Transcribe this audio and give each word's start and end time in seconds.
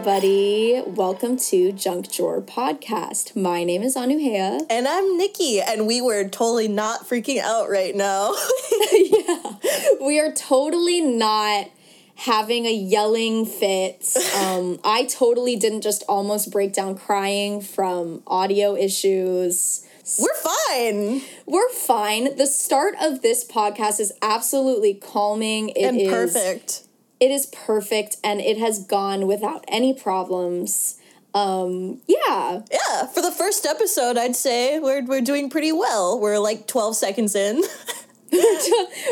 everybody. 0.00 0.82
Welcome 0.86 1.36
to 1.50 1.72
Junk 1.72 2.10
Drawer 2.10 2.40
Podcast. 2.40 3.36
My 3.36 3.64
name 3.64 3.82
is 3.82 3.96
Anuhea. 3.96 4.64
And 4.70 4.88
I'm 4.88 5.18
Nikki, 5.18 5.60
and 5.60 5.86
we 5.86 6.00
were 6.00 6.26
totally 6.26 6.68
not 6.68 7.06
freaking 7.06 7.38
out 7.38 7.68
right 7.68 7.94
now. 7.94 8.34
yeah, 8.92 9.56
we 10.00 10.18
are 10.18 10.32
totally 10.32 11.02
not 11.02 11.68
having 12.14 12.64
a 12.64 12.72
yelling 12.72 13.44
fit. 13.44 14.16
Um, 14.38 14.80
I 14.84 15.04
totally 15.04 15.56
didn't 15.56 15.82
just 15.82 16.02
almost 16.08 16.50
break 16.50 16.72
down 16.72 16.96
crying 16.96 17.60
from 17.60 18.22
audio 18.26 18.74
issues. 18.74 19.86
We're 20.18 20.34
fine. 20.34 21.20
We're 21.44 21.68
fine. 21.72 22.38
The 22.38 22.46
start 22.46 22.94
of 23.02 23.20
this 23.20 23.44
podcast 23.44 24.00
is 24.00 24.14
absolutely 24.22 24.94
calming. 24.94 25.68
It 25.68 25.82
and 25.82 26.00
is- 26.00 26.08
perfect. 26.10 26.84
It 27.20 27.30
is 27.30 27.46
perfect 27.46 28.16
and 28.24 28.40
it 28.40 28.56
has 28.58 28.84
gone 28.84 29.26
without 29.26 29.64
any 29.68 29.92
problems. 29.92 30.98
Um, 31.34 32.00
yeah. 32.08 32.62
Yeah, 32.72 33.06
for 33.06 33.22
the 33.22 33.30
first 33.30 33.66
episode, 33.66 34.16
I'd 34.16 34.34
say 34.34 34.78
we're, 34.80 35.04
we're 35.04 35.20
doing 35.20 35.50
pretty 35.50 35.70
well. 35.70 36.18
We're 36.18 36.38
like 36.38 36.66
12 36.66 36.96
seconds 36.96 37.34
in. 37.34 37.62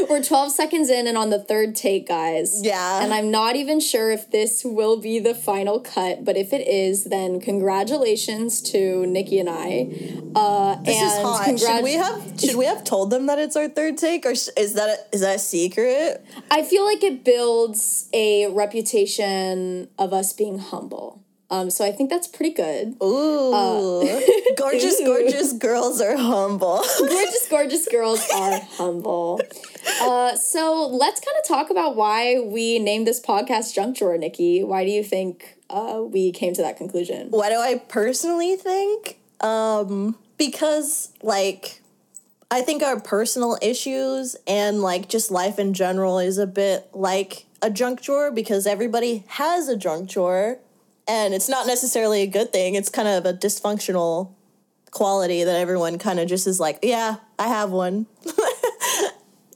We're 0.08 0.22
12 0.22 0.52
seconds 0.52 0.90
in 0.90 1.06
and 1.06 1.18
on 1.18 1.30
the 1.30 1.38
third 1.38 1.74
take, 1.74 2.06
guys. 2.08 2.62
Yeah. 2.62 3.02
And 3.02 3.12
I'm 3.12 3.30
not 3.30 3.56
even 3.56 3.80
sure 3.80 4.10
if 4.10 4.30
this 4.30 4.64
will 4.64 5.00
be 5.00 5.18
the 5.18 5.34
final 5.34 5.80
cut, 5.80 6.24
but 6.24 6.36
if 6.36 6.52
it 6.52 6.66
is, 6.66 7.04
then 7.04 7.40
congratulations 7.40 8.60
to 8.72 9.06
Nikki 9.06 9.38
and 9.40 9.48
I. 9.50 9.88
Uh, 10.34 10.76
This 10.82 10.96
and 10.96 11.06
is 11.06 11.12
hot. 11.18 11.46
congrat- 11.46 11.58
should 11.76 11.84
we 11.84 11.92
have 11.94 12.40
should 12.40 12.56
we 12.56 12.64
have 12.66 12.84
told 12.84 13.10
them 13.10 13.26
that 13.26 13.38
it's 13.38 13.56
our 13.56 13.68
third 13.68 13.98
take, 13.98 14.24
or 14.24 14.34
sh- 14.34 14.48
is 14.56 14.74
that 14.74 14.88
a, 14.88 15.14
is 15.14 15.20
that 15.22 15.36
a 15.36 15.38
secret? 15.38 16.24
I 16.50 16.62
feel 16.62 16.84
like 16.84 17.02
it 17.02 17.24
builds 17.24 18.08
a 18.12 18.46
reputation 18.48 19.88
of 19.98 20.12
us 20.12 20.32
being 20.32 20.58
humble. 20.58 21.22
Um, 21.50 21.70
so 21.70 21.84
I 21.84 21.92
think 21.92 22.10
that's 22.10 22.28
pretty 22.28 22.52
good. 22.52 22.96
Ooh, 23.02 24.20
gorgeous, 24.56 25.00
gorgeous 25.04 25.52
girls 25.54 26.00
are 26.00 26.16
humble. 26.16 26.84
gorgeous, 26.98 27.48
gorgeous 27.48 27.88
girls 27.88 28.28
are 28.34 28.60
humble. 28.72 29.40
Uh, 30.00 30.34
so 30.36 30.86
let's 30.88 31.20
kind 31.20 31.36
of 31.38 31.48
talk 31.48 31.70
about 31.70 31.96
why 31.96 32.38
we 32.38 32.78
named 32.78 33.06
this 33.06 33.20
podcast 33.20 33.74
Junk 33.74 33.96
Drawer, 33.96 34.18
Nikki. 34.18 34.62
Why 34.62 34.84
do 34.84 34.90
you 34.90 35.02
think 35.02 35.56
uh, 35.70 36.02
we 36.06 36.32
came 36.32 36.52
to 36.54 36.62
that 36.62 36.76
conclusion? 36.76 37.30
what 37.30 37.48
do 37.48 37.56
I 37.56 37.78
personally 37.78 38.56
think? 38.56 39.18
Um, 39.40 40.18
because 40.36 41.12
like 41.22 41.80
I 42.50 42.60
think 42.60 42.82
our 42.82 43.00
personal 43.00 43.58
issues 43.62 44.36
and 44.46 44.82
like 44.82 45.08
just 45.08 45.30
life 45.30 45.58
in 45.58 45.72
general 45.72 46.18
is 46.18 46.36
a 46.36 46.46
bit 46.46 46.88
like 46.92 47.46
a 47.62 47.70
junk 47.70 48.02
drawer 48.02 48.30
because 48.30 48.66
everybody 48.66 49.24
has 49.28 49.68
a 49.68 49.76
junk 49.76 50.10
drawer 50.10 50.58
and 51.08 51.34
it's 51.34 51.48
not 51.48 51.66
necessarily 51.66 52.22
a 52.22 52.26
good 52.26 52.52
thing. 52.52 52.74
It's 52.74 52.90
kind 52.90 53.08
of 53.08 53.24
a 53.24 53.32
dysfunctional 53.32 54.32
quality 54.90 55.44
that 55.44 55.56
everyone 55.56 55.98
kind 55.98 56.20
of 56.20 56.28
just 56.28 56.46
is 56.46 56.60
like, 56.60 56.78
yeah, 56.82 57.16
I 57.38 57.48
have 57.48 57.70
one. 57.70 58.06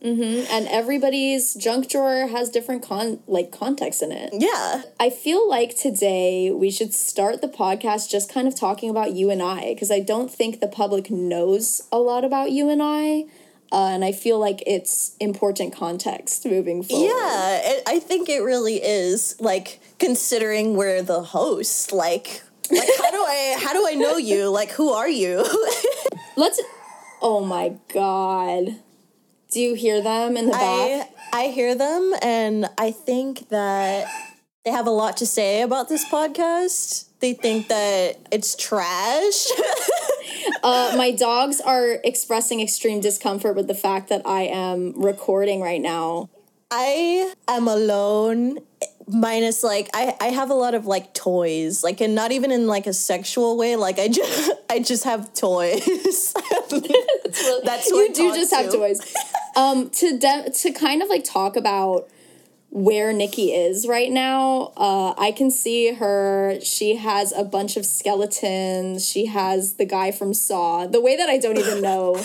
Mm-hmm. 0.03 0.53
And 0.53 0.67
everybody's 0.67 1.55
junk 1.55 1.89
drawer 1.89 2.27
has 2.27 2.51
different 2.51 2.83
con 2.83 3.21
like 3.29 3.53
context 3.53 4.03
in 4.03 4.11
it. 4.11 4.31
Yeah. 4.33 4.83
I 4.99 5.11
feel 5.11 5.49
like 5.49 5.77
today 5.77 6.51
we 6.51 6.71
should 6.71 6.93
start 6.93 7.41
the 7.41 7.49
podcast 7.49 8.11
just 8.11 8.33
kind 8.33 8.49
of 8.49 8.59
talking 8.59 8.91
about 8.91 9.13
you 9.13 9.31
and 9.31 9.41
I 9.41 9.75
because 9.75 9.93
I 9.93 10.01
don't 10.01 10.31
think 10.31 10.59
the 10.59 10.67
public 10.67 11.11
knows 11.11 11.83
a 11.93 11.99
lot 11.99 12.25
about 12.25 12.51
you 12.51 12.69
and 12.69 12.83
I. 12.83 13.27
Uh, 13.73 13.89
and 13.89 14.05
I 14.05 14.13
feel 14.13 14.39
like 14.39 14.63
it's 14.67 15.17
important 15.19 15.75
context 15.75 16.45
moving 16.45 16.83
forward. 16.83 17.07
Yeah, 17.07 17.61
it, 17.65 17.83
I 17.87 18.01
think 18.01 18.29
it 18.29 18.41
really 18.41 18.77
is 18.77 19.35
like 19.41 19.81
considering 19.99 20.77
we're 20.77 21.01
the 21.01 21.23
host, 21.23 21.91
like 21.91 22.43
like 22.71 22.89
how 22.99 23.11
do 23.11 23.17
I 23.17 23.57
how 23.59 23.73
do 23.73 23.87
I 23.89 23.95
know 23.95 24.19
you? 24.19 24.51
Like 24.51 24.71
who 24.73 24.91
are 24.91 25.09
you? 25.09 25.45
Let's. 26.37 26.61
Oh 27.23 27.45
my 27.45 27.77
god. 27.95 28.77
Do 29.51 29.61
you 29.61 29.75
hear 29.75 30.03
them 30.03 30.37
in 30.37 30.47
the 30.47 30.55
I 30.55 30.59
back? 30.59 31.11
I 31.33 31.47
hear 31.47 31.75
them 31.75 32.13
and 32.21 32.67
I 32.77 32.91
think 32.91 33.49
that 33.49 34.07
they 34.65 34.71
have 34.71 34.87
a 34.87 34.91
lot 34.91 35.17
to 35.19 35.27
say 35.27 35.63
about 35.63 35.89
this 35.89 36.05
podcast. 36.11 37.07
They 37.21 37.33
think 37.33 37.69
that 37.69 38.19
it's 38.31 38.55
trash. 38.55 39.47
Uh, 40.63 40.95
my 40.97 41.11
dogs 41.11 41.61
are 41.61 41.99
expressing 42.05 42.61
extreme 42.61 43.01
discomfort 43.01 43.57
with 43.57 43.67
the 43.67 43.75
fact 43.75 44.09
that 44.09 44.23
I 44.25 44.43
am 44.43 44.93
recording 45.01 45.61
right 45.61 45.81
now. 45.81 46.31
I 46.71 47.33
am 47.49 47.69
alone 47.69 48.59
minus 49.09 49.63
like 49.63 49.91
I, 49.93 50.17
I 50.21 50.27
have 50.27 50.51
a 50.51 50.55
lot 50.55 50.75
of 50.75 50.87
like 50.87 51.13
toys 51.13 51.83
like 51.83 52.01
and 52.01 52.15
not 52.15 52.33
even 52.33 52.51
in 52.51 52.67
like 52.67 52.87
a 52.87 52.93
sexual 52.93 53.59
way 53.59 53.75
like 53.75 53.99
i 53.99 54.07
just 54.07 54.53
i 54.71 54.79
just 54.79 55.03
have 55.05 55.35
toys 55.35 56.33
that's 57.65 57.91
you 57.91 57.97
what 57.97 58.15
do 58.15 58.29
talk 58.29 58.37
just 58.37 58.55
have 58.55 58.73
toys. 58.73 59.15
Um, 59.55 59.91
to 59.91 60.19
de- 60.19 60.51
to 60.51 60.73
kind 60.73 61.03
of 61.03 61.09
like 61.09 61.25
talk 61.25 61.57
about 61.57 62.09
where 62.75 63.13
Nikki 63.13 63.53
is 63.53 63.87
right 63.87 64.11
now. 64.11 64.73
Uh, 64.79 65.13
I 65.19 65.31
can 65.31 65.51
see 65.51 65.93
her. 65.93 66.59
She 66.63 66.97
has 66.97 67.31
a 67.33 67.45
bunch 67.45 67.77
of 67.77 67.85
skeletons. 67.85 69.07
She 69.07 69.27
has 69.27 69.75
the 69.75 69.85
guy 69.85 70.11
from 70.11 70.33
Saw. 70.33 70.87
The 70.87 70.99
way 71.01 71.15
that 71.17 71.29
I 71.29 71.37
don't 71.37 71.59
even 71.59 71.83
know, 71.89 72.17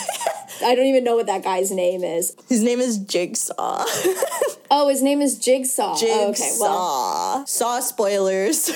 I 0.64 0.74
don't 0.74 0.86
even 0.86 1.04
know 1.04 1.18
what 1.18 1.26
that 1.26 1.44
guy's 1.44 1.70
name 1.72 2.02
is. 2.04 2.34
his 2.48 2.64
name 2.64 2.80
is 2.80 2.98
jigsaw 2.98 3.84
Oh, 4.72 4.90
his 4.90 5.02
name 5.02 5.22
is 5.22 5.38
Jigsaw. 5.40 5.98
jigsaw 5.98 6.14
Oh, 6.14 6.30
okay, 6.30 6.52
well, 6.60 7.46
saw 7.48 7.80
spoilers 7.80 8.64
Saw 8.66 8.74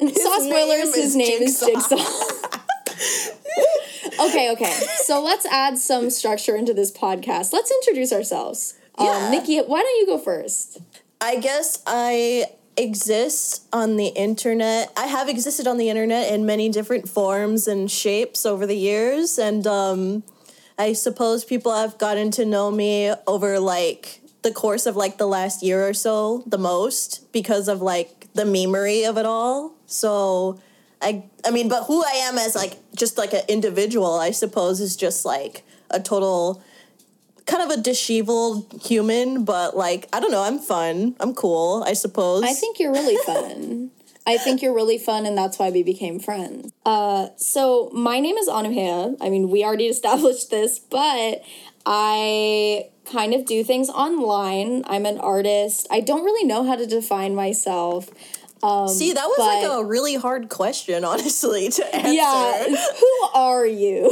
name 0.00 0.12
spoilers. 0.12 0.94
His 0.94 0.96
is 0.96 1.16
name 1.16 1.42
is 1.42 1.60
Jigsaw. 1.60 1.96
Jigsaw. 1.96 2.58
okay, 4.28 4.50
okay. 4.52 4.72
So 5.04 5.22
let's 5.22 5.46
add 5.46 5.78
some 5.78 6.10
structure 6.10 6.56
into 6.56 6.72
this 6.74 6.90
podcast. 6.92 7.52
Let's 7.52 7.70
introduce 7.70 8.12
ourselves. 8.12 8.74
Yeah. 8.98 9.10
Um, 9.26 9.30
Nikki, 9.30 9.58
why 9.60 9.80
don't 9.80 9.96
you 9.98 10.06
go 10.06 10.18
first? 10.18 10.78
I 11.20 11.36
guess 11.36 11.82
I 11.86 12.46
exist 12.76 13.66
on 13.72 13.96
the 13.96 14.06
internet. 14.08 14.92
I 14.96 15.06
have 15.06 15.28
existed 15.28 15.66
on 15.66 15.78
the 15.78 15.90
internet 15.90 16.32
in 16.32 16.46
many 16.46 16.68
different 16.68 17.08
forms 17.08 17.66
and 17.66 17.90
shapes 17.90 18.46
over 18.46 18.66
the 18.66 18.76
years 18.76 19.38
and 19.38 19.66
um 19.66 20.22
I 20.78 20.92
suppose 20.92 21.44
people 21.44 21.74
have 21.74 21.98
gotten 21.98 22.30
to 22.32 22.44
know 22.44 22.70
me 22.70 23.12
over 23.26 23.58
like 23.58 24.20
the 24.42 24.52
course 24.52 24.86
of 24.86 24.94
like 24.94 25.18
the 25.18 25.26
last 25.26 25.60
year 25.60 25.88
or 25.88 25.92
so 25.92 26.44
the 26.46 26.58
most 26.58 27.32
because 27.32 27.66
of 27.66 27.82
like 27.82 28.32
the 28.34 28.44
memery 28.44 29.08
of 29.08 29.18
it 29.18 29.26
all. 29.26 29.74
So 29.86 30.60
I 31.02 31.24
I 31.44 31.50
mean 31.50 31.68
but 31.68 31.84
who 31.84 32.04
I 32.04 32.12
am 32.28 32.38
as 32.38 32.54
like 32.54 32.78
just 32.94 33.18
like 33.18 33.32
an 33.32 33.42
individual 33.48 34.20
I 34.20 34.30
suppose 34.30 34.80
is 34.80 34.94
just 34.94 35.24
like 35.24 35.64
a 35.90 35.98
total 35.98 36.62
kind 37.48 37.62
of 37.62 37.76
a 37.76 37.80
disheveled 37.80 38.80
human, 38.80 39.44
but 39.44 39.76
like 39.76 40.08
I 40.12 40.20
don't 40.20 40.30
know, 40.30 40.42
I'm 40.42 40.58
fun. 40.58 41.16
I'm 41.18 41.34
cool, 41.34 41.82
I 41.84 41.94
suppose. 41.94 42.44
I 42.44 42.52
think 42.52 42.78
you're 42.78 42.92
really 42.92 43.16
fun. 43.26 43.90
I 44.26 44.36
think 44.36 44.60
you're 44.60 44.74
really 44.74 44.98
fun, 44.98 45.24
and 45.24 45.36
that's 45.36 45.58
why 45.58 45.70
we 45.70 45.82
became 45.82 46.20
friends. 46.20 46.70
Uh, 46.84 47.28
so 47.36 47.90
my 47.94 48.20
name 48.20 48.36
is 48.36 48.46
Anuhea. 48.46 49.16
I 49.22 49.30
mean, 49.30 49.48
we 49.48 49.64
already 49.64 49.86
established 49.96 50.50
this, 50.50 50.78
but 50.78 51.42
I 51.86 52.90
kind 53.10 53.32
of 53.32 53.46
do 53.46 53.64
things 53.64 53.88
online. 53.88 54.84
I'm 54.86 55.06
an 55.06 55.18
artist. 55.18 55.86
I 55.90 56.00
don't 56.00 56.24
really 56.24 56.46
know 56.46 56.64
how 56.64 56.76
to 56.76 56.86
define 56.86 57.34
myself. 57.34 58.10
See, 58.88 59.12
that 59.12 59.24
was 59.24 59.38
like 59.38 59.70
a 59.70 59.84
really 59.84 60.16
hard 60.16 60.48
question, 60.48 61.04
honestly, 61.04 61.70
to 61.70 61.94
answer. 61.94 62.12
Yeah, 62.12 62.64
who 63.00 63.28
are 63.32 63.64
you? 63.64 64.10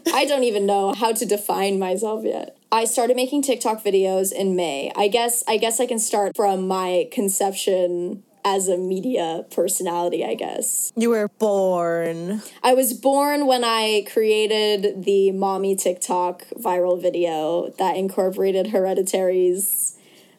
I 0.12 0.24
don't 0.24 0.44
even 0.44 0.66
know 0.66 0.92
how 0.92 1.12
to 1.12 1.26
define 1.26 1.78
myself 1.78 2.24
yet. 2.24 2.56
I 2.70 2.84
started 2.84 3.16
making 3.16 3.42
TikTok 3.42 3.84
videos 3.84 4.32
in 4.32 4.56
May. 4.56 4.92
I 4.96 5.08
guess 5.08 5.44
I 5.46 5.56
guess 5.56 5.80
I 5.80 5.86
can 5.86 5.98
start 5.98 6.36
from 6.36 6.66
my 6.66 7.08
conception 7.12 8.22
as 8.44 8.68
a 8.68 8.76
media 8.76 9.44
personality, 9.54 10.24
I 10.24 10.34
guess. 10.34 10.92
You 10.96 11.10
were 11.10 11.28
born. 11.38 12.42
I 12.62 12.74
was 12.74 12.92
born 12.92 13.46
when 13.46 13.62
I 13.64 14.04
created 14.10 15.04
the 15.04 15.30
mommy 15.32 15.76
TikTok 15.76 16.44
viral 16.56 17.00
video 17.00 17.72
that 17.78 17.96
incorporated 17.96 18.66
Hereditary's 18.68 19.96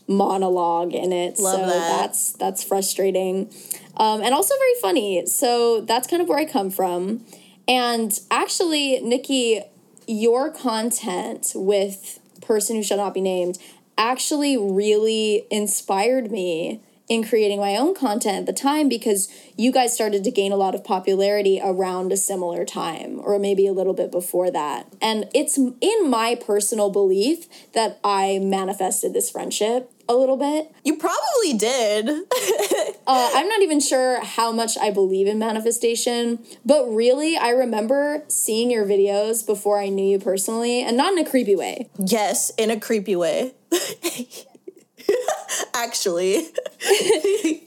monologue 0.08 0.94
in 0.94 1.14
it. 1.14 1.40
Love 1.40 1.60
so 1.60 1.66
that. 1.68 1.98
that's 1.98 2.34
that's 2.34 2.64
frustrating. 2.64 3.54
Um, 3.96 4.22
and 4.22 4.34
also 4.34 4.56
very 4.58 4.82
funny. 4.82 5.26
So 5.28 5.82
that's 5.82 6.08
kind 6.08 6.22
of 6.22 6.28
where 6.28 6.40
I 6.40 6.46
come 6.46 6.70
from. 6.72 7.26
And 7.68 8.20
actually, 8.30 9.00
Nikki, 9.02 9.62
your 10.08 10.52
content 10.52 11.54
with 11.56 12.20
Person 12.42 12.76
Who 12.76 12.84
Shall 12.84 12.98
Not 12.98 13.14
Be 13.14 13.22
Named 13.22 13.58
actually 13.98 14.58
really 14.58 15.46
inspired 15.50 16.32
me 16.32 16.82
in 17.10 17.24
creating 17.24 17.60
my 17.60 17.76
own 17.76 17.94
content 17.94 18.38
at 18.40 18.46
the 18.46 18.54
time 18.54 18.88
because 18.88 19.30
you 19.58 19.72
guys 19.72 19.94
started 19.94 20.24
to 20.24 20.32
gain 20.32 20.52
a 20.52 20.56
lot 20.56 20.74
of 20.74 20.84
popularity 20.84 21.60
around 21.64 22.12
a 22.12 22.18
similar 22.18 22.66
time 22.66 23.20
or 23.22 23.38
maybe 23.38 23.68
a 23.68 23.74
little 23.74 23.94
bit 23.94 24.10
before 24.10 24.50
that. 24.50 24.88
And 25.02 25.30
it's 25.34 25.58
in 25.58 26.10
my 26.10 26.36
personal 26.36 26.90
belief 26.90 27.46
that 27.74 28.00
I 28.04 28.40
manifested 28.42 29.14
this 29.14 29.30
friendship 29.30 29.93
a 30.10 30.14
little 30.16 30.38
bit. 30.38 30.72
You 30.84 30.98
probably 30.98 31.54
did. 31.58 32.10
Uh, 33.06 33.32
I'm 33.34 33.50
not 33.50 33.62
even 33.62 33.82
sure 33.82 34.24
how 34.24 34.54
much 34.54 34.78
I 34.78 34.90
believe 34.90 35.28
in 35.28 35.38
manifestation, 35.38 36.40
but 36.64 36.88
really, 36.88 37.36
I 37.36 37.50
remember 37.50 38.24
seeing 38.30 38.72
your 38.72 38.86
videos 38.86 39.46
before 39.46 39.78
I 39.78 39.90
knew 39.90 40.06
you 40.06 40.20
personally, 40.20 40.82
and 40.82 40.96
not 40.96 41.12
in 41.12 41.20
a 41.20 41.30
creepy 41.30 41.54
way. 41.58 41.90
yes, 41.98 42.52
in 42.58 42.72
a 42.72 42.80
creepy 42.80 43.18
way. 43.18 43.56
Actually. 45.74 46.48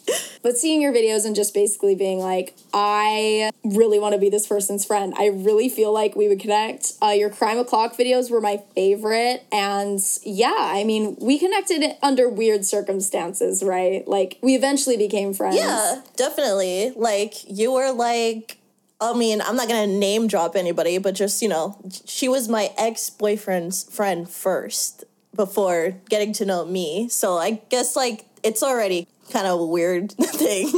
But 0.47 0.57
seeing 0.57 0.81
your 0.81 0.93
videos 0.93 1.25
and 1.27 1.35
just 1.35 1.53
basically 1.55 1.97
being 1.97 2.21
like, 2.21 2.55
I 2.73 3.51
really 3.65 3.99
want 3.99 4.13
to 4.13 4.21
be 4.21 4.31
this 4.31 4.47
person's 4.47 4.85
friend. 4.85 5.13
I 5.19 5.27
really 5.27 5.69
feel 5.69 5.93
like 5.93 6.15
we 6.15 6.29
would 6.29 6.39
connect. 6.39 6.93
Uh, 7.03 7.09
your 7.09 7.31
crime 7.31 7.59
o'clock 7.59 7.97
videos 7.97 8.31
were 8.31 8.41
my 8.41 8.63
favorite. 8.77 9.45
And 9.51 9.99
yeah, 10.23 10.55
I 10.57 10.85
mean, 10.85 11.17
we 11.21 11.41
connected 11.41 11.97
under 12.01 12.29
weird 12.29 12.65
circumstances, 12.65 13.65
right? 13.65 14.07
Like, 14.07 14.39
we 14.41 14.55
eventually 14.55 14.97
became 14.97 15.35
friends. 15.35 15.57
Yeah, 15.57 16.03
definitely. 16.15 16.93
Like 16.95 17.35
you 17.51 17.73
were 17.73 17.91
like 17.91 18.59
I 19.01 19.15
mean, 19.15 19.43
I'm 19.43 19.57
not 19.57 19.69
gonna 19.69 19.89
name 19.89 20.29
drop 20.29 20.55
anybody, 20.55 20.99
but 20.99 21.17
just, 21.17 21.43
you 21.43 21.49
know, 21.49 21.77
she 22.05 22.29
was 22.29 22.49
my 22.49 22.71
ex-boyfriend's 22.79 23.83
friend 23.93 24.31
first 24.31 25.05
before 25.37 25.95
getting 26.09 26.33
to 26.35 26.45
know 26.45 26.65
me. 26.65 27.09
So 27.09 27.37
I 27.39 27.63
guess 27.69 27.97
like 27.97 28.27
it's 28.43 28.63
already 28.63 29.09
kind 29.33 29.47
of 29.47 29.61
a 29.61 29.67
weird 29.67 30.13
thing. 30.13 30.69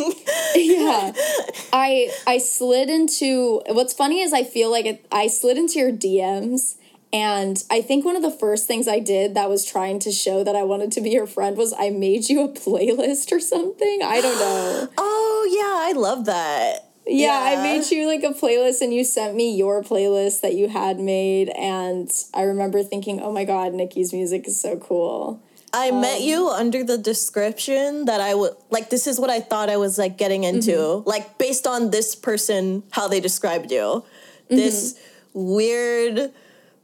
yeah 0.54 1.12
i 1.72 2.10
i 2.26 2.38
slid 2.38 2.88
into 2.88 3.60
what's 3.66 3.92
funny 3.92 4.22
is 4.22 4.32
i 4.32 4.42
feel 4.42 4.70
like 4.70 4.86
it, 4.86 5.06
i 5.12 5.26
slid 5.26 5.58
into 5.58 5.78
your 5.78 5.92
dms 5.92 6.76
and 7.12 7.62
i 7.70 7.82
think 7.82 8.06
one 8.06 8.16
of 8.16 8.22
the 8.22 8.30
first 8.30 8.66
things 8.66 8.88
i 8.88 8.98
did 8.98 9.34
that 9.34 9.50
was 9.50 9.66
trying 9.66 9.98
to 9.98 10.10
show 10.10 10.42
that 10.42 10.56
i 10.56 10.62
wanted 10.62 10.90
to 10.90 11.02
be 11.02 11.10
your 11.10 11.26
friend 11.26 11.58
was 11.58 11.74
i 11.78 11.90
made 11.90 12.30
you 12.30 12.42
a 12.42 12.48
playlist 12.64 13.30
or 13.30 13.38
something 13.38 14.00
i 14.02 14.18
don't 14.22 14.38
know 14.38 14.88
oh, 14.98 15.48
yeah, 15.50 15.88
I 15.88 15.92
love 15.98 16.24
that. 16.26 16.87
Yeah, 17.08 17.40
i 17.42 17.62
made 17.62 17.90
you 17.90 18.06
like 18.06 18.22
a 18.22 18.34
playlist 18.34 18.80
and 18.80 18.92
you 18.92 19.04
sent 19.04 19.34
me 19.34 19.56
your 19.56 19.82
playlist 19.82 20.40
that 20.40 20.54
you 20.54 20.68
had 20.68 20.98
made 20.98 21.48
and 21.50 22.10
i 22.34 22.42
remember 22.42 22.82
thinking 22.82 23.20
oh 23.20 23.32
my 23.32 23.44
god 23.44 23.72
nikki's 23.72 24.12
music 24.12 24.46
is 24.46 24.60
so 24.60 24.76
cool 24.76 25.42
I 25.72 25.90
met 25.90 26.16
um, 26.16 26.22
you 26.22 26.48
under 26.48 26.82
the 26.82 26.96
description 26.96 28.06
that 28.06 28.20
I 28.20 28.34
would 28.34 28.52
like 28.70 28.88
this 28.88 29.06
is 29.06 29.20
what 29.20 29.28
I 29.28 29.40
thought 29.40 29.68
I 29.68 29.76
was 29.76 29.98
like 29.98 30.16
getting 30.16 30.42
mm-hmm. 30.42 30.56
into. 30.56 31.02
Like 31.06 31.36
based 31.38 31.66
on 31.66 31.90
this 31.90 32.14
person 32.14 32.82
how 32.90 33.08
they 33.08 33.20
described 33.20 33.70
you. 33.70 33.78
Mm-hmm. 33.78 34.56
This 34.56 34.98
weird 35.34 36.32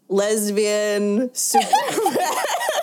lesbian 0.08 1.34
super 1.34 1.66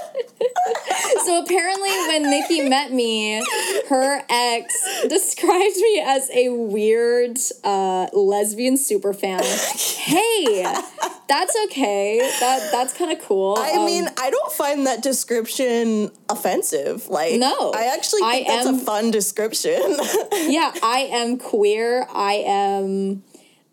So 1.25 1.41
apparently, 1.43 1.89
when 2.07 2.29
Nikki 2.29 2.67
met 2.67 2.91
me, 2.91 3.43
her 3.89 4.21
ex 4.29 4.73
described 5.07 5.75
me 5.75 6.03
as 6.05 6.29
a 6.33 6.49
weird 6.49 7.37
uh, 7.63 8.07
lesbian 8.13 8.77
super 8.77 9.13
fan. 9.13 9.43
Hey, 9.43 10.63
that's 11.27 11.55
okay. 11.65 12.19
That 12.39 12.69
that's 12.71 12.93
kind 12.97 13.11
of 13.11 13.19
cool. 13.25 13.55
I 13.57 13.71
Um, 13.73 13.85
mean, 13.85 14.07
I 14.19 14.29
don't 14.29 14.51
find 14.51 14.87
that 14.87 15.01
description 15.03 16.11
offensive. 16.29 17.07
Like, 17.07 17.35
No, 17.39 17.71
I 17.73 17.91
actually 17.93 18.21
I 18.23 18.43
that's 18.47 18.67
am- 18.67 18.75
a 18.75 18.79
fun 18.79 19.11
description. 19.11 19.81
yeah, 20.33 20.71
I 20.83 21.09
am 21.11 21.37
queer. 21.37 22.07
I 22.11 22.43
am 22.45 23.23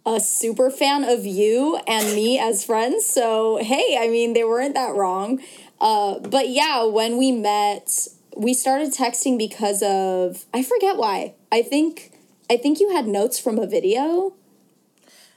a 0.06 0.20
super 0.20 0.70
fan 0.70 1.04
of 1.04 1.26
you 1.26 1.78
and 1.86 2.14
me 2.14 2.38
as 2.38 2.64
friends. 2.64 3.04
So 3.06 3.56
hey, 3.62 3.98
I 4.00 4.08
mean, 4.08 4.32
they 4.34 4.44
weren't 4.44 4.74
that 4.74 4.94
wrong. 4.94 5.40
Uh, 5.80 6.18
but 6.18 6.48
yeah, 6.48 6.84
when 6.84 7.16
we 7.16 7.32
met, 7.32 8.08
we 8.36 8.54
started 8.54 8.92
texting 8.92 9.38
because 9.38 9.82
of 9.82 10.44
I 10.52 10.62
forget 10.62 10.96
why. 10.96 11.34
I 11.50 11.62
think 11.62 12.12
I 12.50 12.56
think 12.56 12.80
you 12.80 12.90
had 12.90 13.06
notes 13.06 13.38
from 13.38 13.58
a 13.58 13.66
video 13.66 14.32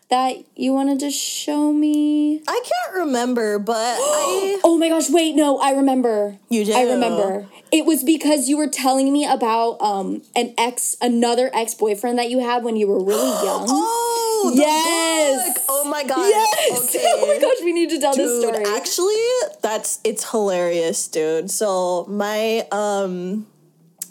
that 0.10 0.36
you 0.58 0.74
wanted 0.74 1.00
to 1.00 1.10
show 1.10 1.72
me. 1.72 2.44
I 2.48 2.62
can't 2.64 2.96
remember, 3.06 3.58
but 3.60 3.74
I 3.76 4.60
Oh 4.64 4.78
my 4.78 4.90
gosh, 4.90 5.10
wait, 5.10 5.36
no, 5.36 5.60
I 5.60 5.72
remember. 5.72 6.38
You 6.50 6.66
do? 6.66 6.74
I 6.74 6.84
remember. 6.84 7.48
It 7.72 7.86
was 7.86 8.04
because 8.04 8.50
you 8.50 8.58
were 8.58 8.68
telling 8.68 9.12
me 9.12 9.26
about 9.26 9.82
um 9.82 10.22
an 10.36 10.54
ex 10.58 10.98
another 11.02 11.50
ex-boyfriend 11.54 12.20
that 12.20 12.30
you 12.30 12.40
had 12.40 12.64
when 12.64 12.76
you 12.76 12.88
were 12.88 13.04
really 13.04 13.30
young. 13.46 13.66
Oh, 13.70 14.11
the 14.50 14.58
Yes. 14.58 15.48
book. 15.58 15.64
Oh 15.70 15.86
my 15.90 16.04
god. 16.04 16.28
Yes. 16.30 16.90
Okay. 16.96 17.04
oh 17.08 17.28
my 17.28 17.40
gosh, 17.40 17.64
we 17.64 17.72
need 17.74 17.90
to 17.92 18.00
tell 18.00 18.16
this 18.16 18.30
Dude, 18.30 18.56
story. 18.56 18.66
actually, 18.66 19.24
that's 19.62 20.00
it's 20.04 20.30
hilarious, 20.32 21.08
dude. 21.08 21.52
So 21.52 22.06
my 22.10 22.68
um 22.72 23.46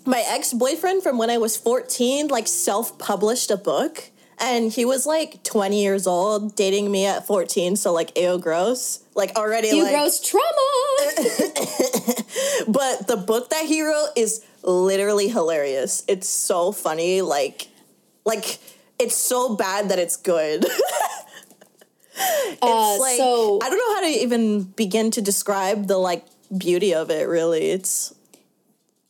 my 0.06 0.24
ex-boyfriend 0.28 1.02
from 1.02 1.18
when 1.18 1.28
I 1.30 1.38
was 1.38 1.56
14 1.56 2.28
like 2.28 2.46
self-published 2.48 3.50
a 3.50 3.56
book 3.56 4.10
and 4.38 4.72
he 4.72 4.86
was 4.86 5.04
like 5.04 5.42
20 5.44 5.80
years 5.82 6.06
old 6.06 6.56
dating 6.56 6.90
me 6.90 7.04
at 7.04 7.26
14 7.26 7.76
so 7.76 7.92
like 7.92 8.16
ew 8.16 8.38
gross 8.38 9.00
like 9.14 9.36
already 9.36 9.68
you 9.68 9.82
like 9.82 9.92
gross 9.92 10.18
trauma. 10.18 10.46
but 12.68 13.06
the 13.06 13.16
book 13.26 13.50
that 13.50 13.66
he 13.66 13.82
wrote 13.82 14.08
is 14.16 14.44
literally 14.62 15.28
hilarious 15.28 16.02
it's 16.08 16.28
so 16.28 16.72
funny 16.72 17.20
like 17.20 17.68
like 18.24 18.58
it's 19.00 19.16
so 19.16 19.56
bad 19.56 19.88
that 19.88 19.98
it's 19.98 20.16
good 20.16 20.66
Uh, 22.62 22.98
like 22.98 23.16
so 23.16 23.58
I 23.62 23.70
don't 23.70 23.78
know 23.78 23.94
how 23.94 24.00
to 24.02 24.22
even 24.22 24.64
begin 24.64 25.10
to 25.12 25.22
describe 25.22 25.86
the 25.86 25.96
like 25.96 26.24
beauty 26.56 26.94
of 26.94 27.10
it. 27.10 27.26
Really, 27.28 27.70
it's 27.70 28.14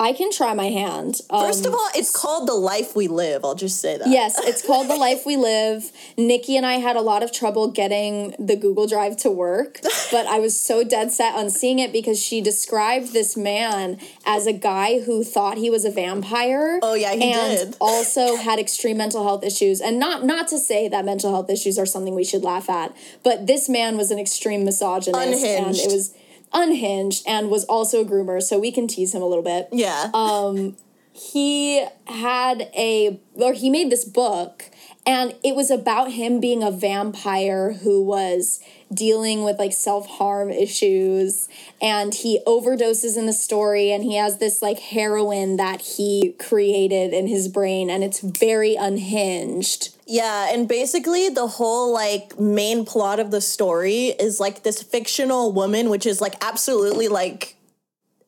I 0.01 0.15
can 0.15 0.33
try 0.33 0.55
my 0.55 0.71
hand. 0.71 1.21
Um, 1.29 1.45
first 1.45 1.67
of 1.67 1.75
all, 1.75 1.89
it's 1.95 2.11
called 2.11 2.49
the 2.49 2.55
life 2.55 2.97
we 2.97 3.07
live. 3.07 3.45
I'll 3.45 3.55
just 3.55 3.83
say 3.83 3.99
that. 3.99 4.09
Yes, 4.09 4.39
it's 4.39 4.67
called 4.67 4.89
The 4.89 4.97
Life 5.07 5.27
We 5.27 5.37
Live. 5.37 5.93
Nikki 6.17 6.57
and 6.57 6.65
I 6.65 6.75
had 6.75 6.97
a 6.97 7.03
lot 7.03 7.23
of 7.23 7.33
trouble 7.33 7.71
getting 7.71 8.35
the 8.39 8.57
Google 8.57 8.87
Drive 8.87 9.19
to 9.19 9.31
work, 9.31 9.81
but 10.11 10.27
I 10.27 10.39
was 10.39 10.59
so 10.59 10.83
dead 10.83 11.13
set 11.13 11.35
on 11.35 11.51
seeing 11.51 11.79
it 11.79 11.93
because 11.93 12.19
she 12.21 12.41
described 12.41 13.13
this 13.13 13.37
man 13.37 13.99
as 14.25 14.47
a 14.47 14.55
guy 14.55 15.01
who 15.01 15.23
thought 15.23 15.59
he 15.59 15.69
was 15.69 15.85
a 15.85 15.91
vampire. 15.91 16.81
Oh, 16.83 16.95
yeah, 16.95 17.13
he 17.13 17.31
and 17.35 17.73
did. 17.73 17.77
also 17.81 18.37
had 18.37 18.59
extreme 18.59 18.97
mental 18.97 19.23
health 19.23 19.45
issues. 19.45 19.83
And 19.83 19.99
not 19.99 20.25
not 20.25 20.49
to 20.49 20.59
say 20.59 20.89
that 20.89 21.05
mental 21.05 21.31
health 21.31 21.51
issues 21.51 21.79
are 21.79 21.85
something 21.85 22.15
we 22.15 22.25
should 22.25 22.43
laugh 22.43 22.71
at, 22.71 22.97
but 23.23 23.47
this 23.47 23.69
man 23.69 23.99
was 23.99 24.11
an 24.11 24.19
extreme 24.19 24.65
misogynist 24.65 25.45
and 25.45 25.77
it 25.77 25.93
was 25.93 26.15
unhinged 26.53 27.25
and 27.27 27.51
was 27.51 27.65
also 27.65 28.03
a 28.03 28.05
groomer, 28.05 28.43
so 28.43 28.59
we 28.59 28.73
can 28.73 28.87
tease 28.87 29.15
him 29.15 29.23
a 29.23 29.27
little 29.27 29.45
bit 29.45 29.69
Yeah. 29.73 30.11
Um, 30.15 30.77
he 31.13 31.87
had 32.07 32.71
a 32.77 33.21
or 33.35 33.53
he 33.53 33.69
made 33.69 33.91
this 33.91 34.05
book 34.05 34.71
and 35.07 35.35
it 35.43 35.55
was 35.55 35.71
about 35.71 36.13
him 36.13 36.41
being 36.41 36.63
a 36.63 36.71
vampire 36.71 37.73
who 37.73 38.03
was 38.03 38.61
dealing 38.93 39.45
with 39.45 39.59
like 39.59 39.73
self-harm 39.73 40.51
issues 40.51 41.49
and 41.81 42.15
he 42.15 42.41
overdoses 42.47 43.17
in 43.17 43.27
the 43.27 43.33
story 43.33 43.93
and 43.93 44.03
he 44.03 44.17
has 44.17 44.39
this 44.39 44.61
like 44.61 44.79
heroin 44.79 45.57
that 45.57 45.81
he 45.81 46.35
created 46.39 47.13
in 47.13 47.27
his 47.27 47.47
brain 47.49 47.89
and 47.89 48.03
it's 48.03 48.21
very 48.21 48.75
unhinged 48.75 49.95
yeah, 50.13 50.53
and 50.53 50.67
basically 50.67 51.29
the 51.29 51.47
whole 51.47 51.93
like 51.93 52.37
main 52.37 52.85
plot 52.85 53.21
of 53.21 53.31
the 53.31 53.41
story 53.41 54.07
is 54.07 54.41
like 54.41 54.65
this 54.65 54.83
fictional 54.83 55.53
woman, 55.53 55.89
which 55.89 56.05
is 56.05 56.21
like 56.21 56.35
absolutely 56.41 57.07
like 57.07 57.55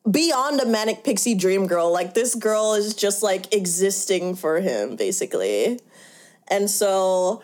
beyond 0.09 0.61
a 0.61 0.67
manic 0.67 1.03
pixie 1.03 1.35
dream 1.35 1.67
girl. 1.67 1.93
Like 1.93 2.15
this 2.15 2.37
girl 2.37 2.75
is 2.75 2.95
just 2.95 3.21
like 3.21 3.53
existing 3.53 4.37
for 4.37 4.61
him, 4.61 4.95
basically. 4.95 5.81
And 6.47 6.71
so 6.71 7.43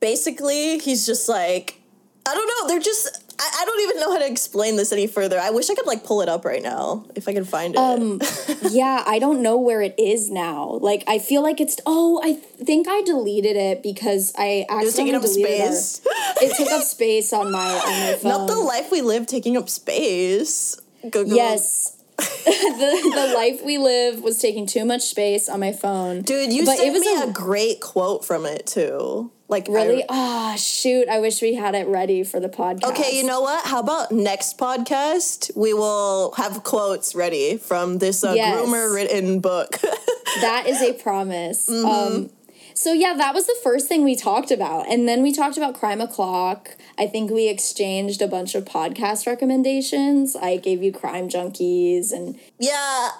basically 0.00 0.78
he's 0.78 1.06
just 1.06 1.28
like 1.28 1.80
I 2.28 2.34
don't 2.34 2.46
know, 2.46 2.68
they're 2.68 2.80
just 2.82 3.28
I, 3.40 3.62
I 3.62 3.64
don't 3.64 3.80
even 3.82 4.00
know 4.00 4.12
how 4.12 4.18
to 4.18 4.26
explain 4.26 4.76
this 4.76 4.92
any 4.92 5.06
further. 5.06 5.38
I 5.38 5.50
wish 5.50 5.70
I 5.70 5.74
could 5.74 5.86
like 5.86 6.04
pull 6.04 6.20
it 6.22 6.28
up 6.28 6.44
right 6.44 6.62
now 6.62 7.06
if 7.14 7.28
I 7.28 7.32
could 7.34 7.48
find 7.48 7.74
it. 7.74 7.78
Um, 7.78 8.20
yeah, 8.70 9.04
I 9.06 9.18
don't 9.18 9.42
know 9.42 9.56
where 9.56 9.80
it 9.80 9.94
is 9.96 10.28
now. 10.28 10.78
Like, 10.82 11.04
I 11.06 11.18
feel 11.20 11.42
like 11.42 11.60
it's. 11.60 11.78
Oh, 11.86 12.20
I 12.22 12.34
think 12.34 12.86
I 12.88 13.02
deleted 13.02 13.56
it 13.56 13.82
because 13.82 14.32
I 14.36 14.44
it 14.44 14.66
accidentally 14.68 14.92
taking 14.92 15.14
up 15.14 15.22
deleted 15.22 15.60
our- 15.60 16.42
it 16.42 16.56
took 16.56 16.72
up 16.72 16.82
space 16.82 17.32
on 17.32 17.52
my 17.52 17.58
on 17.78 18.00
my 18.00 18.18
phone. 18.20 18.30
Not 18.30 18.48
the 18.48 18.56
life 18.56 18.90
we 18.90 19.02
live 19.02 19.26
taking 19.26 19.56
up 19.56 19.68
space. 19.68 20.80
Google. 21.02 21.36
yes. 21.36 21.97
the 22.44 23.12
the 23.14 23.32
life 23.34 23.64
we 23.64 23.78
live 23.78 24.22
was 24.22 24.38
taking 24.38 24.66
too 24.66 24.84
much 24.84 25.02
space 25.02 25.48
on 25.48 25.60
my 25.60 25.72
phone. 25.72 26.22
Dude, 26.22 26.52
you 26.52 26.64
But 26.64 26.78
sent 26.78 26.88
it 26.88 26.92
was 26.92 27.02
me 27.02 27.14
a- 27.14 27.28
a, 27.28 27.32
great 27.32 27.80
quote 27.80 28.24
from 28.24 28.44
it 28.46 28.66
too. 28.66 29.30
Like 29.50 29.66
Really? 29.68 30.04
Ah, 30.10 30.56
shoot! 30.58 31.08
I 31.08 31.20
wish 31.20 31.40
we 31.40 31.54
had 31.54 31.74
it 31.74 31.86
ready 31.86 32.22
for 32.22 32.38
the 32.38 32.48
podcast. 32.50 32.84
okay, 32.90 33.16
you 33.16 33.24
know 33.24 33.40
what? 33.40 33.64
How 33.66 33.80
about 33.80 34.12
next 34.12 34.58
podcast 34.58 35.56
we 35.56 35.72
will 35.72 36.32
have 36.36 36.62
quotes 36.64 37.14
ready 37.14 37.56
from 37.56 37.98
this 37.98 38.22
uh, 38.24 38.32
Yes. 38.36 38.54
groomer 38.54 38.92
written 38.94 39.40
book. 39.40 39.78
that 40.42 40.64
is 40.66 40.82
a 40.82 40.92
promise. 40.92 41.66
Mm-hmm. 41.68 41.86
Um, 41.86 42.30
So 42.78 42.92
yeah, 42.92 43.12
that 43.14 43.34
was 43.34 43.48
the 43.48 43.56
first 43.60 43.88
thing 43.88 44.04
we 44.04 44.14
talked 44.14 44.52
about. 44.52 44.88
And 44.88 45.08
then 45.08 45.20
we 45.20 45.32
talked 45.32 45.56
about 45.56 45.74
Crime 45.74 46.00
O'Clock. 46.00 46.76
I 46.96 47.08
think 47.08 47.28
we 47.28 47.48
exchanged 47.48 48.22
a 48.22 48.28
bunch 48.28 48.54
of 48.54 48.64
podcast 48.66 49.26
recommendations. 49.26 50.36
I 50.36 50.58
gave 50.58 50.80
you 50.80 50.92
Crime 50.92 51.28
Junkies 51.28 52.12
and 52.12 52.38
Yeah, 52.60 52.70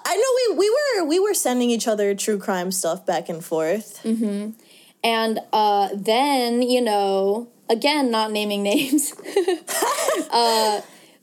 I 0.05 0.15
know 0.15 0.55
we 0.55 0.59
we 0.59 0.69
were 0.69 1.05
we 1.05 1.19
were 1.19 1.33
sending 1.33 1.69
each 1.69 1.89
other 1.89 2.15
true 2.15 2.39
crime 2.39 2.71
stuff 2.71 3.05
back 3.05 3.27
and 3.27 3.43
forth. 3.43 3.99
and 5.03 5.39
uh 5.51 5.89
then, 5.93 6.61
you 6.61 6.79
know, 6.79 7.49
again 7.69 8.09
not 8.09 8.31
naming 8.31 8.63
names. 8.63 9.11
uh 10.31 10.79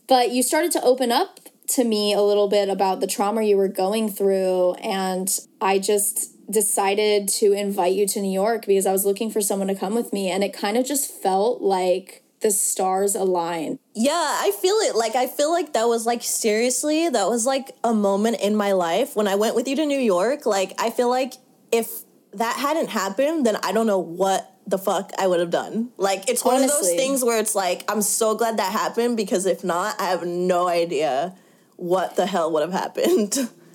but 0.09 0.31
you 0.31 0.43
started 0.43 0.73
to 0.73 0.83
open 0.83 1.11
up 1.11 1.41
to 1.69 1.85
me 1.85 2.13
a 2.13 2.21
little 2.21 2.49
bit 2.49 2.69
about 2.69 3.01
the 3.01 3.07
trauma 3.07 3.43
you 3.43 3.57
were 3.57 3.67
going 3.67 4.11
through 4.11 4.75
and 4.75 5.41
I 5.59 5.79
just 5.79 6.36
decided 6.51 7.29
to 7.29 7.53
invite 7.53 7.95
you 7.95 8.07
to 8.07 8.21
New 8.21 8.33
York 8.33 8.67
because 8.67 8.87
I 8.87 8.93
was 8.93 9.05
looking 9.05 9.31
for 9.31 9.41
someone 9.41 9.69
to 9.69 9.75
come 9.75 9.95
with 9.95 10.13
me 10.13 10.31
and 10.31 10.45
it 10.45 10.53
kind 10.53 10.77
of 10.77 10.87
just 10.87 11.11
felt 11.11 11.61
like 11.61 12.23
the 12.41 12.51
stars 12.51 13.15
aligned. 13.15 13.79
Yeah, 13.95 14.13
I 14.13 14.53
feel 14.61 14.77
it. 14.77 14.95
Like 14.95 15.17
I 15.17 15.27
feel 15.27 15.51
like 15.51 15.73
that 15.73 15.89
was 15.89 16.07
like 16.07 16.23
seriously, 16.23 17.09
that 17.09 17.29
was 17.29 17.47
like 17.47 17.73
a 17.83 17.95
moment 17.95 18.41
in 18.41 18.55
my 18.55 18.73
life 18.73 19.17
when 19.17 19.27
I 19.27 19.35
went 19.35 19.55
with 19.55 19.67
you 19.67 19.77
to 19.77 19.87
New 19.87 19.99
York. 19.99 20.47
Like 20.47 20.73
I 20.79 20.91
feel 20.91 21.09
like 21.09 21.35
if 21.73 22.03
that 22.35 22.57
hadn't 22.57 22.91
happened, 22.91 23.47
then 23.47 23.57
I 23.63 23.73
don't 23.73 23.87
know 23.87 23.99
what 23.99 24.53
the 24.67 24.79
fuck 24.79 25.13
I 25.19 25.27
would 25.27 25.41
have 25.41 25.51
done. 25.51 25.91
Like 25.97 26.29
it's 26.29 26.45
one 26.45 26.63
of 26.63 26.69
those 26.69 26.91
things 26.91 27.25
where 27.25 27.39
it's 27.41 27.55
like 27.55 27.85
I'm 27.89 28.03
so 28.03 28.35
glad 28.35 28.59
that 28.59 28.73
happened 28.73 29.17
because 29.17 29.47
if 29.47 29.65
not, 29.65 30.01
I 30.01 30.07
have 30.07 30.27
no 30.27 30.69
idea 30.69 31.35
what 31.77 32.17
the 32.17 32.27
hell 32.27 32.53
would 32.53 32.63
have 32.63 32.73
happened. 32.73 33.37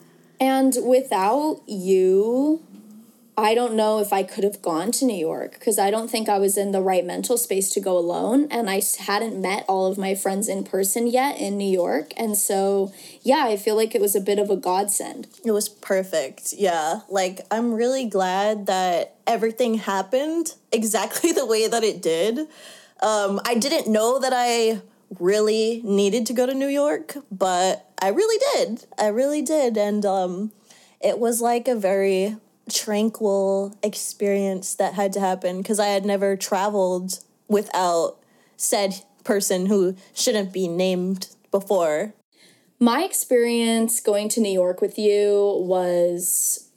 And 0.42 0.76
without 0.84 1.62
you, 1.68 2.64
I 3.38 3.54
don't 3.54 3.76
know 3.76 4.00
if 4.00 4.12
I 4.12 4.24
could 4.24 4.44
have 4.44 4.60
gone 4.60 4.92
to 4.94 5.06
New 5.06 5.16
York 5.16 5.54
because 5.54 5.78
I 5.78 5.92
don't 5.92 6.10
think 6.10 6.28
I 6.28 6.40
was 6.40 6.58
in 6.58 6.72
the 6.72 6.82
right 6.82 7.06
mental 7.06 7.38
space 7.38 7.70
to 7.72 7.80
go 7.80 7.96
alone. 7.96 8.48
And 8.50 8.68
I 8.68 8.82
hadn't 9.00 9.40
met 9.40 9.66
all 9.68 9.86
of 9.86 10.00
my 10.00 10.16
friends 10.16 10.50
in 10.50 10.64
person 10.64 11.06
yet 11.06 11.40
in 11.40 11.58
New 11.58 11.72
York. 11.72 12.12
And 12.18 12.36
so, 12.36 12.92
yeah, 13.22 13.46
I 13.46 13.56
feel 13.56 13.76
like 13.76 13.94
it 13.94 14.02
was 14.02 14.16
a 14.16 14.20
bit 14.20 14.40
of 14.40 14.50
a 14.50 14.58
godsend. 14.58 15.28
It 15.46 15.52
was 15.52 15.70
perfect. 15.70 16.54
Yeah. 16.54 17.02
Like, 17.08 17.42
I'm 17.52 17.74
really 17.74 18.06
glad 18.06 18.66
that 18.66 19.18
everything 19.28 19.76
happened 19.76 20.56
exactly 20.72 21.32
the 21.32 21.46
way 21.46 21.68
that 21.68 21.84
it 21.84 22.02
did. 22.02 22.48
Um, 23.00 23.40
I 23.46 23.56
didn't 23.56 23.92
know 23.92 24.20
that 24.20 24.34
I 24.36 24.82
really 25.20 25.82
needed 25.84 26.26
to 26.28 26.34
go 26.34 26.46
to 26.46 26.54
New 26.54 26.68
York, 26.68 27.16
but 27.32 27.90
I 28.02 28.10
really 28.10 28.40
did. 28.54 28.86
I 28.98 29.08
really 29.08 29.42
did. 29.42 29.78
And 29.78 30.06
um, 30.06 30.52
it 31.00 31.20
was 31.20 31.42
like 31.42 31.68
a 31.68 31.76
very 31.76 32.38
tranquil 32.70 33.76
experience 33.84 34.76
that 34.76 34.94
had 34.94 35.14
to 35.14 35.20
happen 35.20 35.58
because 35.58 35.80
I 35.80 35.88
had 35.88 36.06
never 36.06 36.36
traveled 36.36 37.20
without 37.48 38.18
said 38.56 39.04
person 39.24 39.66
who 39.66 39.96
shouldn't 40.14 40.54
be 40.54 40.68
named 40.68 41.28
before. 41.52 42.14
My 42.80 43.04
experience 43.04 44.00
going 44.00 44.30
to 44.30 44.42
New 44.42 44.52
York 44.52 44.82
with 44.82 44.98
you 44.98 45.58
was 45.60 46.70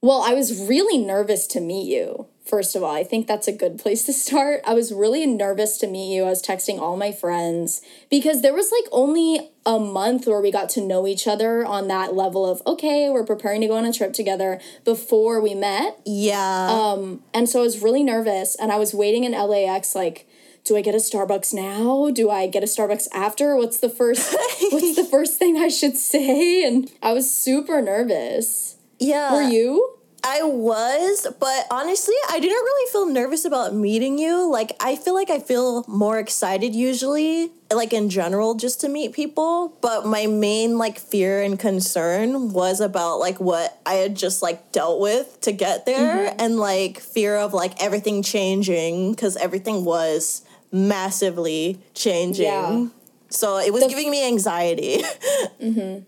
well, 0.00 0.22
I 0.22 0.32
was 0.32 0.68
really 0.68 0.96
nervous 0.96 1.46
to 1.48 1.60
meet 1.60 1.88
you. 1.88 2.26
First 2.48 2.74
of 2.74 2.82
all, 2.82 2.94
I 2.94 3.04
think 3.04 3.26
that's 3.26 3.46
a 3.46 3.52
good 3.52 3.78
place 3.78 4.04
to 4.04 4.12
start. 4.14 4.62
I 4.66 4.72
was 4.72 4.90
really 4.90 5.26
nervous 5.26 5.76
to 5.78 5.86
meet 5.86 6.14
you. 6.14 6.24
I 6.24 6.30
was 6.30 6.42
texting 6.42 6.78
all 6.78 6.96
my 6.96 7.12
friends 7.12 7.82
because 8.10 8.40
there 8.40 8.54
was 8.54 8.72
like 8.72 8.90
only 8.90 9.50
a 9.66 9.78
month 9.78 10.26
where 10.26 10.40
we 10.40 10.50
got 10.50 10.70
to 10.70 10.80
know 10.80 11.06
each 11.06 11.28
other 11.28 11.62
on 11.62 11.88
that 11.88 12.14
level 12.14 12.46
of 12.46 12.62
okay, 12.66 13.10
we're 13.10 13.24
preparing 13.24 13.60
to 13.60 13.66
go 13.66 13.76
on 13.76 13.84
a 13.84 13.92
trip 13.92 14.14
together 14.14 14.60
before 14.82 15.42
we 15.42 15.54
met. 15.54 16.00
Yeah. 16.06 16.68
Um, 16.70 17.22
and 17.34 17.50
so 17.50 17.60
I 17.60 17.64
was 17.64 17.82
really 17.82 18.02
nervous 18.02 18.56
and 18.56 18.72
I 18.72 18.76
was 18.76 18.94
waiting 18.94 19.24
in 19.24 19.32
LAX 19.32 19.94
like 19.94 20.26
do 20.64 20.76
I 20.76 20.80
get 20.82 20.94
a 20.94 20.98
Starbucks 20.98 21.54
now? 21.54 22.10
Do 22.10 22.30
I 22.30 22.46
get 22.46 22.62
a 22.62 22.66
Starbucks 22.66 23.08
after? 23.12 23.56
What's 23.56 23.80
the 23.80 23.90
first 23.90 24.32
what's 24.70 24.96
the 24.96 25.04
first 25.10 25.38
thing 25.38 25.58
I 25.58 25.68
should 25.68 25.96
say? 25.98 26.66
And 26.66 26.90
I 27.02 27.12
was 27.12 27.30
super 27.30 27.82
nervous. 27.82 28.76
yeah. 28.98 29.34
Were 29.34 29.42
you? 29.42 29.97
I 30.24 30.42
was, 30.42 31.26
but 31.38 31.66
honestly, 31.70 32.14
I 32.28 32.40
didn't 32.40 32.56
really 32.56 32.92
feel 32.92 33.06
nervous 33.06 33.44
about 33.44 33.74
meeting 33.74 34.18
you. 34.18 34.50
Like, 34.50 34.72
I 34.80 34.96
feel 34.96 35.14
like 35.14 35.30
I 35.30 35.38
feel 35.38 35.84
more 35.86 36.18
excited 36.18 36.74
usually, 36.74 37.52
like 37.72 37.92
in 37.92 38.10
general, 38.10 38.54
just 38.54 38.80
to 38.80 38.88
meet 38.88 39.12
people. 39.12 39.76
But 39.80 40.06
my 40.06 40.26
main, 40.26 40.76
like, 40.76 40.98
fear 40.98 41.42
and 41.42 41.58
concern 41.58 42.52
was 42.52 42.80
about, 42.80 43.18
like, 43.18 43.40
what 43.40 43.80
I 43.86 43.94
had 43.94 44.16
just, 44.16 44.42
like, 44.42 44.72
dealt 44.72 45.00
with 45.00 45.40
to 45.42 45.52
get 45.52 45.86
there 45.86 46.28
mm-hmm. 46.28 46.40
and, 46.40 46.58
like, 46.58 46.98
fear 46.98 47.36
of, 47.36 47.54
like, 47.54 47.80
everything 47.82 48.22
changing 48.22 49.12
because 49.12 49.36
everything 49.36 49.84
was 49.84 50.42
massively 50.72 51.80
changing. 51.94 52.44
Yeah. 52.44 52.86
So 53.30 53.58
it 53.58 53.72
was 53.72 53.86
giving 53.86 54.10
me 54.10 54.26
anxiety. 54.26 55.02
Mm-hmm. 55.60 56.04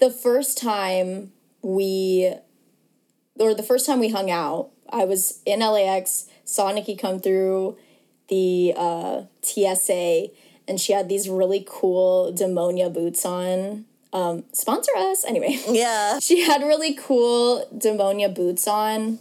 The 0.00 0.10
first 0.10 0.58
time 0.58 1.32
we 1.62 2.34
or 3.38 3.54
the 3.54 3.62
first 3.62 3.86
time 3.86 4.00
we 4.00 4.08
hung 4.08 4.30
out, 4.30 4.70
I 4.90 5.04
was 5.04 5.40
in 5.46 5.60
LAX, 5.60 6.26
saw 6.44 6.70
Nikki 6.72 6.96
come 6.96 7.18
through 7.18 7.76
the 8.28 8.74
uh, 8.76 9.22
TSA, 9.42 10.28
and 10.68 10.80
she 10.80 10.92
had 10.92 11.08
these 11.08 11.28
really 11.28 11.66
cool 11.68 12.32
Demonia 12.32 12.92
boots 12.92 13.24
on. 13.24 13.86
Um, 14.12 14.44
sponsor 14.52 14.92
us 14.96 15.24
anyway. 15.24 15.58
yeah. 15.68 16.18
she 16.20 16.42
had 16.42 16.62
really 16.62 16.94
cool 16.94 17.66
Demonia 17.74 18.34
boots 18.34 18.68
on. 18.68 19.18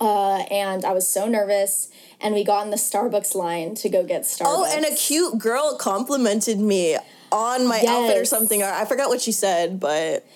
Uh, 0.00 0.44
and 0.50 0.84
I 0.84 0.92
was 0.92 1.12
so 1.12 1.26
nervous. 1.28 1.90
And 2.20 2.34
we 2.34 2.44
got 2.44 2.64
in 2.64 2.70
the 2.70 2.76
Starbucks 2.76 3.34
line 3.34 3.74
to 3.76 3.88
go 3.88 4.04
get 4.04 4.22
Starbucks. 4.22 4.44
Oh, 4.44 4.66
and 4.70 4.84
a 4.84 4.94
cute 4.94 5.38
girl 5.38 5.76
complimented 5.76 6.58
me 6.58 6.96
on 7.30 7.66
my 7.66 7.82
outfit 7.86 8.16
or 8.16 8.24
something. 8.24 8.62
I 8.62 8.84
forgot 8.84 9.08
what 9.08 9.20
she 9.20 9.32
said, 9.32 9.78
but 9.78 10.26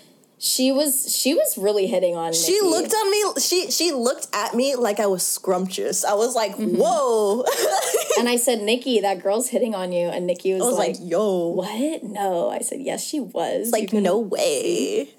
she 0.45 0.73
was 0.73 1.15
she 1.17 1.35
was 1.35 1.57
really 1.57 1.87
hitting 1.87 2.17
on. 2.17 2.33
she 2.33 2.55
Nikki. 2.55 2.67
looked 2.67 2.93
on 2.93 3.11
me. 3.13 3.23
She 3.41 3.71
she 3.71 3.93
looked 3.93 4.27
at 4.35 4.55
me 4.55 4.75
like 4.75 4.99
I 4.99 5.07
was 5.07 5.23
scrumptious. 5.25 6.05
I 6.05 6.15
was 6.15 6.35
like, 6.35 6.57
Mm-hmm. 6.57 6.79
whoa. 6.79 7.45
and 8.19 8.29
I 8.29 8.35
said, 8.35 8.61
Nikki, 8.61 8.99
that 9.01 9.23
girl's 9.23 9.49
hitting 9.51 9.73
on 9.77 9.93
you. 9.93 10.09
And 10.09 10.27
Nikki 10.27 10.53
was, 10.55 10.63
was 10.63 10.75
like, 10.77 10.99
like, 10.99 11.11
yo, 11.11 11.47
What? 11.51 12.03
No. 12.03 12.51
I 12.51 12.59
said, 12.59 12.81
Yes, 12.81 13.05
she 13.05 13.21
was. 13.21 13.71
Like 13.71 13.91
can- 13.91 14.03
no 14.03 14.19
way. 14.19 15.11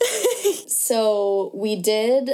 So 0.67 1.51
we 1.53 1.75
did. 1.77 2.29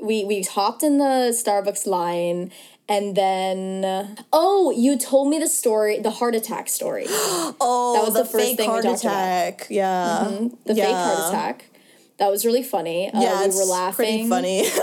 We 0.00 0.24
we 0.24 0.42
hopped 0.42 0.84
in 0.84 0.98
the 0.98 1.32
Starbucks 1.34 1.86
line. 1.86 2.52
And 2.90 3.14
then, 3.14 4.16
oh, 4.32 4.70
you 4.70 4.96
told 4.96 5.28
me 5.28 5.38
the 5.38 5.48
story, 5.48 5.98
the 5.98 6.10
heart 6.10 6.34
attack 6.34 6.68
story. 6.70 7.06
Oh, 7.60 7.94
That 7.96 8.04
was 8.04 8.14
the, 8.14 8.22
the 8.22 8.28
first 8.28 8.44
fake 8.46 8.56
thing 8.56 8.66
we 8.68 8.72
heart 8.72 8.84
about. 8.84 8.98
attack. 8.98 9.66
Yeah, 9.68 10.38
the 10.64 10.74
fake 10.74 10.94
heart 10.94 11.28
attack. 11.28 11.64
That 12.18 12.30
was 12.30 12.44
really 12.44 12.62
funny. 12.62 13.10
Uh, 13.12 13.20
Yeah, 13.20 13.40
we 13.40 13.46
it's 13.46 13.56
were 13.56 13.64
laughing. 13.64 14.28
Pretty 14.28 14.28
funny. 14.28 14.68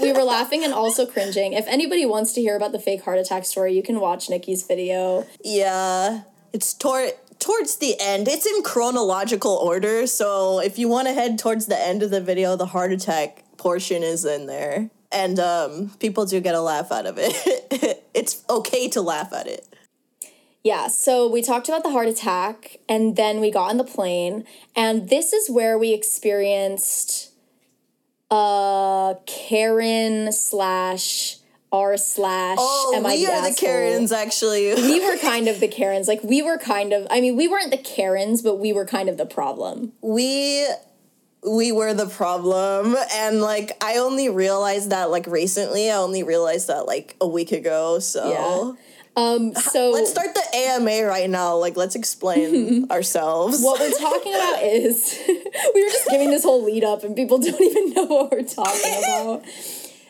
We 0.00 0.12
were 0.12 0.22
laughing 0.22 0.64
and 0.64 0.72
also 0.72 1.04
cringing. 1.04 1.52
If 1.52 1.66
anybody 1.66 2.06
wants 2.06 2.32
to 2.32 2.40
hear 2.40 2.56
about 2.56 2.72
the 2.72 2.78
fake 2.78 3.02
heart 3.02 3.18
attack 3.18 3.44
story, 3.44 3.74
you 3.74 3.82
can 3.82 4.00
watch 4.00 4.30
Nikki's 4.30 4.62
video. 4.62 5.26
Yeah, 5.44 6.22
it's 6.52 6.72
toward 6.72 7.12
towards 7.38 7.76
the 7.76 7.94
end. 8.00 8.28
It's 8.28 8.46
in 8.46 8.62
chronological 8.62 9.52
order, 9.52 10.06
so 10.06 10.60
if 10.60 10.78
you 10.78 10.88
want 10.88 11.08
to 11.08 11.14
head 11.14 11.38
towards 11.38 11.66
the 11.66 11.78
end 11.78 12.02
of 12.02 12.10
the 12.10 12.20
video, 12.20 12.56
the 12.56 12.66
heart 12.66 12.92
attack 12.92 13.44
portion 13.58 14.02
is 14.02 14.24
in 14.24 14.46
there, 14.46 14.88
and 15.12 15.38
um, 15.38 15.90
people 16.00 16.24
do 16.24 16.40
get 16.40 16.54
a 16.54 16.60
laugh 16.60 16.90
out 16.90 17.06
of 17.06 17.16
it. 17.18 18.02
it's 18.14 18.42
okay 18.48 18.88
to 18.88 19.02
laugh 19.02 19.32
at 19.32 19.46
it. 19.46 19.66
Yeah, 20.64 20.88
so 20.88 21.28
we 21.28 21.40
talked 21.40 21.68
about 21.68 21.82
the 21.82 21.90
heart 21.90 22.08
attack 22.08 22.78
and 22.88 23.16
then 23.16 23.40
we 23.40 23.50
got 23.50 23.70
on 23.70 23.76
the 23.78 23.84
plane 23.84 24.44
and 24.76 25.08
this 25.08 25.32
is 25.32 25.48
where 25.48 25.78
we 25.78 25.92
experienced 25.94 27.30
uh 28.30 29.14
Karen 29.26 30.32
slash 30.32 31.36
R 31.72 31.96
slash 31.96 32.58
Oh, 32.60 32.92
am 32.96 33.06
I 33.06 33.14
we 33.14 33.26
are 33.26 33.48
the? 33.50 33.54
Karens, 33.56 34.12
actually. 34.12 34.74
We 34.74 35.00
were 35.04 35.16
kind 35.18 35.48
of 35.48 35.60
the 35.60 35.68
Karens. 35.68 36.08
Like 36.08 36.22
we 36.22 36.42
were 36.42 36.58
kind 36.58 36.92
of 36.92 37.06
I 37.10 37.20
mean, 37.20 37.36
we 37.36 37.48
weren't 37.48 37.70
the 37.70 37.78
Karens, 37.78 38.42
but 38.42 38.56
we 38.56 38.72
were 38.72 38.84
kind 38.84 39.08
of 39.08 39.16
the 39.16 39.26
problem. 39.26 39.92
we 40.02 40.66
we 41.46 41.70
were 41.70 41.94
the 41.94 42.06
problem 42.08 42.96
and 43.14 43.40
like 43.40 43.70
i 43.80 43.96
only 43.98 44.28
realized 44.28 44.90
that 44.90 45.08
like 45.08 45.24
recently 45.28 45.88
i 45.88 45.94
only 45.94 46.24
realized 46.24 46.66
that 46.66 46.84
like 46.84 47.14
a 47.20 47.28
week 47.28 47.52
ago 47.52 48.00
so 48.00 48.28
Yeah. 48.28 48.82
Um 49.16 49.54
so 49.54 49.90
let's 49.90 50.10
start 50.10 50.34
the 50.34 50.44
ama 50.54 51.04
right 51.04 51.28
now 51.28 51.56
like 51.56 51.76
let's 51.76 51.96
explain 51.96 52.86
ourselves 52.90 53.62
what 53.62 53.80
we're 53.80 53.90
talking 53.90 54.34
about 54.34 54.62
is 54.62 55.18
we 55.28 55.82
were 55.82 55.90
just 55.90 56.08
giving 56.08 56.30
this 56.30 56.44
whole 56.44 56.64
lead 56.64 56.84
up 56.84 57.02
and 57.04 57.16
people 57.16 57.38
don't 57.38 57.60
even 57.60 57.92
know 57.94 58.04
what 58.04 58.30
we're 58.30 58.42
talking 58.42 58.92
about. 58.98 59.44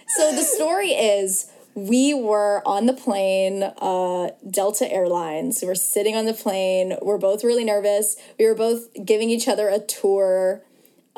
So 0.09 0.33
the 0.33 0.43
story 0.43 0.91
is 0.91 1.51
we 1.75 2.13
were 2.13 2.63
on 2.67 2.87
the 2.87 2.93
plane, 2.93 3.63
uh, 3.63 4.31
Delta 4.51 4.91
Airlines. 4.91 5.61
We 5.63 5.69
were 5.69 5.75
sitting 5.77 6.17
on 6.17 6.25
the 6.25 6.35
plane. 6.35 6.97
We're 7.03 7.19
both 7.19 7.45
really 7.45 7.65
nervous. 7.65 8.17
We 8.39 8.47
were 8.47 8.55
both 8.55 8.89
giving 9.05 9.31
each 9.31 9.47
other 9.47 9.69
a 9.69 9.79
tour 9.79 10.63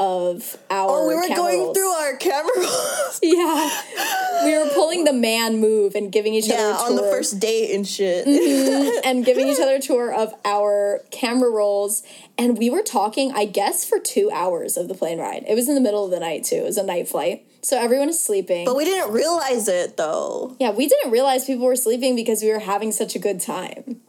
of 0.01 0.57
our 0.71 0.89
oh 0.89 1.09
we 1.09 1.15
were 1.15 1.29
going 1.37 1.61
rolls. 1.61 1.77
through 1.77 1.91
our 1.91 2.17
camera 2.17 2.51
rolls 2.57 3.21
Yeah. 3.23 3.71
we 4.47 4.57
were 4.59 4.71
pulling 4.75 5.05
the 5.05 5.13
man 5.13 5.61
move 5.61 5.95
and 5.95 6.11
giving 6.11 6.33
each 6.35 6.47
Yeah, 6.49 6.55
other 6.75 6.85
on 6.85 6.97
the 6.97 7.03
first 7.03 7.39
date 7.39 7.75
and 7.75 7.87
shit. 7.87 8.27
Mm-hmm. 8.27 9.01
and 9.05 9.25
giving 9.27 9.47
each 9.49 9.61
other 9.63 9.75
a 9.77 9.81
tour 9.81 10.13
of 10.13 10.33
our 10.45 11.01
camera 11.11 11.51
rolls. 11.51 12.03
And 12.39 12.57
we 12.57 12.71
were 12.71 12.83
talking, 12.83 13.33
I 13.33 13.45
guess, 13.45 13.85
for 13.85 13.99
two 13.99 14.31
hours 14.33 14.79
of 14.79 14.89
the 14.89 14.95
plane 14.95 15.19
ride. 15.19 15.45
It 15.47 15.55
was 15.55 15.69
in 15.69 15.75
the 15.75 15.81
middle 15.83 16.07
of 16.07 16.11
the 16.11 16.21
night 16.21 16.45
too. 16.45 16.57
It 16.57 16.65
was 16.65 16.79
a 16.79 16.83
night 16.83 17.07
flight. 17.07 17.45
So 17.63 17.79
everyone 17.79 18.09
is 18.09 18.23
sleeping. 18.23 18.65
But 18.65 18.77
we 18.77 18.87
didn't 18.87 19.13
realize 19.13 19.69
it 19.69 19.99
though. 19.99 20.57
yeah, 20.59 20.71
we 20.71 20.89
didn't 20.89 21.11
realize 21.13 21.45
people 21.45 21.67
were 21.67 21.77
sleeping 21.77 22.17
because 22.17 22.43
we 22.43 22.51
were 22.51 22.59
having 22.61 22.91
such 22.91 23.15
a 23.15 23.19
good 23.19 23.39
time. 23.39 24.01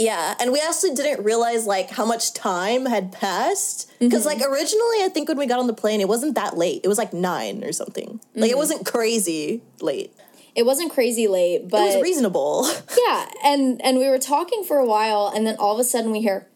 Yeah, 0.00 0.34
and 0.40 0.52
we 0.52 0.60
actually 0.60 0.94
didn't 0.94 1.24
realize 1.24 1.66
like 1.66 1.90
how 1.90 2.04
much 2.04 2.34
time 2.34 2.86
had 2.86 3.12
passed 3.12 3.88
mm-hmm. 3.88 4.06
because 4.06 4.26
like 4.26 4.38
originally 4.38 5.02
I 5.02 5.10
think 5.12 5.28
when 5.28 5.38
we 5.38 5.46
got 5.46 5.58
on 5.58 5.66
the 5.66 5.74
plane 5.74 6.00
it 6.00 6.08
wasn't 6.08 6.34
that 6.34 6.56
late. 6.56 6.80
It 6.84 6.88
was 6.88 6.98
like 6.98 7.12
9 7.12 7.64
or 7.64 7.72
something. 7.72 8.20
Like 8.34 8.50
it 8.50 8.54
mm. 8.54 8.58
wasn't 8.58 8.86
crazy 8.86 9.62
late. 9.80 10.12
It 10.54 10.66
wasn't 10.66 10.92
crazy 10.92 11.28
late, 11.28 11.68
but 11.68 11.82
It 11.82 11.94
was 11.94 12.02
reasonable. 12.02 12.68
yeah, 13.08 13.26
and 13.44 13.80
and 13.84 13.98
we 13.98 14.08
were 14.08 14.18
talking 14.18 14.64
for 14.64 14.78
a 14.78 14.86
while, 14.86 15.30
and 15.34 15.46
then 15.46 15.56
all 15.58 15.74
of 15.74 15.78
a 15.78 15.84
sudden 15.84 16.10
we 16.10 16.20
hear 16.20 16.48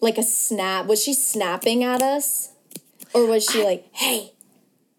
like 0.00 0.18
a 0.18 0.24
snap. 0.24 0.86
Was 0.86 1.02
she 1.02 1.14
snapping 1.14 1.84
at 1.84 2.02
us, 2.02 2.52
or 3.14 3.26
was 3.26 3.44
she 3.44 3.62
like, 3.62 3.86
"Hey"? 3.92 4.32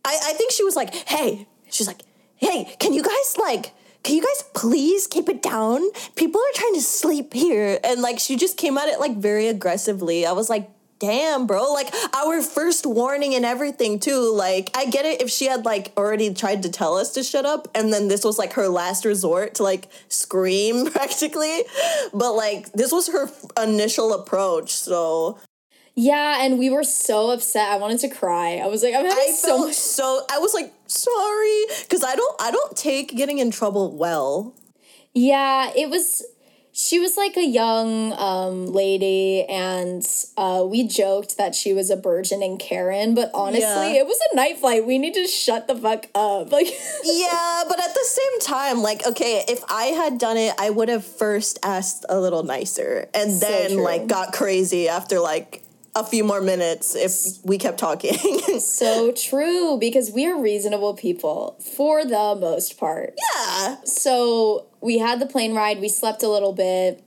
I, 0.09 0.17
I 0.29 0.33
think 0.33 0.51
she 0.51 0.63
was 0.63 0.75
like, 0.75 0.93
hey, 1.07 1.47
she's 1.69 1.85
like, 1.85 2.01
hey, 2.35 2.75
can 2.79 2.93
you 2.93 3.03
guys 3.03 3.37
like, 3.37 3.73
can 4.09 4.17
you 4.17 4.23
guys 4.23 4.43
please 4.55 5.05
keep 5.05 5.29
it 5.29 5.43
down? 5.43 5.87
People 6.15 6.41
are 6.41 6.55
trying 6.55 6.73
to 6.73 6.81
sleep 6.81 7.31
here. 7.31 7.79
And 7.83 8.01
like, 8.01 8.17
she 8.17 8.37
just 8.37 8.57
came 8.57 8.75
at 8.75 8.89
it 8.89 8.99
like 8.99 9.15
very 9.17 9.47
aggressively. 9.49 10.25
I 10.25 10.31
was 10.31 10.49
like, 10.49 10.67
damn, 10.97 11.45
bro. 11.45 11.71
Like, 11.71 11.93
our 12.15 12.41
first 12.41 12.87
warning 12.87 13.35
and 13.35 13.45
everything, 13.45 13.99
too. 13.99 14.33
Like, 14.35 14.71
I 14.75 14.87
get 14.87 15.05
it 15.05 15.21
if 15.21 15.29
she 15.29 15.45
had 15.45 15.63
like 15.63 15.93
already 15.95 16.33
tried 16.33 16.63
to 16.63 16.71
tell 16.71 16.97
us 16.97 17.11
to 17.13 17.23
shut 17.23 17.45
up 17.45 17.67
and 17.75 17.93
then 17.93 18.07
this 18.07 18.23
was 18.23 18.39
like 18.39 18.53
her 18.53 18.67
last 18.67 19.05
resort 19.05 19.53
to 19.55 19.63
like 19.63 19.87
scream 20.07 20.85
practically. 20.91 21.65
But 22.11 22.33
like, 22.33 22.71
this 22.71 22.91
was 22.91 23.09
her 23.09 23.29
initial 23.61 24.15
approach. 24.15 24.71
So 24.71 25.37
Yeah, 26.01 26.45
and 26.45 26.57
we 26.57 26.69
were 26.69 26.85
so 26.85 27.29
upset. 27.31 27.67
I 27.69 27.75
wanted 27.75 27.99
to 27.99 28.07
cry. 28.07 28.55
I 28.63 28.67
was 28.67 28.83
like, 28.83 28.95
I'm 28.95 29.03
having 29.03 29.17
I 29.21 29.31
so 29.31 29.47
felt 29.47 29.67
much. 29.67 29.75
so 29.99 30.21
I 30.31 30.37
was 30.39 30.53
like 30.53 30.71
sorry 30.87 31.65
because 31.83 32.05
I 32.05 32.15
don't 32.15 32.41
I 32.41 32.51
don't 32.51 32.77
take 32.77 33.13
getting 33.17 33.39
in 33.39 33.51
trouble 33.51 33.97
well. 33.97 34.55
Yeah, 35.13 35.71
it 35.75 35.89
was. 35.89 36.23
She 36.71 36.99
was 36.99 37.17
like 37.17 37.35
a 37.35 37.45
young 37.45 38.13
um, 38.13 38.67
lady, 38.67 39.43
and 39.49 40.01
uh, 40.37 40.63
we 40.65 40.87
joked 40.87 41.35
that 41.37 41.53
she 41.53 41.73
was 41.73 41.89
a 41.89 41.97
burgeoning 41.97 42.57
Karen. 42.59 43.13
But 43.13 43.31
honestly, 43.33 43.59
Yeah. 43.95 44.01
it 44.01 44.05
was 44.07 44.17
a 44.31 44.35
night 44.37 44.59
flight. 44.59 44.85
We 44.85 44.97
need 44.99 45.15
to 45.15 45.27
shut 45.27 45.67
the 45.67 45.75
fuck 45.75 46.05
up. 46.15 46.49
Like, 46.57 46.67
Yeah, 47.03 47.63
but 47.67 47.77
at 47.83 47.93
the 47.93 48.05
same 48.05 48.39
time, 48.39 48.81
like 48.81 49.05
okay, 49.05 49.43
if 49.49 49.61
I 49.67 49.85
had 49.87 50.17
done 50.17 50.37
it, 50.37 50.53
I 50.57 50.69
would 50.69 50.87
have 50.87 51.03
first 51.03 51.59
asked 51.61 52.05
a 52.07 52.17
little 52.21 52.43
nicer 52.43 53.09
and 53.13 53.33
So 53.33 53.45
then 53.45 53.71
true. 53.73 53.83
like 53.83 54.07
got 54.07 54.31
crazy 54.31 54.87
after 54.87 55.19
like 55.19 55.63
a 55.99 56.09
few 56.09 56.23
more 56.23 56.41
minutes 56.41 56.95
if 56.95 57.13
we 57.43 57.57
kept 57.57 57.77
talking. 57.77 58.17
so 58.59 59.11
true 59.11 59.77
because 59.79 60.11
we 60.11 60.25
are 60.25 60.39
reasonable 60.39 60.93
people 60.93 61.57
for 61.75 62.05
the 62.05 62.35
most 62.39 62.77
part. 62.77 63.13
yeah. 63.35 63.77
So 63.83 64.67
we 64.81 64.99
had 64.99 65.19
the 65.19 65.25
plane 65.25 65.53
ride, 65.53 65.79
we 65.79 65.89
slept 65.89 66.23
a 66.23 66.27
little 66.29 66.53
bit, 66.53 67.03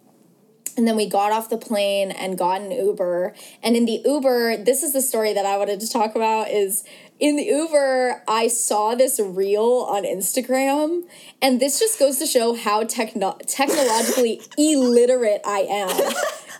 and 0.76 0.86
then 0.86 0.96
we 0.96 1.06
got 1.08 1.32
off 1.32 1.50
the 1.50 1.58
plane 1.58 2.10
and 2.10 2.38
got 2.38 2.60
an 2.62 2.70
Uber. 2.70 3.34
And 3.62 3.76
in 3.76 3.84
the 3.84 4.00
Uber, 4.04 4.58
this 4.58 4.82
is 4.82 4.92
the 4.92 5.02
story 5.02 5.32
that 5.34 5.44
I 5.44 5.56
wanted 5.58 5.80
to 5.80 5.88
talk 5.88 6.14
about 6.14 6.50
is 6.50 6.84
in 7.20 7.36
the 7.36 7.44
Uber, 7.44 8.24
I 8.26 8.48
saw 8.48 8.94
this 8.96 9.20
reel 9.20 9.86
on 9.88 10.02
Instagram, 10.02 11.02
and 11.40 11.60
this 11.60 11.78
just 11.78 11.98
goes 11.98 12.18
to 12.18 12.26
show 12.26 12.54
how 12.54 12.82
techno- 12.82 13.38
technologically 13.46 14.40
illiterate 14.58 15.40
I 15.44 15.60
am. 15.60 16.12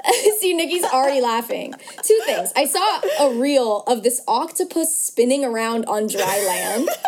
See, 0.38 0.55
Nikki's 0.55 0.85
already 0.85 1.21
laughing. 1.21 1.75
Two 2.03 2.21
things. 2.25 2.53
I 2.57 2.65
saw 2.67 3.01
a 3.21 3.35
reel 3.35 3.83
of 3.87 4.03
this 4.03 4.23
octopus 4.27 4.97
spinning 4.97 5.45
around 5.45 5.85
on 5.87 6.07
dry 6.07 6.45
land. 6.47 6.88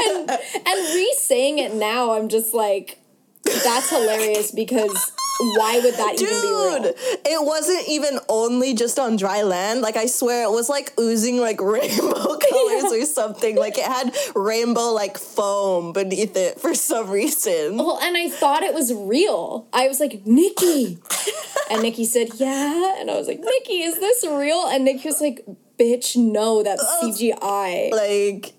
and 0.00 0.30
and 0.66 0.94
re-saying 0.94 1.58
it 1.58 1.74
now, 1.74 2.12
I'm 2.12 2.28
just 2.28 2.54
like, 2.54 2.98
that's 3.44 3.90
hilarious 3.90 4.50
because 4.50 5.12
why 5.40 5.80
would 5.82 5.94
that 5.94 6.14
even 6.14 6.26
be 6.26 6.48
real? 6.48 6.82
Dude, 6.82 6.94
it 7.26 7.44
wasn't 7.44 7.88
even 7.88 8.18
only 8.28 8.74
just 8.74 8.98
on 8.98 9.16
dry 9.16 9.42
land. 9.42 9.80
Like 9.80 9.96
I 9.96 10.06
swear, 10.06 10.44
it 10.44 10.50
was 10.50 10.68
like 10.68 10.92
oozing 10.98 11.38
like 11.38 11.60
rainbow 11.60 12.36
colors 12.38 12.92
or 12.92 13.04
something. 13.06 13.56
Like 13.56 13.78
it 13.78 13.84
had 13.84 14.14
rainbow 14.34 14.92
like 14.92 15.18
foam 15.18 15.92
beneath 15.92 16.36
it 16.36 16.60
for 16.60 16.74
some 16.74 17.10
reason. 17.10 17.78
Well, 17.78 17.98
and 18.02 18.16
I 18.16 18.28
thought 18.28 18.62
it 18.62 18.74
was 18.74 18.92
real. 18.92 19.66
I 19.72 19.88
was 19.88 20.00
like, 20.00 20.24
Nikki. 20.26 20.98
and 21.70 21.82
Nikki 21.82 22.04
said, 22.04 22.30
Yeah. 22.34 23.00
And 23.00 23.10
I 23.10 23.16
was 23.16 23.26
like, 23.26 23.40
Nikki, 23.40 23.82
is 23.82 23.98
this 23.98 24.24
real? 24.24 24.66
And 24.68 24.84
Nikki 24.84 25.08
was 25.08 25.20
like, 25.20 25.44
Bitch, 25.78 26.16
no, 26.16 26.62
that's 26.62 26.84
CGI. 27.02 27.90
Like, 27.90 28.52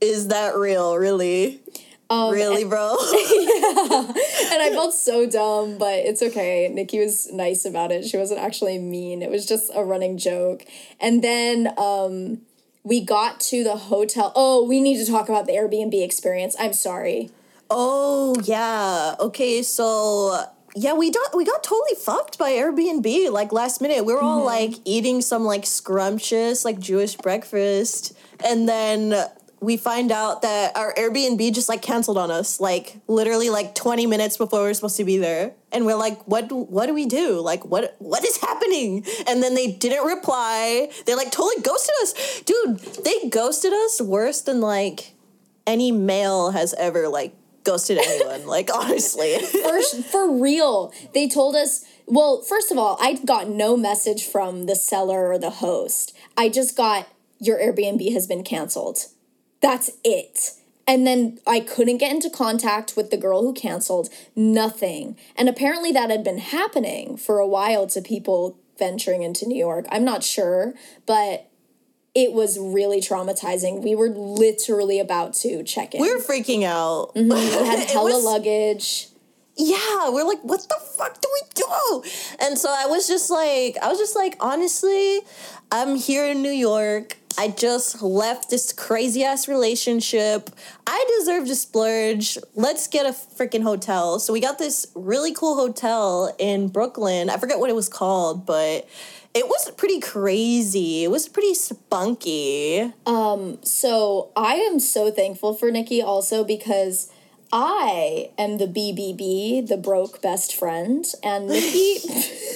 is 0.00 0.28
that 0.28 0.56
real? 0.56 0.96
Really? 0.96 1.60
Um, 2.10 2.32
really, 2.32 2.64
bro? 2.64 2.96
And 4.52 4.60
I 4.62 4.70
felt 4.72 4.92
so 4.92 5.24
dumb, 5.28 5.78
but 5.78 5.94
it's 6.00 6.20
okay. 6.22 6.68
Nikki 6.70 6.98
was 6.98 7.32
nice 7.32 7.64
about 7.64 7.90
it. 7.90 8.04
She 8.04 8.18
wasn't 8.18 8.40
actually 8.40 8.78
mean. 8.78 9.22
It 9.22 9.30
was 9.30 9.46
just 9.46 9.70
a 9.74 9.82
running 9.82 10.18
joke. 10.18 10.64
And 11.00 11.22
then 11.24 11.72
um 11.78 12.42
we 12.84 13.00
got 13.00 13.40
to 13.52 13.64
the 13.64 13.76
hotel. 13.76 14.32
Oh, 14.34 14.64
we 14.66 14.80
need 14.80 14.98
to 15.04 15.10
talk 15.10 15.28
about 15.28 15.46
the 15.46 15.52
Airbnb 15.52 16.02
experience. 16.04 16.54
I'm 16.58 16.72
sorry. 16.74 17.30
oh 17.70 18.34
yeah. 18.44 19.14
Okay, 19.18 19.62
so 19.62 20.44
yeah, 20.74 20.92
we 20.94 21.10
got 21.10 21.34
we 21.34 21.44
got 21.46 21.62
totally 21.64 21.94
fucked 21.98 22.36
by 22.38 22.50
Airbnb 22.52 23.30
like 23.30 23.52
last 23.52 23.80
minute. 23.80 24.04
We 24.04 24.12
were 24.12 24.20
all 24.22 24.44
like 24.44 24.74
eating 24.84 25.22
some 25.22 25.44
like 25.44 25.64
scrumptious 25.64 26.64
like 26.64 26.78
Jewish 26.78 27.14
breakfast, 27.16 28.12
and 28.44 28.68
then 28.68 29.14
we 29.62 29.76
find 29.76 30.10
out 30.10 30.42
that 30.42 30.76
our 30.76 30.92
Airbnb 30.94 31.54
just 31.54 31.68
like 31.68 31.82
canceled 31.82 32.18
on 32.18 32.32
us 32.32 32.58
like 32.60 32.96
literally 33.06 33.48
like 33.48 33.76
20 33.76 34.06
minutes 34.06 34.36
before 34.36 34.60
we're 34.60 34.74
supposed 34.74 34.96
to 34.96 35.04
be 35.04 35.18
there. 35.18 35.54
And 35.70 35.86
we're 35.86 35.94
like, 35.96 36.26
what 36.26 36.48
do, 36.48 36.56
what 36.56 36.86
do 36.86 36.94
we 36.94 37.06
do? 37.06 37.40
Like 37.40 37.64
what 37.64 37.94
what 38.00 38.24
is 38.24 38.36
happening? 38.38 39.06
And 39.28 39.42
then 39.42 39.54
they 39.54 39.68
didn't 39.68 40.04
reply. 40.04 40.90
They 41.06 41.14
like 41.14 41.30
totally 41.30 41.62
ghosted 41.62 41.94
us. 42.02 42.42
Dude, 42.42 42.78
they 43.04 43.28
ghosted 43.28 43.72
us 43.72 44.00
worse 44.00 44.40
than 44.40 44.60
like 44.60 45.14
any 45.64 45.92
male 45.92 46.50
has 46.50 46.74
ever 46.74 47.08
like 47.08 47.34
ghosted 47.62 47.98
anyone. 47.98 48.46
like 48.46 48.68
honestly. 48.74 49.38
For, 49.62 50.02
for 50.02 50.32
real. 50.32 50.92
They 51.14 51.28
told 51.28 51.54
us, 51.54 51.84
well, 52.06 52.42
first 52.42 52.72
of 52.72 52.78
all, 52.78 52.98
I 53.00 53.14
got 53.14 53.48
no 53.48 53.76
message 53.76 54.26
from 54.26 54.66
the 54.66 54.74
seller 54.74 55.28
or 55.30 55.38
the 55.38 55.50
host. 55.50 56.16
I 56.36 56.48
just 56.48 56.76
got 56.76 57.06
your 57.38 57.58
Airbnb 57.58 58.12
has 58.12 58.26
been 58.26 58.42
canceled. 58.42 59.06
That's 59.62 59.90
it. 60.04 60.52
And 60.86 61.06
then 61.06 61.38
I 61.46 61.60
couldn't 61.60 61.98
get 61.98 62.10
into 62.12 62.28
contact 62.28 62.94
with 62.96 63.10
the 63.10 63.16
girl 63.16 63.42
who 63.42 63.52
canceled, 63.54 64.08
nothing. 64.34 65.16
And 65.36 65.48
apparently 65.48 65.92
that 65.92 66.10
had 66.10 66.24
been 66.24 66.38
happening 66.38 67.16
for 67.16 67.38
a 67.38 67.46
while 67.46 67.86
to 67.88 68.02
people 68.02 68.58
venturing 68.78 69.22
into 69.22 69.46
New 69.46 69.56
York. 69.58 69.86
I'm 69.90 70.04
not 70.04 70.24
sure, 70.24 70.74
but 71.06 71.48
it 72.14 72.32
was 72.32 72.58
really 72.58 73.00
traumatizing. 73.00 73.82
We 73.82 73.94
were 73.94 74.08
literally 74.08 74.98
about 74.98 75.34
to 75.34 75.62
check 75.62 75.94
in. 75.94 76.00
we 76.02 76.12
were 76.12 76.20
freaking 76.20 76.64
out. 76.64 77.14
Mm-hmm. 77.14 77.28
we 77.32 77.66
had 77.66 77.88
hella 77.88 78.12
was- 78.14 78.24
luggage. 78.24 79.06
yeah, 79.56 80.10
we're 80.10 80.24
like, 80.24 80.42
what 80.42 80.60
the 80.68 80.76
fuck 80.98 81.20
do 81.20 81.28
we 81.32 81.40
do? 81.54 82.10
And 82.40 82.58
so 82.58 82.68
I 82.76 82.86
was 82.86 83.06
just 83.06 83.30
like, 83.30 83.76
I 83.80 83.88
was 83.88 83.98
just 83.98 84.16
like, 84.16 84.36
honestly, 84.40 85.20
I'm 85.70 85.94
here 85.94 86.26
in 86.26 86.42
New 86.42 86.50
York. 86.50 87.16
I 87.38 87.48
just 87.48 88.02
left 88.02 88.50
this 88.50 88.72
crazy 88.72 89.24
ass 89.24 89.48
relationship. 89.48 90.50
I 90.86 91.04
deserve 91.18 91.46
to 91.48 91.54
splurge. 91.54 92.38
Let's 92.54 92.88
get 92.88 93.06
a 93.06 93.10
freaking 93.10 93.62
hotel. 93.62 94.18
So 94.18 94.32
we 94.32 94.40
got 94.40 94.58
this 94.58 94.86
really 94.94 95.32
cool 95.32 95.56
hotel 95.56 96.34
in 96.38 96.68
Brooklyn. 96.68 97.30
I 97.30 97.36
forget 97.36 97.58
what 97.58 97.70
it 97.70 97.76
was 97.76 97.88
called, 97.88 98.46
but 98.46 98.88
it 99.34 99.46
was 99.46 99.70
pretty 99.76 100.00
crazy. 100.00 101.04
It 101.04 101.10
was 101.10 101.28
pretty 101.28 101.54
spunky. 101.54 102.92
Um, 103.06 103.58
so 103.62 104.30
I 104.36 104.54
am 104.54 104.78
so 104.78 105.10
thankful 105.10 105.54
for 105.54 105.70
Nikki 105.70 106.02
also 106.02 106.44
because 106.44 107.10
I 107.52 108.30
am 108.38 108.56
the 108.56 108.66
BBB, 108.66 109.68
the 109.68 109.76
broke 109.76 110.22
best 110.22 110.54
friend, 110.54 111.04
and 111.22 111.48
Nikki. 111.48 111.98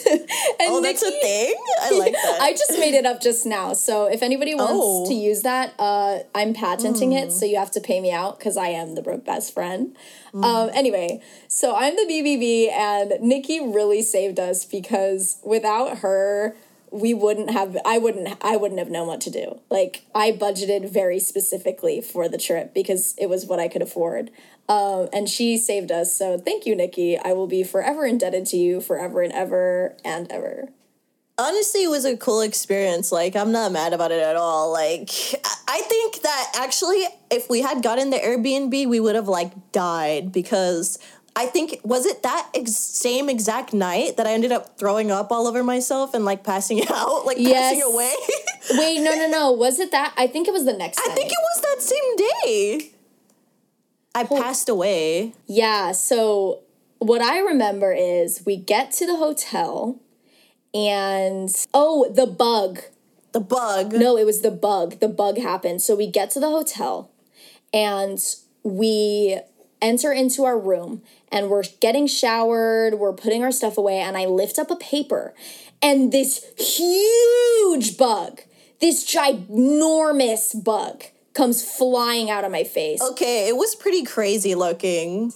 and 0.11 0.21
Oh, 0.61 0.81
that's 0.81 1.03
a 1.03 1.11
thing? 1.11 1.55
I 1.83 1.91
like 1.99 2.13
that. 2.13 2.39
I 2.41 2.53
just 2.53 2.79
made 2.79 2.95
it 2.95 3.05
up 3.05 3.21
just 3.21 3.45
now. 3.45 3.73
So 3.73 4.07
if 4.07 4.23
anybody 4.23 4.55
wants 4.55 4.73
Oh. 4.75 5.05
Hmm. 5.05 5.09
to 5.11 5.15
use 5.15 5.43
that, 5.43 5.75
uh, 5.79 6.21
I'm 6.35 6.55
patenting 6.55 7.13
it. 7.13 7.33
So 7.33 7.45
you 7.45 7.57
have 7.57 7.73
to 7.73 7.81
pay 7.81 8.01
me 8.01 8.13
out 8.13 8.39
because 8.39 8.57
I 8.57 8.69
am 8.69 8.95
the 8.95 9.03
broke 9.03 9.25
best 9.25 9.53
friend. 9.53 9.97
Hmm. 10.33 10.45
Um, 10.45 10.71
anyway, 10.75 11.21
so 11.49 11.75
I'm 11.77 11.97
the 11.97 12.07
BBB, 12.09 12.71
and 12.71 13.15
Nikki 13.21 13.61
really 13.61 14.03
saved 14.03 14.39
us 14.39 14.65
because 14.65 15.39
without 15.45 15.99
her, 15.99 16.57
we 16.91 17.15
wouldn't 17.15 17.51
have 17.51 17.77
I 17.85 17.99
wouldn't 17.99 18.37
I 18.43 18.57
wouldn't 18.57 18.79
have 18.79 18.91
known 18.91 19.07
what 19.07 19.21
to 19.23 19.31
do. 19.31 19.61
Like 19.71 20.07
I 20.15 20.33
budgeted 20.33 20.91
very 20.93 21.19
specifically 21.19 22.01
for 22.01 22.29
the 22.29 22.39
trip 22.39 22.75
because 22.75 23.15
it 23.19 23.29
was 23.29 23.47
what 23.47 23.61
I 23.61 23.69
could 23.69 23.83
afford. 23.83 24.31
Um, 24.69 25.09
and 25.13 25.29
she 25.29 25.59
saved 25.59 25.93
us. 25.93 26.13
So 26.15 26.39
thank 26.39 26.67
you, 26.67 26.75
Nikki. 26.75 27.19
I 27.19 27.33
will 27.33 27.47
be 27.47 27.63
forever 27.63 28.05
indebted 28.05 28.47
to 28.47 28.57
you 28.57 28.81
forever 28.81 29.23
and 29.23 29.33
ever 29.33 29.97
and 30.05 30.31
ever. 30.31 30.69
Honestly, 31.39 31.85
it 31.85 31.91
was 31.91 32.07
a 32.07 32.17
cool 32.17 32.41
experience. 32.41 33.13
Like, 33.13 33.37
I'm 33.37 33.53
not 33.53 33.71
mad 33.71 33.93
about 33.93 34.11
it 34.11 34.23
at 34.23 34.37
all. 34.37 34.73
Like, 34.73 35.11
I- 35.45 35.77
think 36.07 36.23
that 36.23 36.53
actually, 36.57 37.05
if 37.31 37.49
we 37.49 37.63
had 37.63 37.83
gotten 37.83 38.11
the 38.11 38.19
Airbnb, 38.19 38.89
we 38.89 39.01
would 39.01 39.15
have 39.15 39.29
like 39.29 39.73
died 39.73 40.33
because 40.33 40.99
I 41.39 41.47
think 41.47 41.81
was 41.85 42.07
it 42.07 42.23
that 42.23 42.49
ex- 42.55 42.73
same 42.75 43.29
exact 43.29 43.75
night 43.75 44.17
that 44.17 44.27
I 44.27 44.33
ended 44.33 44.53
up 44.53 44.79
throwing 44.79 45.11
up 45.11 45.31
all 45.31 45.47
over 45.47 45.63
myself 45.63 46.15
and 46.15 46.25
like 46.25 46.43
passing 46.43 46.81
out, 46.91 47.27
like 47.27 47.37
passing 47.37 47.79
Yes. 47.79 47.85
away. 47.85 48.13
Wait, 48.79 49.01
no, 49.03 49.15
no, 49.15 49.29
no. 49.29 49.53
Was 49.53 49.79
it 49.79 49.91
that? 49.93 50.15
I 50.17 50.27
think 50.27 50.49
it 50.49 50.53
was 50.53 50.65
the 50.65 50.73
next 50.73 50.97
day. 50.97 51.03
I 51.05 51.09
night. 51.09 51.15
think 51.17 51.31
it 51.31 51.39
was 51.39 51.63
that 51.63 51.83
same 51.83 52.17
day. 52.17 52.91
I 54.15 54.25
passed 54.25 54.69
away. 54.71 55.35
Yeah, 55.47 55.93
so 55.93 56.61
what 56.99 57.21
I 57.21 57.39
remember 57.41 57.93
is 57.93 58.43
we 58.47 58.57
get 58.57 58.91
to 58.93 59.07
the 59.07 59.17
hotel 59.17 60.01
and 60.75 61.51
oh, 61.75 62.11
the 62.13 62.27
bug. 62.27 62.81
The 63.33 63.41
bug. 63.41 63.93
No, 63.93 64.17
it 64.17 64.25
was 64.25 64.41
the 64.41 64.51
bug. 64.51 65.01
The 65.01 65.09
bug 65.09 65.37
happened. 65.39 65.83
So 65.83 65.95
we 65.95 66.07
get 66.11 66.31
to 66.31 66.41
the 66.41 66.49
hotel 66.49 67.11
and 67.75 68.19
we 68.63 69.39
enter 69.83 70.11
into 70.13 70.45
our 70.45 70.59
room 70.59 71.03
and 71.33 71.51
we're 71.51 71.65
getting 71.81 72.07
showered, 72.07 72.95
we're 72.95 73.13
putting 73.13 73.43
our 73.43 73.53
stuff 73.53 73.77
away, 73.77 73.99
and 73.99 74.17
I 74.17 74.27
lift 74.27 74.59
up 74.59 74.71
a 74.71 74.77
paper 74.77 75.35
and 75.83 76.13
this 76.13 76.45
huge 76.59 77.97
bug, 77.97 78.41
this 78.81 79.05
ginormous 79.05 80.63
bug 80.63 81.05
comes 81.35 81.63
flying 81.63 82.31
out 82.31 82.45
of 82.45 82.51
my 82.51 82.65
face. 82.65 83.03
Okay, 83.03 83.49
it 83.49 83.57
was 83.57 83.75
pretty 83.75 84.05
crazy 84.05 84.55
looking. 84.55 85.33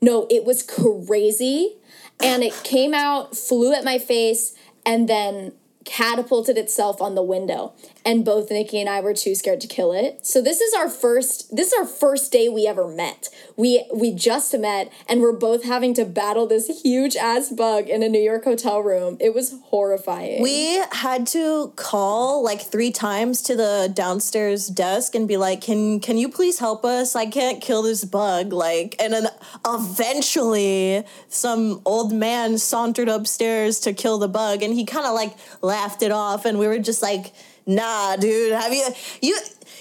No, 0.00 0.26
it 0.30 0.44
was 0.44 0.62
crazy. 0.62 1.76
And 2.20 2.42
it 2.42 2.52
came 2.64 2.94
out, 2.94 3.36
flew 3.36 3.72
at 3.72 3.84
my 3.84 3.98
face, 3.98 4.54
and 4.86 5.08
then 5.08 5.52
catapulted 5.84 6.56
itself 6.56 7.00
on 7.00 7.14
the 7.14 7.22
window. 7.22 7.72
And 8.04 8.24
both 8.24 8.50
Nikki 8.50 8.80
and 8.80 8.88
I 8.88 9.00
were 9.00 9.14
too 9.14 9.34
scared 9.34 9.60
to 9.62 9.66
kill 9.66 9.92
it. 9.92 10.26
So 10.26 10.42
this 10.42 10.60
is 10.60 10.74
our 10.74 10.88
first 10.88 11.54
this 11.54 11.68
is 11.68 11.74
our 11.78 11.86
first 11.86 12.32
day 12.32 12.48
we 12.48 12.66
ever 12.66 12.88
met. 12.88 13.28
We 13.56 13.86
we 13.94 14.12
just 14.12 14.56
met 14.58 14.92
and 15.08 15.20
we're 15.20 15.32
both 15.32 15.64
having 15.64 15.94
to 15.94 16.04
battle 16.04 16.46
this 16.46 16.82
huge 16.82 17.16
ass 17.16 17.50
bug 17.50 17.88
in 17.88 18.02
a 18.02 18.08
New 18.08 18.20
York 18.20 18.44
hotel 18.44 18.80
room. 18.80 19.16
It 19.20 19.34
was 19.34 19.54
horrifying. 19.64 20.42
We 20.42 20.82
had 20.92 21.26
to 21.28 21.72
call 21.76 22.42
like 22.42 22.60
three 22.60 22.90
times 22.90 23.42
to 23.42 23.56
the 23.56 23.90
downstairs 23.92 24.68
desk 24.68 25.14
and 25.14 25.26
be 25.26 25.36
like, 25.36 25.60
"Can 25.60 26.00
can 26.00 26.18
you 26.18 26.28
please 26.28 26.58
help 26.58 26.84
us? 26.84 27.16
I 27.16 27.26
can't 27.26 27.60
kill 27.60 27.82
this 27.82 28.04
bug." 28.04 28.52
Like, 28.52 28.96
and 28.98 29.12
then 29.12 29.28
eventually, 29.66 31.04
some 31.28 31.80
old 31.84 32.12
man 32.12 32.58
sauntered 32.58 33.08
upstairs 33.08 33.80
to 33.80 33.92
kill 33.92 34.18
the 34.18 34.28
bug, 34.28 34.62
and 34.62 34.74
he 34.74 34.84
kind 34.84 35.06
of 35.06 35.14
like 35.14 35.34
laughed 35.74 36.02
it 36.02 36.12
off, 36.12 36.44
and 36.44 36.58
we 36.58 36.66
were 36.68 36.78
just 36.78 37.02
like, 37.02 37.32
"Nah, 37.66 38.16
dude, 38.16 38.52
have 38.52 38.72
you 38.72 38.86
you 39.20 39.36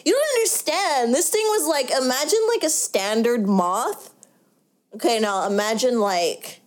you 0.06 0.12
don't 0.14 0.30
understand? 0.38 1.14
This 1.14 1.30
thing 1.30 1.46
was 1.56 1.68
like 1.68 1.90
imagine 1.92 2.40
like 2.54 2.64
a 2.64 2.70
standard 2.70 3.48
moth. 3.48 4.12
Okay, 4.96 5.20
now 5.20 5.46
imagine 5.48 6.00
like 6.00 6.60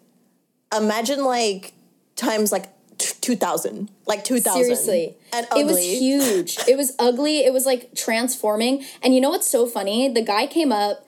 imagine 0.77 1.25
like 1.25 1.73
times 2.17 2.51
like 2.53 2.67
t- 2.99 3.15
2000 3.21 3.89
like 4.07 4.25
2000 4.25 4.63
Seriously. 4.63 5.15
and 5.33 5.47
ugly 5.51 5.63
It 5.63 5.67
was 5.67 5.79
huge. 5.79 6.59
it 6.69 6.77
was 6.77 6.93
ugly. 6.99 7.39
It 7.45 7.53
was 7.53 7.67
like 7.67 7.95
transforming. 7.95 8.85
And 9.03 9.15
you 9.15 9.21
know 9.21 9.31
what's 9.31 9.49
so 9.49 9.67
funny? 9.67 10.09
The 10.09 10.23
guy 10.23 10.47
came 10.47 10.73
up, 10.73 11.06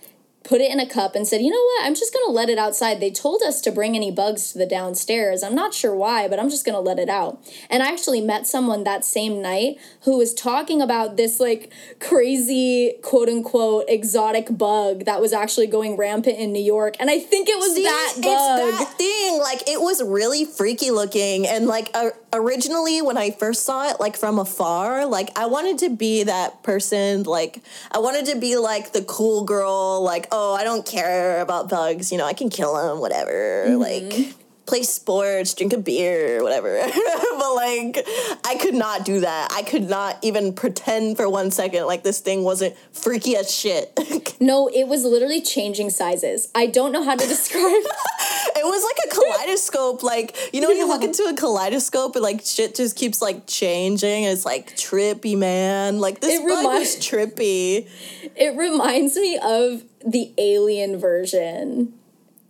put 0.48 0.62
it 0.62 0.72
in 0.72 0.80
a 0.80 0.86
cup, 0.86 1.14
and 1.14 1.28
said, 1.28 1.42
You 1.42 1.50
know 1.50 1.62
what? 1.62 1.86
I'm 1.86 1.94
just 1.94 2.12
going 2.12 2.26
to 2.26 2.32
let 2.32 2.48
it 2.48 2.58
outside. 2.58 3.00
They 3.00 3.10
told 3.10 3.42
us 3.42 3.60
to 3.60 3.70
bring 3.70 3.94
any 3.94 4.10
bugs 4.10 4.50
to 4.52 4.58
the 4.58 4.66
downstairs. 4.66 5.42
I'm 5.42 5.54
not 5.54 5.74
sure 5.74 5.94
why, 5.94 6.26
but 6.26 6.40
I'm 6.40 6.48
just 6.48 6.64
going 6.64 6.74
to 6.74 6.80
let 6.80 6.98
it 6.98 7.10
out. 7.10 7.38
And 7.68 7.82
I 7.82 7.88
actually 7.92 8.22
met 8.22 8.46
someone 8.46 8.84
that 8.84 9.04
same 9.04 9.42
night 9.42 9.76
who 10.02 10.16
was 10.16 10.32
talking 10.32 10.80
about 10.80 11.16
this 11.18 11.38
like 11.38 11.70
crazy, 12.00 12.94
quote 13.02 13.28
unquote, 13.28 13.84
exotic 13.88 14.56
bug 14.56 15.04
that 15.04 15.20
was 15.20 15.34
actually 15.34 15.66
going 15.66 15.98
rampant 15.98 16.38
in 16.38 16.52
New 16.52 16.62
York. 16.62 16.96
And 16.98 17.10
I 17.10 17.18
think 17.18 17.48
it 17.50 17.58
was 17.58 17.74
See, 17.74 17.82
that 17.82 18.12
bug. 18.16 18.24
it's 18.24 18.78
that 18.78 18.94
thing 18.96 19.38
like 19.38 19.68
it 19.68 19.80
was 19.80 20.02
really 20.02 20.46
freaky 20.46 20.90
looking 20.90 21.46
and 21.46 21.66
like 21.66 21.90
uh, 21.92 22.10
originally 22.32 23.00
when 23.00 23.16
i 23.16 23.30
first 23.30 23.64
saw 23.64 23.88
it 23.88 23.98
like 24.00 24.16
from 24.16 24.38
afar 24.38 25.06
like 25.06 25.30
i 25.36 25.46
wanted 25.46 25.78
to 25.78 25.88
be 25.88 26.22
that 26.24 26.62
person 26.62 27.22
like 27.22 27.62
i 27.90 27.98
wanted 27.98 28.26
to 28.26 28.38
be 28.38 28.56
like 28.56 28.92
the 28.92 29.02
cool 29.04 29.44
girl 29.44 30.02
like 30.02 30.26
oh 30.30 30.54
i 30.54 30.62
don't 30.64 30.84
care 30.86 31.40
about 31.40 31.68
bugs 31.70 32.12
you 32.12 32.18
know 32.18 32.26
i 32.26 32.32
can 32.34 32.50
kill 32.50 32.74
them 32.74 33.00
whatever 33.00 33.64
Mm-hmm. 33.68 33.80
like 33.80 34.34
play 34.68 34.82
sports 34.82 35.54
drink 35.54 35.72
a 35.72 35.78
beer 35.78 36.42
whatever 36.42 36.80
but 36.84 37.54
like 37.54 38.06
i 38.44 38.56
could 38.60 38.74
not 38.74 39.04
do 39.04 39.20
that 39.20 39.48
i 39.52 39.62
could 39.62 39.88
not 39.88 40.18
even 40.22 40.52
pretend 40.52 41.16
for 41.16 41.28
one 41.28 41.50
second 41.50 41.86
like 41.86 42.02
this 42.02 42.20
thing 42.20 42.44
wasn't 42.44 42.76
freaky 42.92 43.34
as 43.34 43.52
shit 43.52 43.92
no, 44.40 44.68
it 44.68 44.86
was 44.86 45.04
literally 45.04 45.40
changing 45.40 45.90
sizes. 45.90 46.48
I 46.54 46.66
don't 46.66 46.92
know 46.92 47.02
how 47.02 47.16
to 47.16 47.26
describe 47.34 47.60
It 47.60 48.64
was 48.64 48.84
like 48.84 48.98
a 49.06 49.14
kaleidoscope, 49.14 50.02
like 50.02 50.36
you 50.52 50.60
know 50.60 50.68
when 50.68 50.76
you 50.76 50.86
look 50.86 51.02
into 51.02 51.24
a 51.24 51.34
kaleidoscope 51.34 52.14
and 52.14 52.22
like 52.22 52.44
shit 52.44 52.74
just 52.74 52.96
keeps 52.96 53.20
like 53.20 53.46
changing. 53.46 54.24
It's 54.24 54.44
like 54.44 54.76
trippy, 54.76 55.36
man. 55.36 55.98
Like 55.98 56.20
this 56.20 56.40
It 56.40 56.44
remi- 56.44 56.66
was 56.66 56.96
trippy. 56.96 57.88
It 58.36 58.56
reminds 58.56 59.16
me 59.16 59.38
of 59.42 59.82
the 60.06 60.32
alien 60.38 60.98
version. 60.98 61.94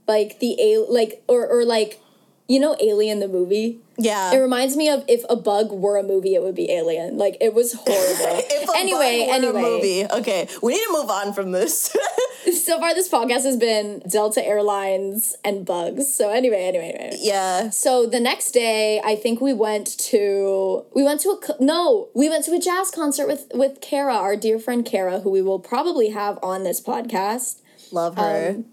Like 0.06 0.40
the 0.40 0.56
a 0.60 0.78
like 0.90 1.22
or 1.28 1.46
or 1.46 1.64
like 1.64 2.00
you 2.48 2.58
know 2.58 2.74
Alien 2.80 3.20
the 3.20 3.28
movie? 3.28 3.78
Yeah. 3.98 4.32
It 4.32 4.38
reminds 4.38 4.76
me 4.76 4.88
of 4.88 5.04
if 5.08 5.22
a 5.28 5.36
bug 5.36 5.70
were 5.72 5.96
a 5.98 6.02
movie, 6.02 6.34
it 6.34 6.42
would 6.42 6.54
be 6.54 6.70
Alien. 6.70 7.18
Like 7.18 7.36
it 7.40 7.52
was 7.52 7.72
horrible. 7.74 7.90
if 8.50 8.68
a 8.68 8.76
anyway, 8.76 9.26
bug 9.26 9.28
were 9.28 9.34
anyway. 9.58 9.60
a 9.60 9.62
movie. 9.62 10.04
Okay, 10.20 10.48
we 10.62 10.72
need 10.72 10.84
to 10.84 10.92
move 10.92 11.10
on 11.10 11.32
from 11.32 11.52
this. 11.52 11.94
So 12.48 12.78
far 12.78 12.94
this 12.94 13.08
podcast 13.10 13.42
has 13.42 13.58
been 13.58 14.00
Delta 14.08 14.42
Airlines 14.42 15.36
and 15.44 15.66
bugs. 15.66 16.14
So 16.14 16.30
anyway, 16.30 16.64
anyway, 16.64 16.94
anyway. 16.98 17.18
yeah. 17.20 17.68
So 17.68 18.06
the 18.06 18.20
next 18.20 18.52
day, 18.52 19.02
I 19.04 19.16
think 19.16 19.40
we 19.42 19.52
went 19.52 19.86
to 19.98 20.84
we 20.94 21.02
went 21.02 21.20
to 21.22 21.30
a 21.30 21.62
no, 21.62 22.08
we 22.14 22.30
went 22.30 22.44
to 22.46 22.52
a 22.54 22.58
jazz 22.58 22.90
concert 22.90 23.26
with 23.26 23.48
with 23.52 23.80
Kara, 23.82 24.14
our 24.14 24.34
dear 24.36 24.58
friend 24.58 24.84
Kara, 24.86 25.20
who 25.20 25.30
we 25.30 25.42
will 25.42 25.58
probably 25.58 26.08
have 26.10 26.38
on 26.42 26.62
this 26.64 26.80
podcast. 26.80 27.60
Love 27.92 28.16
her. 28.16 28.50
Um, 28.56 28.64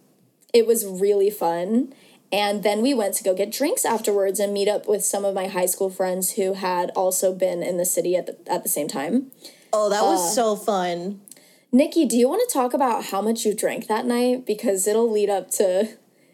It 0.54 0.66
was 0.66 0.86
really 0.86 1.30
fun. 1.30 1.94
And 2.32 2.64
then 2.64 2.82
we 2.82 2.94
went 2.94 3.14
to 3.16 3.24
go 3.24 3.34
get 3.34 3.52
drinks 3.52 3.86
afterwards 3.86 4.40
and 4.40 4.54
meet 4.54 4.68
up 4.68 4.88
with 4.88 5.04
some 5.04 5.24
of 5.26 5.34
my 5.34 5.48
high 5.48 5.68
school 5.68 5.90
friends 5.90 6.34
who 6.34 6.54
had 6.54 6.92
also 6.96 7.34
been 7.34 7.64
in 7.64 7.78
the 7.78 7.86
city 7.86 8.16
at 8.16 8.26
the, 8.26 8.38
at 8.52 8.64
the 8.64 8.70
same 8.70 8.88
time. 8.88 9.32
oh, 9.72 9.90
that 9.90 10.02
uh, 10.02 10.06
was 10.06 10.34
so 10.34 10.56
fun. 10.56 11.22
Nikki, 11.72 12.06
do 12.06 12.18
you 12.18 12.30
want 12.30 12.42
to 12.48 12.54
talk 12.54 12.74
about 12.74 13.06
how 13.06 13.22
much 13.22 13.46
you 13.46 13.54
drank 13.54 13.88
that 13.88 14.06
night? 14.06 14.46
Because 14.46 14.88
it'll 14.88 15.12
lead 15.12 15.30
up 15.30 15.52
to. 15.52 15.90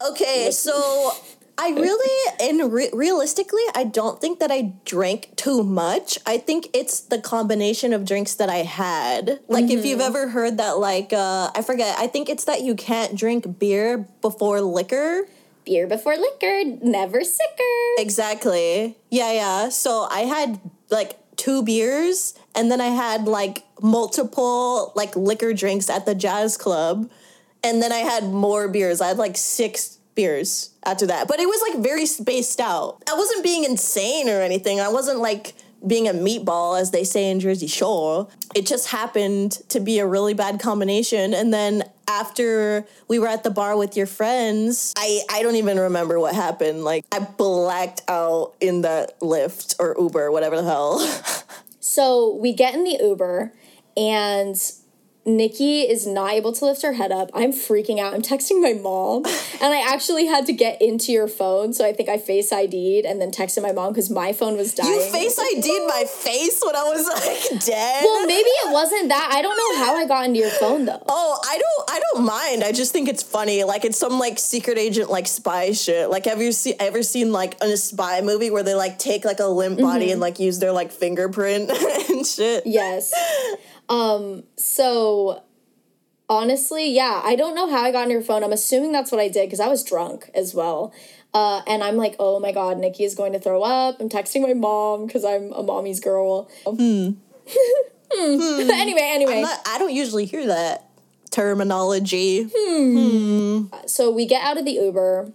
Okay, 0.07 0.49
so 0.51 1.13
I 1.57 1.69
really 1.69 2.33
and 2.39 2.73
re- 2.73 2.89
realistically, 2.91 3.61
I 3.75 3.83
don't 3.83 4.19
think 4.19 4.39
that 4.39 4.51
I 4.51 4.73
drank 4.85 5.35
too 5.35 5.63
much. 5.63 6.17
I 6.25 6.37
think 6.37 6.69
it's 6.73 7.01
the 7.01 7.19
combination 7.19 7.93
of 7.93 8.05
drinks 8.05 8.35
that 8.35 8.49
I 8.49 8.57
had. 8.57 9.39
Like 9.47 9.69
if 9.69 9.85
you've 9.85 10.01
ever 10.01 10.27
heard 10.27 10.57
that 10.57 10.79
like 10.79 11.13
uh 11.13 11.51
I 11.53 11.61
forget, 11.61 11.97
I 11.99 12.07
think 12.07 12.29
it's 12.29 12.45
that 12.45 12.61
you 12.61 12.73
can't 12.73 13.15
drink 13.15 13.59
beer 13.59 14.07
before 14.21 14.61
liquor. 14.61 15.27
Beer 15.65 15.87
before 15.87 16.15
liquor, 16.17 16.63
never 16.81 17.23
sicker. 17.23 17.97
Exactly. 17.97 18.97
Yeah, 19.09 19.31
yeah. 19.31 19.69
So 19.69 20.07
I 20.09 20.21
had 20.21 20.59
like 20.89 21.17
two 21.35 21.63
beers 21.63 22.33
and 22.55 22.71
then 22.71 22.81
I 22.81 22.87
had 22.87 23.27
like 23.27 23.63
multiple 23.81 24.91
like 24.95 25.15
liquor 25.15 25.53
drinks 25.53 25.89
at 25.89 26.05
the 26.05 26.15
jazz 26.15 26.57
club. 26.57 27.09
And 27.63 27.81
then 27.81 27.91
I 27.91 27.99
had 27.99 28.23
more 28.23 28.67
beers. 28.67 29.01
I 29.01 29.09
had 29.09 29.17
like 29.17 29.37
six 29.37 29.99
beers 30.15 30.71
after 30.83 31.05
that. 31.07 31.27
But 31.27 31.39
it 31.39 31.47
was 31.47 31.61
like 31.69 31.83
very 31.83 32.05
spaced 32.05 32.59
out. 32.59 33.03
I 33.09 33.13
wasn't 33.15 33.43
being 33.43 33.63
insane 33.63 34.29
or 34.29 34.41
anything. 34.41 34.79
I 34.79 34.89
wasn't 34.89 35.19
like 35.19 35.53
being 35.85 36.07
a 36.07 36.13
meatball, 36.13 36.79
as 36.79 36.91
they 36.91 37.03
say 37.03 37.29
in 37.29 37.39
Jersey 37.39 37.67
Shore. 37.67 38.27
It 38.55 38.65
just 38.65 38.89
happened 38.89 39.53
to 39.69 39.79
be 39.79 39.99
a 39.99 40.05
really 40.05 40.33
bad 40.33 40.59
combination. 40.59 41.33
And 41.33 41.53
then 41.53 41.83
after 42.11 42.85
we 43.07 43.19
were 43.19 43.27
at 43.27 43.43
the 43.43 43.51
bar 43.51 43.77
with 43.77 43.95
your 43.95 44.07
friends, 44.07 44.93
I, 44.97 45.21
I 45.29 45.41
don't 45.43 45.55
even 45.55 45.79
remember 45.79 46.19
what 46.19 46.35
happened. 46.35 46.83
Like, 46.83 47.05
I 47.11 47.19
blacked 47.19 48.01
out 48.07 48.53
in 48.59 48.81
that 48.81 49.19
Lyft 49.21 49.75
or 49.79 49.95
Uber, 49.97 50.31
whatever 50.31 50.57
the 50.57 50.63
hell. 50.63 50.99
So 51.83 52.35
we 52.35 52.53
get 52.53 52.73
in 52.73 52.85
the 52.85 52.97
Uber 53.01 53.51
and 53.97 54.55
Nikki 55.23 55.81
is 55.81 56.07
not 56.07 56.33
able 56.33 56.51
to 56.51 56.65
lift 56.65 56.81
her 56.81 56.93
head 56.93 57.11
up. 57.11 57.29
I'm 57.33 57.51
freaking 57.51 57.99
out. 57.99 58.13
I'm 58.15 58.23
texting 58.23 58.59
my 58.59 58.73
mom, 58.73 59.23
and 59.61 59.71
I 59.73 59.85
actually 59.93 60.25
had 60.25 60.47
to 60.47 60.53
get 60.53 60.81
into 60.81 61.11
your 61.11 61.27
phone. 61.27 61.73
So 61.73 61.85
I 61.85 61.93
think 61.93 62.09
I 62.09 62.17
face 62.17 62.51
ID'd 62.51 63.05
and 63.05 63.21
then 63.21 63.29
texted 63.29 63.61
my 63.61 63.71
mom 63.71 63.93
because 63.93 64.09
my 64.09 64.33
phone 64.33 64.57
was 64.57 64.73
dying. 64.73 64.91
You 64.91 64.99
face 65.11 65.37
ID'd 65.37 65.87
my 65.87 66.05
face 66.07 66.59
when 66.65 66.75
I 66.75 66.83
was 66.83 67.05
like 67.07 67.61
dead. 67.65 68.03
Well, 68.03 68.25
maybe 68.25 68.49
it 68.49 68.71
wasn't 68.73 69.09
that. 69.09 69.29
I 69.31 69.43
don't 69.43 69.57
know 69.57 69.85
how 69.85 69.95
I 69.95 70.07
got 70.07 70.25
into 70.25 70.39
your 70.39 70.49
phone 70.49 70.85
though. 70.85 71.03
Oh, 71.07 71.39
I 71.47 71.57
don't. 71.59 71.91
I 71.91 71.99
don't 72.13 72.25
mind. 72.25 72.63
I 72.63 72.71
just 72.71 72.91
think 72.91 73.07
it's 73.07 73.21
funny. 73.21 73.63
Like 73.63 73.85
it's 73.85 73.99
some 73.99 74.17
like 74.17 74.39
secret 74.39 74.79
agent 74.79 75.11
like 75.11 75.27
spy 75.27 75.71
shit. 75.73 76.09
Like 76.09 76.25
have 76.25 76.41
you 76.41 76.51
see 76.51 76.73
ever 76.79 77.03
seen 77.03 77.31
like 77.31 77.57
a 77.61 77.77
spy 77.77 78.21
movie 78.21 78.49
where 78.49 78.63
they 78.63 78.73
like 78.73 78.97
take 78.97 79.23
like 79.23 79.39
a 79.39 79.45
limp 79.45 79.79
body 79.79 80.05
Mm-hmm. 80.05 80.11
and 80.13 80.21
like 80.21 80.39
use 80.39 80.57
their 80.57 80.71
like 80.71 80.91
fingerprint 80.91 81.69
and 82.09 82.25
shit? 82.25 82.63
Yes. 82.65 83.13
Um, 83.91 84.43
so 84.55 85.43
honestly, 86.29 86.89
yeah, 86.91 87.21
I 87.23 87.35
don't 87.35 87.55
know 87.55 87.69
how 87.69 87.81
I 87.83 87.91
got 87.91 88.03
on 88.05 88.09
your 88.09 88.21
phone. 88.21 88.43
I'm 88.43 88.53
assuming 88.53 88.91
that's 88.93 89.11
what 89.11 89.19
I 89.19 89.27
did 89.27 89.47
because 89.47 89.59
I 89.59 89.67
was 89.67 89.83
drunk 89.83 90.29
as 90.33 90.55
well. 90.55 90.93
Uh, 91.33 91.61
and 91.67 91.83
I'm 91.83 91.97
like, 91.97 92.15
oh 92.19 92.39
my 92.39 92.51
god, 92.51 92.77
Nikki 92.77 93.03
is 93.03 93.15
going 93.15 93.33
to 93.33 93.39
throw 93.39 93.61
up. 93.63 93.99
I'm 93.99 94.09
texting 94.09 94.41
my 94.41 94.53
mom 94.53 95.07
because 95.07 95.23
I'm 95.25 95.51
a 95.53 95.61
mommy's 95.61 95.99
girl. 95.99 96.49
Hmm. 96.65 97.11
Hmm. 98.13 98.41
anyway, 98.69 99.09
anyway. 99.13 99.35
I'm 99.37 99.41
not- 99.43 99.61
I 99.65 99.77
don't 99.79 99.93
usually 99.93 100.25
hear 100.25 100.45
that 100.47 100.89
terminology. 101.29 102.45
Hmm. 102.53 103.67
so 103.85 104.11
we 104.11 104.25
get 104.25 104.43
out 104.43 104.57
of 104.57 104.65
the 104.65 104.73
Uber 104.73 105.31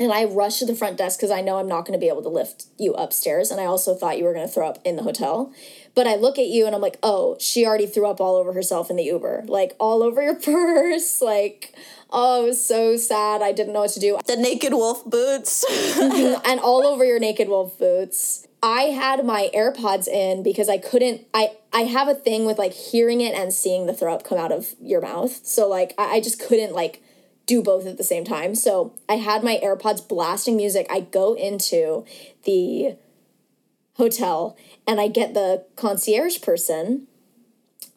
and 0.00 0.10
I 0.10 0.24
rush 0.24 0.60
to 0.60 0.66
the 0.66 0.74
front 0.74 0.96
desk 0.96 1.18
because 1.20 1.30
I 1.30 1.42
know 1.42 1.58
I'm 1.58 1.68
not 1.68 1.84
going 1.86 1.92
to 1.92 2.02
be 2.02 2.08
able 2.08 2.22
to 2.22 2.30
lift 2.30 2.64
you 2.78 2.94
upstairs. 2.94 3.50
And 3.50 3.60
I 3.60 3.66
also 3.66 3.94
thought 3.94 4.16
you 4.18 4.24
were 4.24 4.32
going 4.32 4.46
to 4.46 4.52
throw 4.52 4.66
up 4.66 4.78
in 4.84 4.96
the 4.96 5.02
hotel. 5.02 5.52
But 5.94 6.06
I 6.06 6.16
look 6.16 6.38
at 6.38 6.46
you 6.46 6.66
and 6.66 6.74
I'm 6.74 6.80
like, 6.80 6.98
oh, 7.02 7.36
she 7.38 7.64
already 7.64 7.86
threw 7.86 8.06
up 8.06 8.20
all 8.20 8.36
over 8.36 8.52
herself 8.52 8.90
in 8.90 8.96
the 8.96 9.04
Uber. 9.04 9.44
Like 9.46 9.76
all 9.78 10.02
over 10.02 10.22
your 10.22 10.34
purse. 10.40 11.22
Like, 11.22 11.74
oh, 12.10 12.44
it 12.44 12.46
was 12.48 12.64
so 12.64 12.96
sad. 12.96 13.42
I 13.42 13.52
didn't 13.52 13.72
know 13.72 13.80
what 13.80 13.92
to 13.92 14.00
do. 14.00 14.18
The 14.26 14.36
Naked 14.36 14.72
Wolfe 14.72 15.04
boots. 15.04 15.64
Mm-hmm. 15.70 16.42
and 16.50 16.60
all 16.60 16.86
over 16.86 17.04
your 17.04 17.20
Naked 17.20 17.48
Wolfe 17.48 17.78
boots. 17.78 18.46
I 18.62 18.84
had 18.84 19.26
my 19.26 19.50
AirPods 19.54 20.08
in 20.08 20.42
because 20.42 20.70
I 20.70 20.78
couldn't 20.78 21.26
I 21.34 21.50
I 21.70 21.82
have 21.82 22.08
a 22.08 22.14
thing 22.14 22.46
with 22.46 22.58
like 22.58 22.72
hearing 22.72 23.20
it 23.20 23.34
and 23.34 23.52
seeing 23.52 23.84
the 23.84 23.92
throw 23.92 24.14
up 24.14 24.24
come 24.24 24.38
out 24.38 24.52
of 24.52 24.74
your 24.80 25.02
mouth. 25.02 25.44
So 25.44 25.68
like 25.68 25.94
I, 25.98 26.16
I 26.16 26.20
just 26.20 26.40
couldn't 26.40 26.72
like 26.72 27.02
do 27.46 27.62
both 27.62 27.86
at 27.86 27.98
the 27.98 28.04
same 28.04 28.24
time. 28.24 28.54
So 28.54 28.94
I 29.06 29.16
had 29.16 29.44
my 29.44 29.60
AirPods 29.62 30.08
blasting 30.08 30.56
music. 30.56 30.86
I 30.90 31.00
go 31.00 31.34
into 31.34 32.06
the 32.44 32.96
hotel 33.94 34.56
and 34.86 35.00
I 35.00 35.08
get 35.08 35.34
the 35.34 35.64
concierge 35.76 36.40
person. 36.40 37.06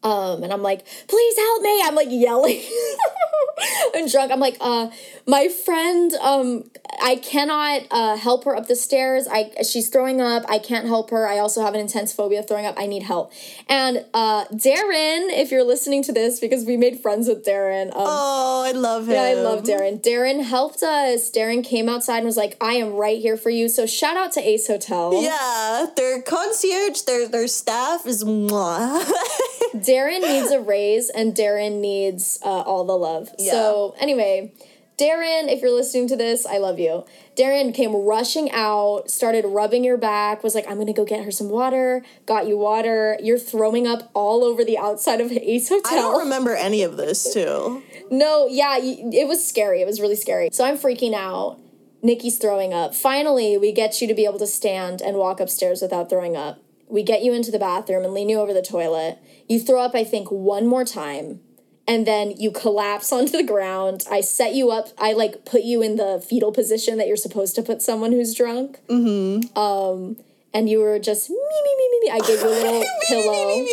Um, 0.03 0.43
and 0.43 0.53
I'm 0.53 0.62
like, 0.62 0.86
please 1.07 1.38
help 1.38 1.62
me. 1.62 1.81
I'm 1.83 1.95
like 1.95 2.07
yelling. 2.10 2.62
I'm 3.95 4.07
drunk. 4.07 4.31
I'm 4.31 4.39
like, 4.39 4.57
uh, 4.59 4.89
my 5.25 5.47
friend, 5.47 6.13
um, 6.15 6.69
I 7.01 7.15
cannot 7.15 7.83
uh, 7.91 8.15
help 8.17 8.45
her 8.45 8.55
up 8.55 8.67
the 8.67 8.75
stairs. 8.75 9.27
I 9.29 9.51
she's 9.63 9.89
throwing 9.89 10.21
up. 10.21 10.43
I 10.47 10.59
can't 10.59 10.85
help 10.87 11.09
her. 11.09 11.27
I 11.27 11.39
also 11.39 11.61
have 11.61 11.73
an 11.73 11.79
intense 11.79 12.13
phobia 12.13 12.39
of 12.39 12.47
throwing 12.47 12.65
up. 12.65 12.75
I 12.77 12.87
need 12.87 13.03
help. 13.03 13.31
And 13.67 14.05
uh, 14.13 14.45
Darren, 14.45 15.29
if 15.29 15.51
you're 15.51 15.63
listening 15.63 16.03
to 16.03 16.13
this, 16.13 16.39
because 16.39 16.65
we 16.65 16.77
made 16.77 16.99
friends 16.99 17.27
with 17.27 17.45
Darren. 17.45 17.87
Um, 17.87 17.93
oh, 17.95 18.63
I 18.65 18.71
love 18.71 19.07
him. 19.07 19.15
yeah, 19.15 19.23
I 19.23 19.33
love 19.33 19.63
Darren. 19.63 20.01
Darren 20.01 20.43
helped 20.43 20.83
us. 20.83 21.31
Darren 21.31 21.63
came 21.63 21.89
outside 21.89 22.17
and 22.17 22.25
was 22.25 22.37
like, 22.37 22.57
I 22.61 22.73
am 22.73 22.93
right 22.93 23.19
here 23.19 23.37
for 23.37 23.49
you. 23.49 23.69
So 23.69 23.85
shout 23.85 24.17
out 24.17 24.31
to 24.33 24.41
Ace 24.47 24.67
Hotel. 24.67 25.21
Yeah, 25.21 25.87
their 25.95 26.21
concierge, 26.21 27.01
their 27.01 27.27
their 27.27 27.47
staff 27.47 28.05
is 28.05 28.23
mwah. 28.23 29.03
Darren 29.73 30.21
needs 30.21 30.51
a 30.51 30.60
raise 30.60 31.10
and 31.10 31.36
Darren 31.36 31.80
needs 31.80 32.39
uh, 32.43 32.47
all 32.47 32.86
the 32.86 32.97
love. 32.97 33.30
So, 33.39 33.95
anyway, 33.99 34.53
Darren, 34.97 35.47
if 35.47 35.62
you're 35.62 35.71
listening 35.71 36.08
to 36.08 36.15
this, 36.15 36.45
I 36.47 36.58
love 36.58 36.80
you. 36.80 37.06
Darren 37.36 37.71
came 37.71 37.93
rushing 37.95 38.49
out, 38.51 39.12
started 39.12 39.45
rubbing 39.45 39.84
your 39.84 39.97
back, 39.97 40.43
was 40.43 40.56
like, 40.56 40.67
I'm 40.67 40.80
gonna 40.80 40.91
go 40.91 41.06
get 41.06 41.23
her 41.23 41.30
some 41.30 41.49
water, 41.49 42.03
got 42.25 42.47
you 42.47 42.58
water. 42.58 43.15
You're 43.21 43.38
throwing 43.38 43.86
up 43.86 44.10
all 44.15 44.43
over 44.43 44.65
the 44.65 44.75
outside 44.75 45.21
of 45.21 45.32
Ace 45.32 45.69
Hotel. 45.69 45.93
I 45.93 45.95
don't 45.95 46.19
remember 46.19 46.56
any 46.56 46.82
of 46.82 46.97
this 46.97 47.32
too. 47.32 47.84
No, 48.10 48.47
yeah, 48.47 48.77
it 48.80 49.27
was 49.27 49.47
scary. 49.47 49.82
It 49.82 49.86
was 49.86 50.01
really 50.01 50.15
scary. 50.15 50.49
So 50.51 50.65
I'm 50.65 50.77
freaking 50.77 51.13
out. 51.13 51.60
Nikki's 52.01 52.39
throwing 52.39 52.73
up. 52.73 52.95
Finally, 52.95 53.58
we 53.58 53.71
get 53.71 54.01
you 54.01 54.08
to 54.08 54.15
be 54.15 54.25
able 54.25 54.39
to 54.39 54.47
stand 54.47 55.01
and 55.01 55.17
walk 55.17 55.39
upstairs 55.39 55.82
without 55.82 56.10
throwing 56.10 56.36
up. 56.36 56.60
We 56.88 57.04
get 57.04 57.21
you 57.21 57.34
into 57.34 57.52
the 57.52 57.60
bathroom 57.60 58.04
and 58.04 58.13
lean 58.13 58.30
you 58.30 58.39
over 58.39 58.54
the 58.54 58.62
toilet. 58.62 59.19
You 59.47 59.60
throw 59.60 59.82
up, 59.82 59.93
I 59.93 60.04
think, 60.04 60.30
one 60.30 60.65
more 60.67 60.86
time. 60.86 61.41
And 61.88 62.06
then 62.06 62.32
you 62.32 62.52
collapse 62.52 63.12
onto 63.13 63.32
the 63.32 63.43
ground. 63.43 64.06
I 64.10 64.21
set 64.21 64.54
you 64.54 64.71
up. 64.71 64.89
I 64.97 65.13
like 65.13 65.45
put 65.45 65.63
you 65.63 65.82
in 65.82 65.95
the 65.95 66.23
fetal 66.28 66.52
position 66.52 66.97
that 66.97 67.08
you're 67.08 67.17
supposed 67.17 67.56
to 67.56 67.62
put 67.62 67.82
someone 67.82 68.12
who's 68.12 68.34
drunk. 68.34 68.80
Mm-hmm. 68.88 69.58
Um, 69.58 70.17
and 70.54 70.69
you 70.69 70.80
were 70.80 71.00
just 71.00 71.30
me 71.30 71.36
me 71.36 71.76
me 71.78 71.89
me 71.91 72.00
me. 72.04 72.10
I 72.10 72.19
gave 72.19 72.41
you 72.41 72.47
a 72.47 72.50
little 72.63 72.86
pillow. 73.08 73.65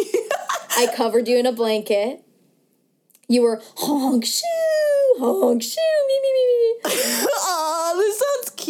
I 0.77 0.93
covered 0.95 1.29
you 1.29 1.39
in 1.39 1.47
a 1.47 1.53
blanket. 1.53 2.23
You 3.27 3.43
were 3.43 3.63
honk 3.77 4.27
shoo, 4.27 4.45
honk 5.19 5.63
shoo, 5.63 5.81
me 6.09 6.21
me 6.23 6.33
me 6.35 6.45
me. 6.85 7.27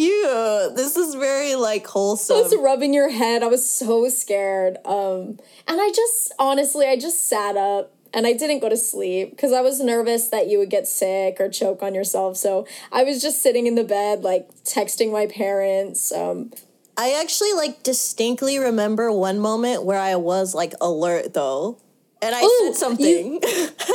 Oh, 0.07 0.69
this 0.69 0.93
cute. 0.93 0.95
This 0.95 0.97
is 0.97 1.15
very 1.15 1.55
like 1.55 1.87
I 1.87 1.91
wholesome. 1.91 2.37
was 2.37 2.55
rubbing 2.55 2.93
your 2.93 3.09
head. 3.09 3.43
I 3.43 3.47
was 3.47 3.67
so 3.69 4.07
scared. 4.09 4.77
Um, 4.85 5.39
and 5.67 5.81
I 5.81 5.91
just 5.95 6.33
honestly, 6.39 6.87
I 6.87 6.97
just 6.97 7.27
sat 7.27 7.57
up 7.57 7.93
and 8.13 8.25
I 8.25 8.33
didn't 8.33 8.59
go 8.59 8.69
to 8.69 8.77
sleep 8.77 9.31
because 9.31 9.51
I 9.51 9.61
was 9.61 9.79
nervous 9.81 10.29
that 10.29 10.47
you 10.47 10.57
would 10.57 10.69
get 10.69 10.87
sick 10.87 11.37
or 11.39 11.49
choke 11.49 11.83
on 11.83 11.93
yourself. 11.93 12.37
So 12.37 12.65
I 12.91 13.03
was 13.03 13.21
just 13.21 13.41
sitting 13.41 13.67
in 13.67 13.75
the 13.75 13.83
bed, 13.83 14.23
like 14.23 14.49
texting 14.63 15.11
my 15.11 15.27
parents. 15.27 16.11
Um, 16.11 16.51
I 16.97 17.19
actually 17.21 17.53
like 17.53 17.83
distinctly 17.83 18.57
remember 18.57 19.11
one 19.11 19.39
moment 19.39 19.83
where 19.83 19.99
I 19.99 20.15
was 20.15 20.55
like 20.55 20.73
alert 20.79 21.33
though. 21.33 21.77
And 22.21 22.33
I 22.33 22.41
Ooh, 22.41 22.61
said 22.67 22.75
something. 22.75 23.41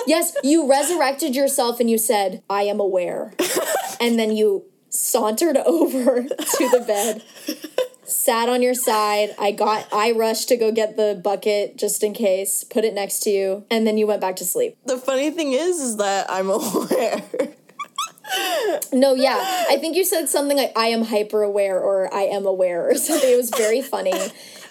yes, 0.07 0.37
you 0.45 0.69
resurrected 0.69 1.35
yourself 1.35 1.81
and 1.81 1.91
you 1.91 1.99
said, 1.99 2.43
I 2.51 2.63
am 2.65 2.79
aware. 2.79 3.33
and 4.01 4.19
then 4.19 4.37
you 4.37 4.67
sauntered 4.91 5.57
over 5.65 6.23
to 6.23 6.69
the 6.69 6.85
bed, 6.87 7.23
sat 8.05 8.49
on 8.49 8.61
your 8.63 8.75
side. 8.75 9.35
I 9.39 9.53
got, 9.53 9.87
I 9.93 10.13
rushed 10.13 10.49
to 10.49 10.57
go 10.57 10.71
get 10.73 10.97
the 10.97 11.21
bucket 11.23 11.79
just 11.79 12.03
in 12.03 12.13
case, 12.13 12.65
put 12.65 12.85
it 12.85 12.93
next 12.93 13.21
to 13.21 13.31
you, 13.31 13.65
and 13.71 13.87
then 13.87 13.97
you 13.97 14.07
went 14.07 14.21
back 14.21 14.37
to 14.37 14.45
sleep. 14.45 14.77
the 14.85 14.99
funny 14.99 15.31
thing 15.31 15.53
is 15.53 15.81
is 15.81 15.97
that 15.97 16.31
I'm 16.31 16.51
aware. 16.51 17.23
No, 18.93 19.15
yeah. 19.15 19.67
I 19.69 19.77
think 19.79 19.97
you 19.97 20.05
said 20.05 20.29
something 20.29 20.57
like, 20.57 20.73
I 20.77 20.87
am 20.87 21.05
hyper 21.05 21.43
aware 21.43 21.81
or 21.81 22.13
I 22.15 22.23
am 22.23 22.47
aware 22.47 22.89
or 22.89 22.95
something. 22.95 23.29
It 23.29 23.37
was 23.37 23.51
very 23.51 23.83
funny. 23.83 24.13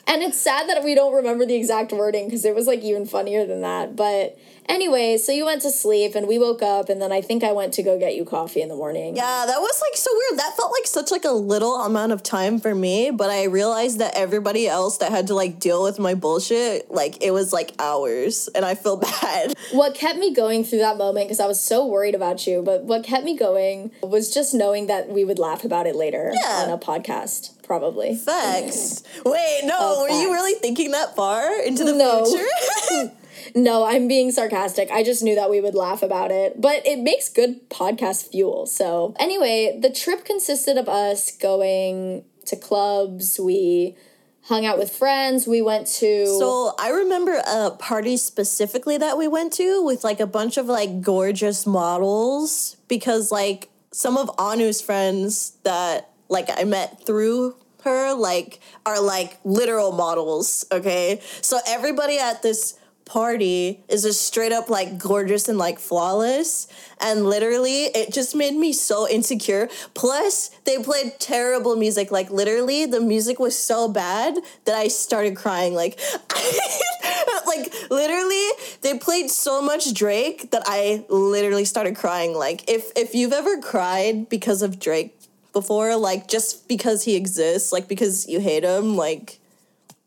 And 0.08 0.24
it's 0.24 0.38
sad 0.38 0.70
that 0.70 0.84
we 0.84 0.96
don't 0.96 1.14
remember 1.14 1.46
the 1.46 1.56
exact 1.56 1.92
wording 1.92 2.26
because 2.26 2.46
it 2.46 2.56
was 2.56 2.68
like 2.68 2.80
even 2.82 3.06
funnier 3.06 3.46
than 3.46 3.62
that. 3.62 3.96
But 3.98 4.40
anyway, 4.70 5.18
so 5.18 5.32
you 5.32 5.46
went 5.46 5.62
to 5.64 5.72
sleep 5.72 6.16
and 6.16 6.28
we 6.28 6.38
woke 6.40 6.62
up 6.62 6.88
and 6.90 7.02
then 7.02 7.12
I 7.12 7.22
think 7.22 7.44
I 7.44 7.52
went 7.52 7.74
to 7.74 7.84
go 7.84 7.98
get 8.00 8.16
you 8.16 8.24
coffee 8.24 8.62
in 8.62 8.70
the 8.70 8.76
morning. 8.76 9.16
yeah, 9.16 9.46
that 9.46 9.60
was 9.60 9.82
like 9.82 9.98
so 9.98 10.12
weird. 10.14 10.40
That 10.40 10.56
felt 10.56 10.72
like 10.72 10.88
such 10.88 11.12
like 11.12 11.26
a 11.26 11.32
little 11.32 11.76
amount 11.82 12.12
of 12.12 12.24
time 12.24 12.60
for 12.60 12.74
me, 12.74 13.12
but 13.12 13.30
I 13.30 13.46
realized 13.46 14.00
that 14.00 14.16
everybody 14.16 14.68
else 14.68 14.98
that 15.00 15.12
had 15.12 15.28
to 15.28 15.34
like 15.36 15.60
deal 15.60 15.84
with 15.84 16.00
my 16.00 16.14
bullshit, 16.14 16.90
like 16.92 17.22
it 17.24 17.32
was 17.32 17.52
like 17.52 17.74
hours 17.80 18.48
and 18.56 18.64
I 18.64 18.76
feel 18.76 18.98
bad. 19.22 19.54
What 19.72 19.96
kept 19.96 20.20
me 20.20 20.34
going 20.34 20.64
through 20.64 20.80
that 20.80 20.98
moment, 20.98 21.28
because 21.28 21.40
I 21.40 21.48
was 21.48 21.60
so 21.60 21.86
worried 21.86 22.16
about 22.16 22.46
you, 22.48 22.62
but 22.62 22.84
what 22.84 23.04
kept 23.04 23.24
me 23.26 23.36
going 23.38 23.92
was 24.04 24.34
just 24.34 24.54
knowing 24.54 24.88
that 24.88 25.10
we 25.10 25.26
would 25.26 25.40
laugh 25.40 25.64
about 25.64 25.88
it 25.88 25.96
later 25.96 26.32
Yeah. 26.44 26.64
on 26.66 26.70
a 26.70 26.78
podcast, 26.78 27.52
probably. 27.64 28.16
Facts. 28.16 29.04
Wait, 29.26 29.62
no, 29.64 29.76
Oh, 29.80 30.04
were 30.04 30.10
you 30.10 30.32
really 30.34 30.54
thinking 30.60 30.92
that 30.92 31.16
far 31.16 31.60
into 31.62 31.84
the 31.84 31.94
No. 31.94 32.26
future? 32.26 33.12
No, 33.56 33.86
I'm 33.86 34.08
being 34.08 34.32
sarcastic. 34.32 34.92
I 34.92 35.04
just 35.04 35.24
knew 35.24 35.36
that 35.36 35.50
we 35.50 35.62
would 35.62 35.76
laugh 35.76 36.04
about 36.04 36.32
it. 36.32 36.60
But 36.60 36.86
it 36.86 37.00
makes 37.00 37.30
good 37.30 37.70
podcast 37.70 38.32
fuel. 38.32 38.66
So, 38.66 39.16
anyway, 39.20 39.78
the 39.82 39.90
trip 39.90 40.26
consisted 40.26 40.78
of 40.78 40.88
us 40.90 41.36
going 41.36 42.26
to 42.46 42.56
clubs. 42.56 43.40
We 43.40 43.96
hung 44.44 44.66
out 44.66 44.78
with 44.78 44.92
friends. 44.92 45.48
We 45.48 45.62
went 45.62 45.88
to. 46.00 46.26
So 46.26 46.74
I 46.80 46.90
remember 46.90 47.42
a 47.48 47.72
party 47.72 48.18
specifically 48.18 48.98
that 48.98 49.18
we 49.18 49.28
went 49.28 49.54
to 49.54 49.84
with 49.84 50.04
like 50.04 50.20
a 50.20 50.28
bunch 50.28 50.58
of 50.58 50.66
like 50.66 51.02
gorgeous 51.02 51.66
models 51.66 52.76
because 52.88 53.32
like 53.32 53.70
some 53.92 54.18
of 54.18 54.30
Anu's 54.38 54.82
friends 54.82 55.54
that 55.64 56.10
like 56.30 56.50
I 56.50 56.64
met 56.64 57.06
through 57.06 57.56
her 57.84 58.14
like 58.14 58.60
are 58.86 59.02
like 59.02 59.40
literal 59.44 59.92
models, 59.92 60.66
okay? 60.72 61.22
So 61.42 61.60
everybody 61.68 62.18
at 62.18 62.42
this 62.42 62.79
party 63.10 63.84
is 63.90 64.04
just 64.04 64.22
straight 64.22 64.52
up 64.52 64.70
like 64.70 65.00
gorgeous 65.00 65.50
and 65.50 65.58
like 65.58 65.80
flawless. 65.80 66.68
And 67.02 67.26
literally, 67.26 67.86
it 67.86 68.14
just 68.14 68.36
made 68.36 68.54
me 68.54 68.72
so 68.72 69.10
insecure. 69.10 69.68
Plus, 69.96 70.50
they 70.66 70.78
played 70.78 71.20
terrible 71.20 71.76
music. 71.76 72.12
Like, 72.12 72.30
literally, 72.30 72.86
the 72.86 73.00
music 73.00 73.40
was 73.40 73.58
so 73.58 73.88
bad 73.88 74.38
that 74.66 74.76
I 74.76 74.90
started 74.90 75.36
crying. 75.36 75.74
Like, 75.74 76.00
like 77.48 77.74
literally, 77.90 78.48
they 78.82 79.00
played 79.00 79.32
so 79.32 79.62
much 79.62 79.94
Drake 79.94 80.52
that 80.52 80.62
I 80.68 81.04
literally 81.10 81.66
started 81.66 81.96
crying. 81.96 82.36
Like, 82.36 82.70
if 82.70 82.92
if 82.96 83.16
you've 83.16 83.34
ever 83.34 83.60
cried 83.60 84.30
because 84.30 84.62
of 84.62 84.80
Drake 84.80 85.16
before, 85.52 85.96
like 85.96 86.28
just 86.28 86.68
because 86.68 87.06
he 87.06 87.16
exists, 87.16 87.72
like 87.72 87.88
because 87.88 88.28
you 88.28 88.40
hate 88.40 88.64
him, 88.64 88.96
like 88.96 89.40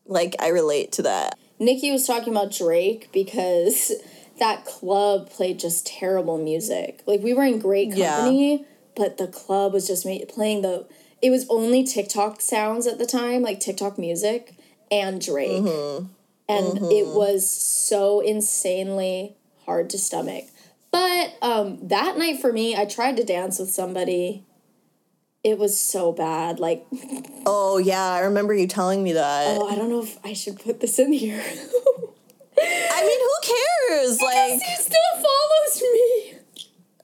like 0.05 0.35
I 0.39 0.49
relate 0.49 0.93
to 0.93 1.01
that. 1.01 1.37
Nikki 1.65 1.91
was 1.91 2.05
talking 2.05 2.33
about 2.33 2.51
Drake 2.51 3.09
because 3.11 3.91
that 4.39 4.65
club 4.65 5.29
played 5.29 5.59
just 5.59 5.85
terrible 5.85 6.37
music. 6.37 7.01
Like 7.05 7.21
we 7.21 7.33
were 7.33 7.43
in 7.43 7.59
great 7.59 7.95
company, 7.95 8.57
yeah. 8.57 8.65
but 8.95 9.17
the 9.17 9.27
club 9.27 9.73
was 9.73 9.87
just 9.87 10.05
playing 10.29 10.61
the. 10.61 10.87
It 11.21 11.29
was 11.29 11.45
only 11.49 11.83
TikTok 11.83 12.41
sounds 12.41 12.85
at 12.85 12.97
the 12.97 13.05
time, 13.05 13.41
like 13.41 13.59
TikTok 13.59 13.97
music 13.97 14.55
and 14.91 15.23
Drake, 15.23 15.63
mm-hmm. 15.63 16.07
and 16.49 16.65
mm-hmm. 16.65 16.91
it 16.91 17.07
was 17.07 17.49
so 17.49 18.19
insanely 18.19 19.35
hard 19.65 19.89
to 19.91 19.97
stomach. 19.97 20.45
But 20.91 21.35
um, 21.41 21.79
that 21.87 22.17
night 22.17 22.39
for 22.39 22.53
me, 22.53 22.75
I 22.75 22.85
tried 22.85 23.17
to 23.17 23.23
dance 23.23 23.57
with 23.57 23.71
somebody 23.71 24.43
it 25.43 25.57
was 25.57 25.79
so 25.79 26.11
bad. 26.11 26.59
Like, 26.59 26.85
oh 27.45 27.77
yeah, 27.77 28.03
I 28.03 28.19
remember 28.21 28.53
you 28.53 28.67
telling 28.67 29.03
me 29.03 29.13
that. 29.13 29.57
Oh, 29.57 29.67
I 29.67 29.75
don't 29.75 29.89
know 29.89 30.03
if 30.03 30.17
I 30.23 30.33
should 30.33 30.59
put 30.59 30.79
this 30.79 30.99
in 30.99 31.13
here. 31.13 31.43
I 32.61 33.01
mean, 33.01 33.19
who 33.19 33.97
cares? 33.97 34.17
Because 34.17 34.21
like, 34.21 34.61
he 34.61 34.75
still 34.75 35.13
follows 35.13 35.83
me. 35.93 36.33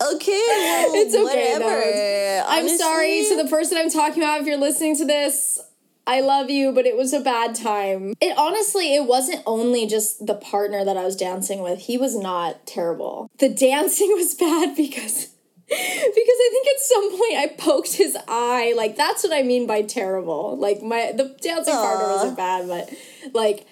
Okay, 0.02 0.46
well, 0.48 0.94
it's 0.96 1.16
okay. 1.16 1.54
Whatever. 1.54 2.46
I'm 2.48 2.70
sorry 2.70 3.26
to 3.26 3.44
the 3.44 3.50
person 3.50 3.78
I'm 3.78 3.90
talking 3.90 4.24
about. 4.24 4.42
If 4.42 4.48
you're 4.48 4.58
listening 4.58 4.96
to 4.98 5.06
this, 5.06 5.60
I 6.08 6.22
love 6.22 6.50
you, 6.50 6.72
but 6.72 6.86
it 6.86 6.96
was 6.96 7.12
a 7.14 7.20
bad 7.20 7.54
time. 7.54 8.14
It 8.22 8.38
honestly, 8.38 8.96
it 8.96 9.06
wasn't 9.06 9.44
only 9.46 9.86
just 9.86 10.26
the 10.26 10.36
partner 10.36 10.86
that 10.86 10.96
I 10.96 11.04
was 11.04 11.16
dancing 11.16 11.62
with. 11.62 11.80
He 11.80 11.98
was 11.98 12.16
not 12.16 12.66
terrible. 12.66 13.30
The 13.40 13.50
dancing 13.50 14.10
was 14.16 14.34
bad 14.36 14.76
because 14.76 15.28
because 15.70 16.16
I 16.18 16.50
think 16.52 16.68
at 16.68 16.80
some 16.80 17.12
point 17.12 17.38
I 17.38 17.54
poked 17.58 17.94
his 17.94 18.18
eye. 18.28 18.74
Like 18.76 18.96
that's 18.96 19.24
what 19.24 19.34
I 19.34 19.44
mean 19.44 19.68
by 19.68 19.84
terrible. 19.84 20.58
Like 20.58 20.82
my 20.82 21.12
the 21.16 21.36
dancing 21.42 21.74
Aww. 21.74 21.84
partner 21.84 22.08
wasn't 22.08 22.38
bad, 22.38 22.68
but 22.68 22.94
like 23.34 23.68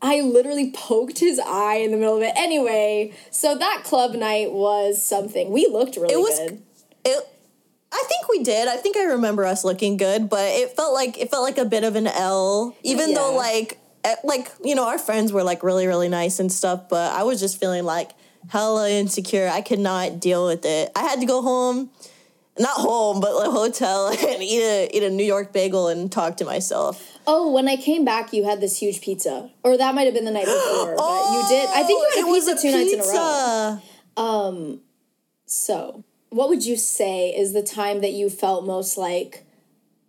I 0.00 0.22
literally 0.22 0.72
poked 0.72 1.18
his 1.18 1.38
eye 1.38 1.76
in 1.76 1.90
the 1.90 1.96
middle 1.96 2.16
of 2.16 2.22
it. 2.22 2.32
Anyway, 2.36 3.14
so 3.30 3.56
that 3.56 3.82
club 3.84 4.14
night 4.14 4.52
was 4.52 5.04
something. 5.04 5.52
We 5.52 5.68
looked 5.68 5.96
really 5.96 6.14
it 6.14 6.18
was, 6.18 6.38
good. 6.38 6.62
It 7.04 7.28
I 7.92 8.04
think 8.08 8.28
we 8.28 8.42
did. 8.42 8.68
I 8.68 8.76
think 8.76 8.96
I 8.96 9.04
remember 9.04 9.44
us 9.44 9.64
looking 9.64 9.98
good, 9.98 10.30
but 10.30 10.48
it 10.50 10.74
felt 10.74 10.94
like 10.94 11.18
it 11.18 11.30
felt 11.30 11.42
like 11.42 11.58
a 11.58 11.66
bit 11.66 11.84
of 11.84 11.96
an 11.96 12.06
L. 12.06 12.74
Even 12.82 13.10
yeah. 13.10 13.16
though 13.16 13.36
like 13.36 13.78
like 14.24 14.50
you 14.64 14.74
know 14.74 14.86
our 14.86 14.98
friends 14.98 15.32
were 15.32 15.44
like 15.44 15.62
really 15.62 15.86
really 15.86 16.08
nice 16.08 16.40
and 16.40 16.50
stuff, 16.50 16.88
but 16.88 17.12
I 17.12 17.24
was 17.24 17.38
just 17.38 17.60
feeling 17.60 17.84
like 17.84 18.12
hella 18.48 18.90
insecure. 18.90 19.48
I 19.48 19.60
could 19.60 19.78
not 19.78 20.20
deal 20.20 20.46
with 20.46 20.64
it. 20.64 20.90
I 20.96 21.02
had 21.02 21.20
to 21.20 21.26
go 21.26 21.42
home, 21.42 21.90
not 22.58 22.76
home, 22.76 23.20
but 23.20 23.34
like 23.34 23.50
hotel 23.50 24.08
and 24.10 24.42
eat 24.42 24.62
a 24.62 24.96
eat 24.96 25.02
a 25.02 25.10
New 25.10 25.24
York 25.24 25.52
bagel 25.52 25.88
and 25.88 26.10
talk 26.10 26.36
to 26.38 26.44
myself. 26.44 27.18
Oh, 27.26 27.52
when 27.52 27.68
I 27.68 27.76
came 27.76 28.04
back, 28.04 28.32
you 28.32 28.44
had 28.44 28.60
this 28.60 28.78
huge 28.78 29.00
pizza, 29.00 29.50
or 29.62 29.76
that 29.76 29.94
might 29.94 30.04
have 30.04 30.14
been 30.14 30.24
the 30.24 30.30
night 30.30 30.46
before. 30.46 30.96
oh, 30.98 31.48
but 31.48 31.54
you 31.54 31.60
did. 31.60 31.70
I 31.70 31.82
think 31.84 32.00
you 32.00 32.22
had 32.22 32.28
a 32.28 32.32
pizza 32.34 32.50
two 32.56 32.76
pizza. 32.76 32.96
nights 32.96 33.10
in 33.10 33.16
a 33.16 33.20
row. 34.16 34.24
Um, 34.24 34.80
so 35.46 36.04
what 36.32 36.48
would 36.48 36.64
you 36.64 36.76
say 36.76 37.28
is 37.28 37.52
the 37.52 37.62
time 37.62 38.00
that 38.00 38.12
you 38.12 38.30
felt 38.30 38.64
most 38.64 38.96
like, 38.96 39.44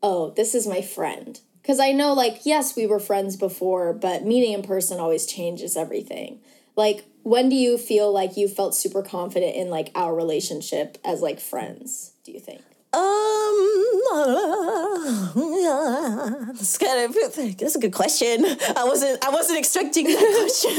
oh, 0.02 0.30
this 0.32 0.56
is 0.56 0.66
my 0.66 0.82
friend? 0.82 1.40
Because 1.62 1.82
I 1.82 1.92
know, 1.92 2.14
like, 2.14 2.46
yes, 2.46 2.78
we 2.78 2.88
were 2.88 3.00
friends 3.00 3.36
before, 3.36 3.94
but 3.94 4.24
meeting 4.24 4.54
in 4.54 4.64
person 4.64 5.00
always 5.00 5.26
changes 5.26 5.76
everything. 5.76 6.40
Like, 6.78 7.06
when 7.24 7.50
do 7.50 7.56
you 7.56 7.78
feel 7.78 8.12
like 8.12 8.38
you 8.38 8.48
felt 8.48 8.76
super 8.76 9.02
confident 9.02 9.56
in 9.56 9.70
like 9.70 9.92
our 9.96 10.14
relationship 10.14 10.98
as 11.04 11.22
like 11.22 11.40
friends 11.40 12.14
do 12.24 12.32
you 12.32 12.40
think 12.40 12.62
um, 12.94 13.80
that's 16.46 16.78
kind 16.78 17.06
of 17.06 17.16
that's 17.58 17.76
a 17.76 17.80
good 17.80 17.92
question. 17.92 18.46
I 18.46 18.84
wasn't 18.84 19.26
I 19.26 19.32
wasn't 19.32 19.58
expecting 19.58 20.06
that 20.06 20.20
question. 20.38 20.72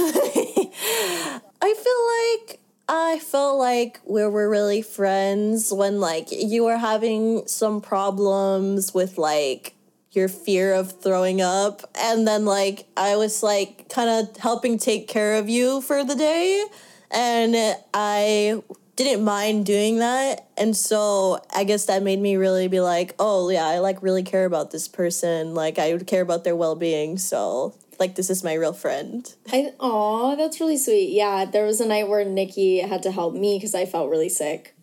I 1.61 1.75
feel 1.75 2.47
like 2.47 2.61
I 2.89 3.19
felt 3.19 3.59
like 3.59 3.99
we 4.05 4.25
were 4.27 4.49
really 4.49 4.83
friends 4.83 5.73
when 5.73 5.99
like 5.99 6.31
you 6.31 6.63
were 6.65 6.77
having 6.77 7.49
some 7.49 7.81
problems 7.81 8.95
with 8.95 9.19
like 9.19 9.74
your 10.15 10.29
fear 10.29 10.75
of 10.75 11.01
throwing 11.01 11.41
up. 11.41 11.83
And 11.95 12.27
then 12.27 12.45
like 12.45 12.87
i 12.97 13.17
was 13.17 13.43
like 13.43 13.89
kind 13.89 14.11
of 14.11 14.37
helping 14.37 14.79
take 14.79 15.09
care 15.09 15.35
of 15.35 15.49
you 15.49 15.81
for 15.81 16.05
the 16.05 16.15
day. 16.15 16.65
And 17.11 17.77
i 17.93 18.63
didn't 18.97 19.25
mind 19.25 19.67
doing 19.67 19.99
that. 19.99 20.47
And 20.57 20.77
so 20.77 21.41
i 21.55 21.65
guess 21.65 21.87
that 21.87 22.03
made 22.03 22.21
me 22.21 22.37
really 22.37 22.69
be 22.69 22.81
like 22.81 23.15
oh 23.19 23.49
yeah 23.49 23.67
i 23.67 23.79
like 23.79 24.03
really 24.03 24.23
care 24.23 24.45
about 24.45 24.71
this 24.71 24.89
person. 24.89 25.55
Like 25.55 25.79
i 25.79 25.93
would 25.93 26.07
care 26.07 26.23
about 26.23 26.45
their 26.45 26.57
well-being. 26.57 27.19
So 27.19 27.75
like 28.01 28.17
this 28.17 28.29
is 28.29 28.43
my 28.43 28.55
real 28.55 28.73
friend. 28.73 29.33
I, 29.53 29.73
aw 29.79 30.35
that's 30.37 30.61
really 30.61 30.77
sweet. 30.77 31.11
Yeah 31.11 31.45
there 31.45 31.65
was 31.65 31.81
a 31.81 31.87
night 31.87 32.09
where 32.09 32.25
nikki 32.25 32.81
had 32.81 33.03
to 33.05 33.13
help 33.13 33.35
me 33.35 33.57
because 33.57 33.75
i 33.75 33.87
felt 33.87 34.11
really 34.11 34.29
sick 34.29 34.74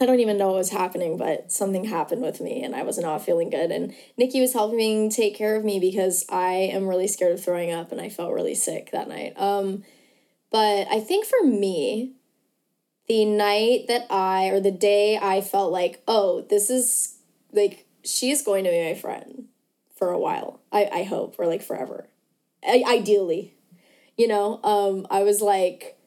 I 0.00 0.06
don't 0.06 0.20
even 0.20 0.38
know 0.38 0.48
what 0.48 0.58
was 0.58 0.70
happening, 0.70 1.16
but 1.16 1.50
something 1.50 1.84
happened 1.84 2.22
with 2.22 2.40
me 2.40 2.62
and 2.62 2.74
I 2.74 2.82
was 2.82 2.98
not 2.98 3.24
feeling 3.24 3.50
good. 3.50 3.72
And 3.72 3.94
Nikki 4.16 4.40
was 4.40 4.52
helping 4.52 5.10
take 5.10 5.36
care 5.36 5.56
of 5.56 5.64
me 5.64 5.80
because 5.80 6.24
I 6.28 6.52
am 6.52 6.86
really 6.86 7.08
scared 7.08 7.32
of 7.32 7.44
throwing 7.44 7.72
up 7.72 7.90
and 7.90 8.00
I 8.00 8.08
felt 8.08 8.32
really 8.32 8.54
sick 8.54 8.90
that 8.92 9.08
night. 9.08 9.32
Um, 9.36 9.82
but 10.52 10.86
I 10.88 11.00
think 11.00 11.26
for 11.26 11.44
me, 11.44 12.12
the 13.08 13.24
night 13.24 13.86
that 13.88 14.06
I, 14.08 14.48
or 14.48 14.60
the 14.60 14.70
day 14.70 15.18
I 15.20 15.40
felt 15.40 15.72
like, 15.72 16.02
oh, 16.06 16.42
this 16.48 16.70
is 16.70 17.18
like, 17.52 17.86
she's 18.04 18.42
going 18.42 18.64
to 18.64 18.70
be 18.70 18.84
my 18.84 18.94
friend 18.94 19.46
for 19.96 20.10
a 20.10 20.18
while. 20.18 20.60
I, 20.70 20.88
I 20.92 21.02
hope, 21.02 21.34
or 21.38 21.46
like 21.46 21.62
forever. 21.62 22.06
I, 22.64 22.84
ideally, 22.86 23.54
you 24.16 24.28
know, 24.28 24.62
um, 24.62 25.06
I 25.10 25.22
was 25.24 25.40
like, 25.40 25.97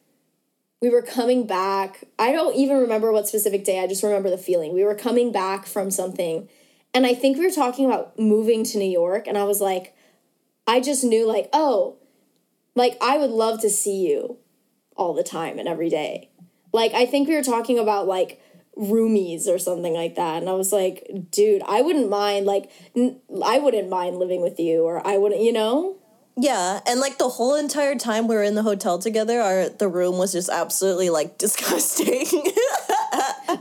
we 0.82 0.90
were 0.90 1.00
coming 1.00 1.46
back. 1.46 2.02
I 2.18 2.32
don't 2.32 2.56
even 2.56 2.78
remember 2.78 3.12
what 3.12 3.28
specific 3.28 3.64
day. 3.64 3.78
I 3.80 3.86
just 3.86 4.02
remember 4.02 4.28
the 4.28 4.36
feeling. 4.36 4.74
We 4.74 4.84
were 4.84 4.96
coming 4.96 5.30
back 5.30 5.64
from 5.64 5.92
something. 5.92 6.48
And 6.92 7.06
I 7.06 7.14
think 7.14 7.38
we 7.38 7.46
were 7.46 7.52
talking 7.52 7.86
about 7.86 8.18
moving 8.18 8.64
to 8.64 8.78
New 8.78 8.90
York. 8.90 9.28
And 9.28 9.38
I 9.38 9.44
was 9.44 9.60
like, 9.60 9.96
I 10.66 10.80
just 10.80 11.04
knew, 11.04 11.26
like, 11.26 11.48
oh, 11.52 11.98
like, 12.74 12.98
I 13.00 13.16
would 13.16 13.30
love 13.30 13.60
to 13.60 13.70
see 13.70 14.08
you 14.08 14.38
all 14.96 15.14
the 15.14 15.22
time 15.22 15.58
and 15.60 15.68
every 15.68 15.88
day. 15.88 16.30
Like, 16.72 16.92
I 16.94 17.06
think 17.06 17.28
we 17.28 17.36
were 17.36 17.42
talking 17.42 17.78
about, 17.78 18.08
like, 18.08 18.42
roomies 18.76 19.46
or 19.46 19.58
something 19.58 19.94
like 19.94 20.16
that. 20.16 20.38
And 20.38 20.50
I 20.50 20.54
was 20.54 20.72
like, 20.72 21.08
dude, 21.30 21.62
I 21.62 21.82
wouldn't 21.82 22.10
mind, 22.10 22.44
like, 22.44 22.70
I 22.96 23.58
wouldn't 23.58 23.88
mind 23.88 24.18
living 24.18 24.42
with 24.42 24.58
you, 24.58 24.82
or 24.82 25.06
I 25.06 25.16
wouldn't, 25.16 25.42
you 25.42 25.52
know? 25.52 25.96
Yeah, 26.36 26.80
and 26.86 26.98
like 26.98 27.18
the 27.18 27.28
whole 27.28 27.56
entire 27.56 27.94
time 27.94 28.26
we 28.26 28.34
were 28.34 28.42
in 28.42 28.54
the 28.54 28.62
hotel 28.62 28.98
together, 28.98 29.40
our 29.40 29.68
the 29.68 29.88
room 29.88 30.16
was 30.16 30.32
just 30.32 30.48
absolutely 30.48 31.10
like 31.10 31.36
disgusting. 31.38 32.26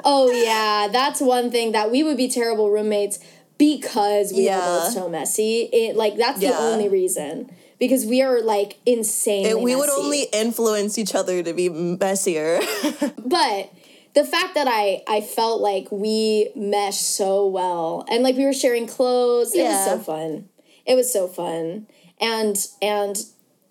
oh 0.06 0.32
yeah, 0.34 0.88
that's 0.92 1.20
one 1.20 1.52
thing 1.52 1.74
that 1.74 1.92
we 1.92 2.04
would 2.04 2.18
be 2.18 2.30
terrible 2.30 2.72
roommates 2.72 3.20
because 3.58 4.32
we 4.32 4.46
yeah. 4.46 4.60
are 4.60 4.80
both 4.86 4.94
so 4.94 5.10
messy. 5.10 5.70
It 5.74 5.98
like 5.98 6.16
that's 6.16 6.42
yeah. 6.42 6.52
the 6.52 6.58
only 6.58 6.88
reason 6.88 7.52
because 7.78 8.06
we 8.06 8.22
are 8.22 8.42
like 8.42 8.78
insane. 8.86 9.62
We 9.62 9.76
messy. 9.76 9.76
would 9.76 9.90
only 9.90 10.28
influence 10.32 10.98
each 10.98 11.14
other 11.14 11.44
to 11.44 11.54
be 11.54 11.68
messier. 11.68 12.62
but 13.18 13.74
the 14.14 14.24
fact 14.24 14.56
that 14.56 14.68
I 14.70 15.04
I 15.10 15.20
felt 15.20 15.60
like 15.60 15.92
we 15.92 16.52
meshed 16.56 17.04
so 17.04 17.48
well 17.48 18.06
and 18.10 18.24
like 18.24 18.38
we 18.38 18.46
were 18.46 18.54
sharing 18.54 18.88
clothes, 18.88 19.54
it 19.54 19.64
was 19.64 19.86
so 19.86 20.00
fun. 20.00 20.48
It 20.86 20.96
was 20.96 21.12
so 21.12 21.28
fun 21.28 21.88
and 22.22 22.68
and 22.82 23.18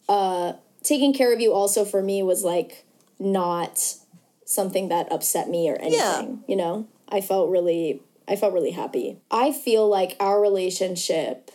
uh 0.08 0.52
taking 0.82 1.14
care 1.14 1.32
of 1.32 1.40
you 1.40 1.52
also 1.52 1.84
for 1.84 2.02
me 2.02 2.22
was 2.22 2.42
like 2.42 2.84
not 3.18 3.94
something 4.44 4.88
that 4.88 5.10
upset 5.12 5.48
me 5.48 5.70
or 5.70 5.76
anything 5.76 5.98
yeah. 5.98 6.26
you 6.48 6.56
know? 6.56 6.86
I 7.08 7.20
felt 7.20 7.50
really 7.50 8.02
i 8.28 8.36
felt 8.36 8.52
really 8.52 8.72
happy. 8.72 9.18
I 9.30 9.52
feel 9.52 9.88
like 9.88 10.16
our 10.20 10.40
relationship 10.40 11.50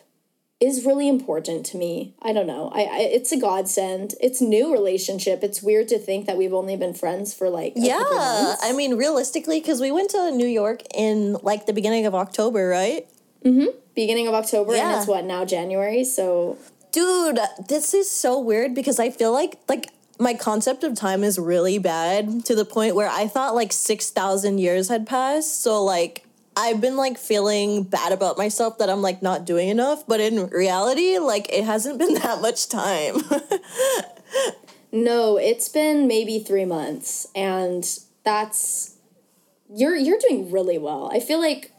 is 0.62 0.86
really 0.86 1.10
important 1.10 1.66
to 1.68 1.78
me. 1.78 2.16
I 2.22 2.32
don't 2.32 2.48
know. 2.48 2.72
I, 2.74 2.84
I 2.84 3.00
it's 3.12 3.32
a 3.32 3.40
godsend. 3.40 4.16
It's 4.22 4.42
new 4.42 4.72
relationship. 4.72 5.44
It's 5.44 5.62
weird 5.62 5.90
to 5.90 6.00
think 6.00 6.28
that 6.28 6.38
we've 6.38 6.54
only 6.54 6.78
been 6.78 6.94
friends 6.94 7.34
for 7.34 7.50
like 7.50 7.74
yeah. 7.76 8.56
i 8.62 8.74
mean 8.76 8.96
realistically 8.96 9.60
because 9.60 9.82
we 9.82 9.92
went 9.92 10.10
to 10.12 10.32
new 10.32 10.48
york 10.48 10.82
in 10.94 11.34
like 11.44 11.66
the 11.66 11.74
beginning 11.74 12.06
of 12.06 12.16
october 12.16 12.68
right? 12.68 13.08
Mm-hmm. 13.44 13.78
Beginning 13.96 14.28
of 14.28 14.34
october 14.34 14.76
yeah. 14.76 14.90
and 14.90 14.98
it's 14.98 15.08
what 15.08 15.26
now 15.26 15.46
january? 15.46 16.04
So 16.04 16.58
Dude, 16.96 17.40
this 17.68 17.94
is 17.94 18.10
so 18.10 18.40
weird 18.40 18.74
because 18.74 19.00
I 19.00 19.10
feel 19.10 19.34
like 19.34 19.60
like 19.68 19.90
my 20.18 20.34
concept 20.34 20.86
of 20.86 20.96
time 20.96 21.26
is 21.26 21.38
really 21.38 21.78
bad 21.78 22.46
to 22.46 22.56
the 22.56 22.64
point 22.64 22.96
where 22.96 23.10
I 23.10 23.28
thought 23.28 23.54
like 23.54 23.74
6,000 23.74 24.60
years 24.60 24.88
had 24.88 25.06
passed. 25.06 25.62
So, 25.62 25.84
like, 25.84 26.26
I've 26.56 26.80
been 26.80 26.96
like 26.96 27.18
feeling 27.18 27.84
bad 27.84 28.14
about 28.14 28.38
myself 28.38 28.78
that 28.78 28.90
I'm 28.90 29.02
like 29.02 29.22
not 29.22 29.46
doing 29.46 29.68
enough. 29.68 30.08
But 30.08 30.22
in 30.22 30.48
reality, 30.48 31.18
like, 31.18 31.52
it 31.52 31.66
hasn't 31.66 32.00
been 32.04 32.14
that 32.14 32.40
much 32.42 32.70
time. 32.70 33.18
No, 34.96 35.36
it's 35.36 35.68
been 35.68 36.08
maybe 36.08 36.40
three 36.40 36.64
months, 36.64 37.28
and 37.36 37.86
that's 38.24 38.96
you're 39.70 39.94
you're 39.94 40.20
doing 40.30 40.50
really 40.50 40.78
well. 40.78 41.10
I 41.14 41.20
feel 41.20 41.38
like 41.38 41.74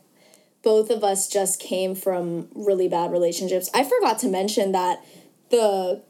both 0.67 0.91
of 0.91 1.05
us 1.05 1.29
just 1.29 1.61
came 1.61 1.95
from 1.95 2.49
really 2.53 2.89
bad 2.89 3.12
relationships. 3.12 3.71
I 3.73 3.85
forgot 3.85 4.19
to 4.19 4.29
mention 4.29 4.73
that 4.73 5.01
the 5.51 6.03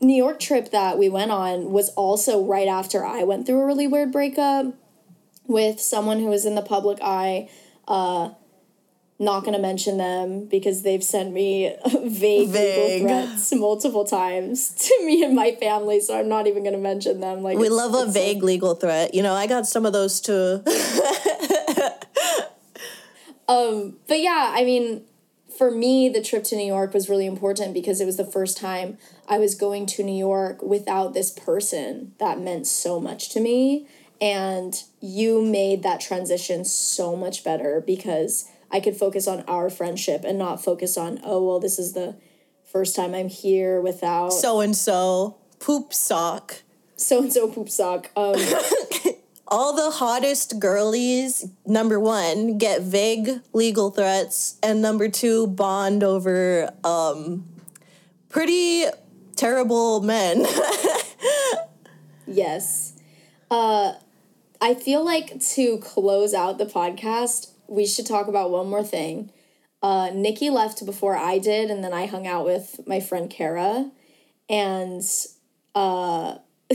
New 0.00 0.14
York 0.14 0.38
trip 0.38 0.70
that 0.70 0.98
we 0.98 1.08
went 1.08 1.32
on 1.32 1.72
was 1.72 1.88
also 1.90 2.44
right 2.44 2.68
after 2.68 3.04
I 3.04 3.24
went 3.24 3.44
through 3.44 3.58
a 3.58 3.66
really 3.66 3.88
weird 3.88 4.12
breakup 4.12 4.66
with 5.48 5.80
someone 5.80 6.20
who 6.20 6.26
was 6.26 6.46
in 6.46 6.54
the 6.54 6.62
public 6.62 7.00
eye. 7.02 7.50
Uh, 7.88 8.30
not 9.18 9.40
going 9.40 9.56
to 9.56 9.60
mention 9.60 9.96
them 9.98 10.46
because 10.46 10.82
they've 10.82 11.02
sent 11.02 11.32
me 11.32 11.74
vague, 12.04 12.50
Vague. 12.50 13.02
legal 13.02 13.26
threats 13.26 13.52
multiple 13.52 14.04
times 14.04 14.68
to 14.78 15.06
me 15.06 15.24
and 15.24 15.34
my 15.34 15.56
family, 15.56 15.98
so 15.98 16.16
I'm 16.16 16.28
not 16.28 16.46
even 16.46 16.62
going 16.62 16.76
to 16.76 16.80
mention 16.80 17.18
them. 17.18 17.42
Like 17.42 17.58
we 17.58 17.68
love 17.68 17.94
a 17.94 18.08
vague 18.08 18.44
legal 18.44 18.76
threat. 18.76 19.12
You 19.12 19.24
know, 19.24 19.34
I 19.34 19.48
got 19.48 19.66
some 19.66 19.84
of 19.84 19.92
those 19.92 20.20
too. 20.20 20.62
Um, 23.48 23.96
but 24.08 24.20
yeah, 24.20 24.52
I 24.54 24.64
mean, 24.64 25.02
for 25.56 25.70
me, 25.70 26.08
the 26.08 26.22
trip 26.22 26.44
to 26.44 26.56
New 26.56 26.66
York 26.66 26.92
was 26.94 27.08
really 27.08 27.26
important 27.26 27.74
because 27.74 28.00
it 28.00 28.06
was 28.06 28.16
the 28.16 28.24
first 28.24 28.56
time 28.56 28.98
I 29.28 29.38
was 29.38 29.54
going 29.54 29.86
to 29.86 30.02
New 30.02 30.16
York 30.16 30.62
without 30.62 31.14
this 31.14 31.30
person 31.30 32.12
that 32.18 32.40
meant 32.40 32.66
so 32.66 33.00
much 33.00 33.28
to 33.30 33.40
me. 33.40 33.86
And 34.20 34.82
you 35.00 35.42
made 35.42 35.82
that 35.82 36.00
transition 36.00 36.64
so 36.64 37.14
much 37.16 37.44
better 37.44 37.82
because 37.84 38.48
I 38.70 38.80
could 38.80 38.96
focus 38.96 39.28
on 39.28 39.42
our 39.42 39.70
friendship 39.70 40.24
and 40.24 40.38
not 40.38 40.64
focus 40.64 40.96
on, 40.96 41.20
oh, 41.22 41.46
well, 41.46 41.60
this 41.60 41.78
is 41.78 41.92
the 41.92 42.16
first 42.64 42.96
time 42.96 43.14
I'm 43.14 43.28
here 43.28 43.80
without 43.80 44.30
so 44.30 44.60
and 44.60 44.74
so, 44.74 45.36
poop 45.60 45.92
sock. 45.92 46.62
so 46.96 47.22
and 47.22 47.32
so 47.32 47.48
poop 47.48 47.68
sock. 47.68 48.10
Um, 48.16 48.34
all 49.54 49.72
the 49.72 49.90
hottest 49.90 50.58
girlies, 50.58 51.46
number 51.64 52.00
one, 52.00 52.58
get 52.58 52.82
vague 52.82 53.40
legal 53.52 53.90
threats, 53.90 54.58
and 54.62 54.82
number 54.82 55.08
two, 55.08 55.46
bond 55.46 56.02
over 56.02 56.72
um, 56.82 57.44
pretty 58.28 58.86
terrible 59.36 60.00
men. 60.00 60.44
Yes. 62.26 62.94
Uh 63.50 63.94
I 64.60 64.74
feel 64.74 65.04
like 65.04 65.40
to 65.40 65.78
close 65.78 66.32
out 66.32 66.58
the 66.58 66.64
podcast, 66.64 67.50
we 67.66 67.86
should 67.86 68.06
talk 68.06 68.28
about 68.28 68.50
one 68.50 68.68
more 68.68 68.82
thing. 68.82 69.30
Uh 69.82 70.10
Nikki 70.14 70.50
left 70.50 70.84
before 70.86 71.16
I 71.16 71.38
did 71.38 71.70
and 71.70 71.84
then 71.84 71.92
I 71.92 72.06
hung 72.06 72.26
out 72.26 72.44
with 72.44 72.80
my 72.86 73.00
friend 73.00 73.28
Kara 73.28 73.90
and 74.48 75.02
uh 75.74 76.38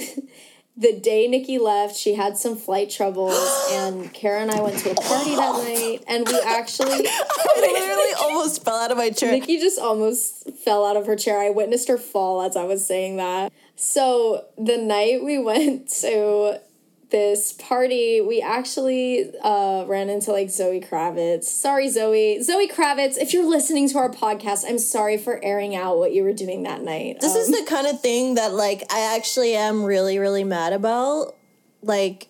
the 0.79 0.97
day 0.97 1.27
Nikki 1.27 1.59
left, 1.59 1.95
she 1.95 2.15
had 2.15 2.37
some 2.37 2.55
flight 2.55 2.89
troubles 2.89 3.37
and 3.71 4.11
Kara 4.13 4.41
and 4.41 4.49
I 4.49 4.61
went 4.61 4.79
to 4.79 4.91
a 4.91 4.95
party 4.95 5.35
that 5.35 5.63
night 5.63 6.03
and 6.07 6.25
we 6.27 6.39
actually 6.39 7.05
I 7.07 7.53
literally 7.57 8.13
almost 8.21 8.63
fell 8.63 8.77
out 8.77 8.89
of 8.89 8.97
my 8.97 9.09
chair. 9.09 9.31
Nikki 9.31 9.59
just 9.59 9.77
almost 9.77 10.49
fell 10.63 10.85
out 10.85 10.95
of 10.95 11.05
her 11.05 11.17
chair. 11.17 11.39
I 11.39 11.49
witnessed 11.49 11.89
her 11.89 11.97
fall 11.97 12.41
as 12.41 12.55
I 12.55 12.63
was 12.63 12.87
saying 12.87 13.17
that. 13.17 13.51
So 13.75 14.45
the 14.57 14.77
night 14.77 15.23
we 15.23 15.37
went 15.37 15.89
to 16.01 16.61
this 17.09 17.53
party, 17.53 18.21
we 18.21 18.41
actually 18.41 19.31
uh, 19.43 19.83
ran 19.87 20.09
into 20.09 20.31
like 20.31 20.49
Zoe 20.49 20.79
Kravitz. 20.79 21.45
Sorry, 21.45 21.89
Zoe. 21.89 22.41
Zoe 22.41 22.67
Kravitz, 22.67 23.17
if 23.17 23.33
you're 23.33 23.49
listening 23.49 23.89
to 23.89 23.97
our 23.97 24.11
podcast, 24.11 24.63
I'm 24.67 24.79
sorry 24.79 25.17
for 25.17 25.43
airing 25.43 25.75
out 25.75 25.97
what 25.97 26.13
you 26.13 26.23
were 26.23 26.33
doing 26.33 26.63
that 26.63 26.81
night. 26.81 27.19
This 27.19 27.33
Um, 27.33 27.41
is 27.41 27.51
the 27.51 27.65
kind 27.67 27.87
of 27.87 27.99
thing 28.01 28.35
that 28.35 28.53
like 28.53 28.83
I 28.93 29.15
actually 29.15 29.55
am 29.55 29.83
really 29.83 30.19
really 30.19 30.43
mad 30.43 30.73
about. 30.73 31.35
Like 31.81 32.28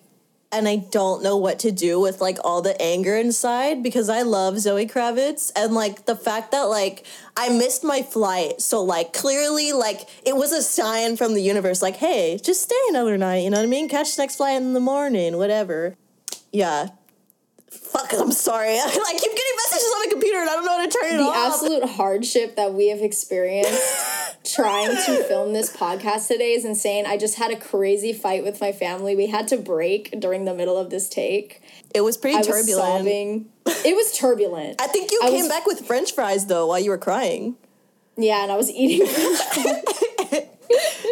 and 0.52 0.66
I 0.66 0.76
don't 0.76 1.22
know 1.22 1.36
what 1.36 1.60
to 1.60 1.70
do 1.70 2.00
with 2.00 2.20
like 2.20 2.38
all 2.42 2.60
the 2.60 2.80
anger 2.82 3.16
inside 3.16 3.82
because 3.82 4.08
I 4.08 4.22
love 4.22 4.58
Zoe 4.58 4.86
Kravitz 4.86 5.52
and 5.54 5.74
like 5.74 6.06
the 6.06 6.16
fact 6.16 6.50
that 6.52 6.62
like 6.62 7.06
I 7.36 7.50
missed 7.50 7.84
my 7.84 8.02
flight. 8.02 8.60
So 8.60 8.82
like 8.82 9.12
clearly 9.12 9.72
like 9.72 10.08
it 10.24 10.34
was 10.34 10.52
a 10.52 10.62
sign 10.62 11.16
from 11.16 11.34
the 11.34 11.42
universe 11.42 11.82
like 11.82 11.96
hey, 11.96 12.38
just 12.42 12.62
stay 12.62 12.80
another 12.88 13.16
night, 13.16 13.38
you 13.38 13.50
know 13.50 13.58
what 13.58 13.64
I 13.64 13.66
mean? 13.66 13.88
Catch 13.88 14.16
the 14.16 14.22
next 14.22 14.36
flight 14.36 14.56
in 14.56 14.72
the 14.72 14.80
morning, 14.80 15.36
whatever. 15.36 15.96
Yeah. 16.52 16.88
Fuck, 17.70 18.12
I'm 18.18 18.32
sorry. 18.32 18.68
I 18.78 18.90
keep 18.90 19.00
getting 19.02 19.56
messages 19.56 19.84
on 19.94 20.00
my 20.00 20.06
computer 20.10 20.38
and 20.38 20.50
I 20.50 20.54
don't 20.54 20.64
know 20.64 20.78
how 20.78 20.84
to 20.86 20.90
turn 20.90 21.14
it 21.14 21.16
the 21.18 21.22
off. 21.24 21.34
The 21.60 21.66
absolute 21.66 21.88
hardship 21.96 22.56
that 22.56 22.74
we 22.74 22.88
have 22.88 23.00
experienced 23.00 24.44
trying 24.54 24.88
to 24.90 25.24
film 25.24 25.52
this 25.52 25.74
podcast 25.76 26.26
today 26.28 26.52
is 26.52 26.64
insane. 26.64 27.06
I 27.06 27.16
just 27.16 27.36
had 27.38 27.50
a 27.52 27.56
crazy 27.56 28.12
fight 28.12 28.42
with 28.42 28.60
my 28.60 28.72
family. 28.72 29.14
We 29.14 29.26
had 29.28 29.46
to 29.48 29.56
break 29.56 30.18
during 30.20 30.44
the 30.46 30.54
middle 30.54 30.76
of 30.76 30.90
this 30.90 31.08
take. 31.08 31.62
it 31.94 32.00
was 32.00 32.16
pretty 32.16 32.36
I 32.36 32.40
was 32.40 32.48
turbulent. 32.48 32.86
sobbing. 32.98 33.48
It 33.66 33.94
was 33.94 34.12
turbulent. 34.16 34.80
I 34.80 34.88
think 34.88 35.12
you 35.12 35.20
I 35.22 35.28
came 35.30 35.40
was- 35.42 35.48
back 35.48 35.66
with 35.66 35.86
french 35.86 36.12
fries 36.12 36.46
though 36.46 36.66
while 36.66 36.80
you 36.80 36.90
were 36.90 36.98
crying. 36.98 37.56
yeah, 38.16 38.42
and 38.42 38.50
I 38.50 38.56
was 38.56 38.68
eating. 38.70 39.06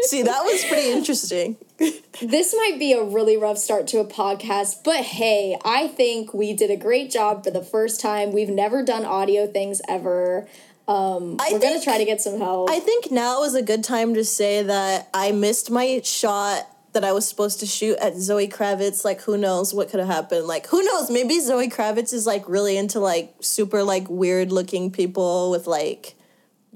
See, 0.03 0.23
that 0.23 0.43
was 0.45 0.65
pretty 0.65 0.91
interesting. 0.91 1.57
This 1.79 2.55
might 2.55 2.77
be 2.79 2.93
a 2.93 3.03
really 3.03 3.37
rough 3.37 3.59
start 3.59 3.87
to 3.89 3.99
a 3.99 4.05
podcast, 4.05 4.83
but 4.85 5.05
hey, 5.05 5.57
I 5.65 5.89
think 5.89 6.35
we 6.35 6.53
did 6.53 6.71
a 6.71 6.77
great 6.77 7.11
job 7.11 7.45
for 7.45 7.51
the 7.51 7.63
first 7.63 8.01
time. 8.01 8.33
We've 8.33 8.49
never 8.49 8.83
done 8.85 9.05
audio 9.05 9.47
things 9.47 9.81
ever. 9.89 10.49
Um, 10.89 11.37
I 11.39 11.51
we're 11.53 11.61
gonna 11.61 11.81
try 11.81 11.99
to 11.99 12.05
get 12.05 12.21
some 12.21 12.39
help. 12.39 12.71
I 12.71 12.81
think 12.81 13.11
now 13.11 13.45
is 13.45 13.55
a 13.55 13.63
good 13.63 13.85
time 13.85 14.15
to 14.15 14.25
say 14.25 14.63
that 14.63 15.09
I 15.15 15.33
missed 15.33 15.71
my 15.71 16.01
shot 16.03 16.67
that 16.95 17.05
I 17.05 17.13
was 17.13 17.29
supposed 17.29 17.61
to 17.61 17.67
shoot 17.67 17.97
at 17.99 18.17
Zoe 18.17 18.49
Kravitz. 18.49 19.05
Like, 19.05 19.21
who 19.21 19.37
knows 19.37 19.73
what 19.73 19.91
could 19.91 20.01
have 20.01 20.09
happened? 20.09 20.47
Like, 20.47 20.67
who 20.67 20.83
knows? 20.83 21.11
Maybe 21.11 21.39
Zoe 21.41 21.69
Kravitz 21.69 22.13
is 22.13 22.27
like 22.27 22.49
really 22.49 22.77
into 22.77 22.99
like 22.99 23.35
super 23.41 23.85
like 23.85 24.09
weird 24.09 24.51
looking 24.51 24.91
people 24.91 25.51
with 25.51 25.67
like 25.67 26.17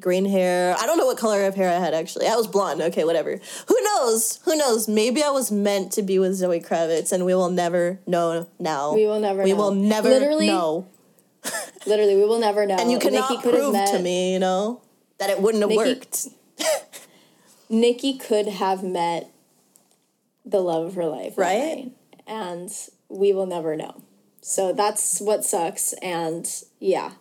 green 0.03 0.25
hair. 0.27 0.77
I 0.79 0.85
don't 0.87 0.99
know 0.99 1.07
what 1.07 1.17
color 1.17 1.45
of 1.45 1.55
hair 1.55 1.69
I 1.71 1.79
had 1.79 1.95
actually. 1.95 2.27
I 2.27 2.35
was 2.35 2.47
blonde. 2.47 2.83
Okay, 2.83 3.05
whatever. 3.05 3.41
Who 3.69 3.77
knows? 3.83 4.41
Who 4.45 4.57
knows? 4.57 4.89
Maybe 4.89 5.23
I 5.23 5.31
was 5.31 5.51
meant 5.51 5.93
to 5.93 6.03
be 6.03 6.19
with 6.19 6.35
Zoe 6.35 6.61
Kravitz, 6.61 7.13
and 7.13 7.25
we 7.25 7.35
will 7.35 7.51
never 7.51 7.99
know 8.07 8.49
now. 8.59 8.95
We 8.95 9.07
will 9.07 9.21
never 9.21 9.43
We 9.43 9.53
know. 9.53 9.57
will 9.57 9.75
never 9.75 10.09
Literally, 10.11 10.49
know. 10.49 10.89
Literally, 11.87 12.17
we 12.17 12.25
will 12.25 12.39
never 12.41 12.67
know. 12.67 12.77
And 12.77 12.91
you 12.91 12.99
cannot 12.99 13.31
Nikki 13.31 13.43
could 13.43 13.55
prove 13.55 13.73
met, 13.73 13.89
to 13.89 13.99
me, 14.01 14.33
you 14.35 14.39
know, 14.39 14.83
that 15.19 15.31
it 15.31 15.41
wouldn't 15.41 15.63
have 15.63 15.71
Nikki- 15.71 15.95
worked. 15.95 16.29
Nikki 17.69 18.19
could 18.19 18.49
have 18.49 18.83
met 18.83 19.31
the 20.45 20.61
love 20.61 20.87
of 20.87 20.95
her 20.95 21.07
life, 21.07 21.39
Right? 21.39 21.91
And 22.27 22.71
we 23.09 23.33
will 23.33 23.47
never 23.47 23.77
know. 23.77 24.03
So 24.41 24.73
that's 24.73 25.21
what 25.21 25.45
sucks. 25.45 25.93
And 26.03 26.49
yeah, 26.81 27.13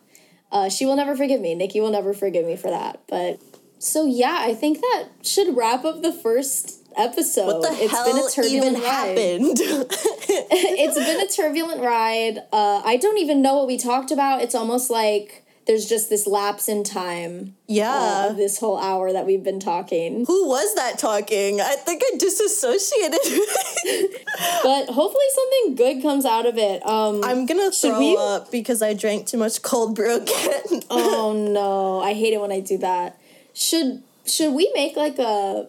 uh, 0.52 0.68
she 0.68 0.86
will 0.86 0.96
never 0.96 1.16
forgive 1.16 1.40
me. 1.40 1.54
Nikki 1.54 1.80
will 1.80 1.90
never 1.90 2.14
forgive 2.14 2.46
me 2.46 2.56
for 2.56 2.70
that. 2.70 3.00
But 3.08 3.40
so 3.78 4.06
yeah, 4.06 4.38
I 4.40 4.54
think 4.54 4.80
that 4.80 5.08
should 5.22 5.56
wrap 5.56 5.84
up 5.84 6.02
the 6.02 6.12
first 6.12 6.78
episode. 6.96 7.46
What 7.46 7.62
the 7.62 7.82
It's 7.84 7.90
hell 7.92 8.04
been 8.06 8.24
a 8.24 8.30
turbulent 8.30 8.76
even 8.76 8.82
ride. 8.82 8.84
happened? 8.86 9.58
it's 9.60 10.96
been 10.98 11.20
a 11.20 11.28
turbulent 11.28 11.80
ride. 11.80 12.38
Uh, 12.52 12.82
I 12.84 12.96
don't 12.96 13.18
even 13.18 13.42
know 13.42 13.56
what 13.56 13.66
we 13.66 13.78
talked 13.78 14.10
about. 14.10 14.42
It's 14.42 14.54
almost 14.54 14.90
like 14.90 15.41
there's 15.66 15.86
just 15.86 16.10
this 16.10 16.26
lapse 16.26 16.68
in 16.68 16.82
time 16.82 17.54
yeah. 17.68 17.92
uh, 18.26 18.30
of 18.30 18.36
this 18.36 18.58
whole 18.58 18.78
hour 18.78 19.12
that 19.12 19.26
we've 19.26 19.44
been 19.44 19.60
talking. 19.60 20.24
Who 20.26 20.48
was 20.48 20.74
that 20.74 20.98
talking? 20.98 21.60
I 21.60 21.76
think 21.76 22.02
I 22.04 22.16
disassociated. 22.18 23.20
But 24.62 24.86
hopefully 24.86 25.24
something 25.34 25.74
good 25.74 26.02
comes 26.02 26.24
out 26.24 26.46
of 26.46 26.56
it. 26.56 26.86
Um, 26.86 27.22
I'm 27.24 27.46
gonna 27.46 27.70
throw 27.70 27.98
we- 27.98 28.16
up 28.16 28.50
because 28.50 28.80
I 28.80 28.94
drank 28.94 29.26
too 29.26 29.36
much 29.36 29.60
cold 29.62 29.94
brew 29.96 30.16
again. 30.16 30.82
oh 30.90 31.32
no, 31.36 32.00
I 32.00 32.14
hate 32.14 32.32
it 32.32 32.40
when 32.40 32.52
I 32.52 32.60
do 32.60 32.78
that. 32.78 33.20
Should 33.54 34.02
should 34.24 34.52
we 34.54 34.70
make 34.74 34.96
like 34.96 35.18
a 35.18 35.68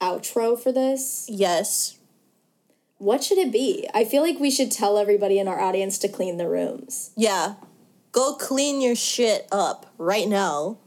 outro 0.00 0.58
for 0.58 0.72
this? 0.72 1.26
yes. 1.28 1.98
What 2.98 3.22
should 3.22 3.38
it 3.38 3.52
be? 3.52 3.88
I 3.94 4.04
feel 4.04 4.22
like 4.22 4.40
we 4.40 4.50
should 4.50 4.72
tell 4.72 4.98
everybody 4.98 5.38
in 5.38 5.46
our 5.46 5.60
audience 5.60 5.98
to 5.98 6.08
clean 6.08 6.36
the 6.36 6.48
rooms. 6.48 7.10
Yeah. 7.16 7.54
Go 8.12 8.34
clean 8.34 8.80
your 8.80 8.94
shit 8.96 9.46
up 9.52 9.92
right 9.98 10.28
now. 10.28 10.78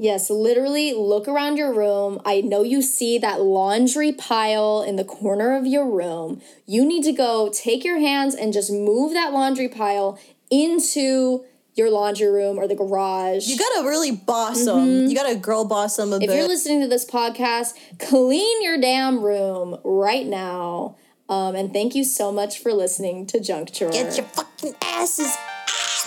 Yes, 0.00 0.30
literally 0.30 0.92
look 0.92 1.26
around 1.26 1.56
your 1.56 1.72
room. 1.74 2.20
I 2.24 2.40
know 2.40 2.62
you 2.62 2.82
see 2.82 3.18
that 3.18 3.40
laundry 3.40 4.12
pile 4.12 4.80
in 4.82 4.94
the 4.94 5.04
corner 5.04 5.56
of 5.56 5.66
your 5.66 5.84
room. 5.90 6.40
You 6.66 6.84
need 6.86 7.02
to 7.04 7.12
go 7.12 7.50
take 7.52 7.84
your 7.84 7.98
hands 7.98 8.34
and 8.36 8.52
just 8.52 8.70
move 8.70 9.12
that 9.14 9.32
laundry 9.32 9.68
pile 9.68 10.18
into 10.50 11.44
your 11.74 11.90
laundry 11.90 12.28
room 12.28 12.58
or 12.58 12.68
the 12.68 12.74
garage. 12.76 13.46
You 13.48 13.56
gotta 13.58 13.86
really 13.88 14.12
boss 14.12 14.64
them. 14.64 15.06
You 15.08 15.14
gotta 15.16 15.34
girl 15.36 15.64
boss 15.64 15.96
them 15.96 16.12
a 16.12 16.16
Mm-hmm. 16.18 16.30
if 16.30 16.36
you're 16.36 16.48
listening 16.48 16.80
to 16.82 16.88
this 16.88 17.04
podcast, 17.04 17.74
clean 17.98 18.62
your 18.62 18.80
damn 18.80 19.22
room 19.22 19.78
right 19.84 20.26
now. 20.26 20.96
Um, 21.28 21.54
and 21.56 21.72
thank 21.72 21.94
you 21.94 22.04
so 22.04 22.30
much 22.32 22.58
for 22.60 22.72
listening 22.72 23.26
to 23.26 23.40
Junk 23.40 23.72
Drawer. 23.72 23.90
Get 23.92 24.16
your 24.16 24.26
fucking 24.26 24.74
asses 24.82 25.36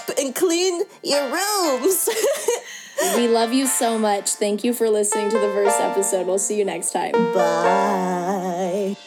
up 0.02 0.18
and 0.18 0.36
clean 0.36 0.84
your 1.04 1.24
rooms. 1.24 2.10
we 3.16 3.28
love 3.28 3.54
you 3.54 3.68
so 3.68 3.97
much. 3.97 4.32
Thank 4.32 4.64
you 4.64 4.74
for 4.74 4.89
listening 4.89 5.30
to 5.30 5.39
the 5.39 5.47
verse 5.47 5.76
episode. 5.80 6.28
We'll 6.28 6.39
see 6.39 6.58
you 6.58 6.66
next 6.66 6.91
time. 6.91 7.14
Bye. 7.34 8.97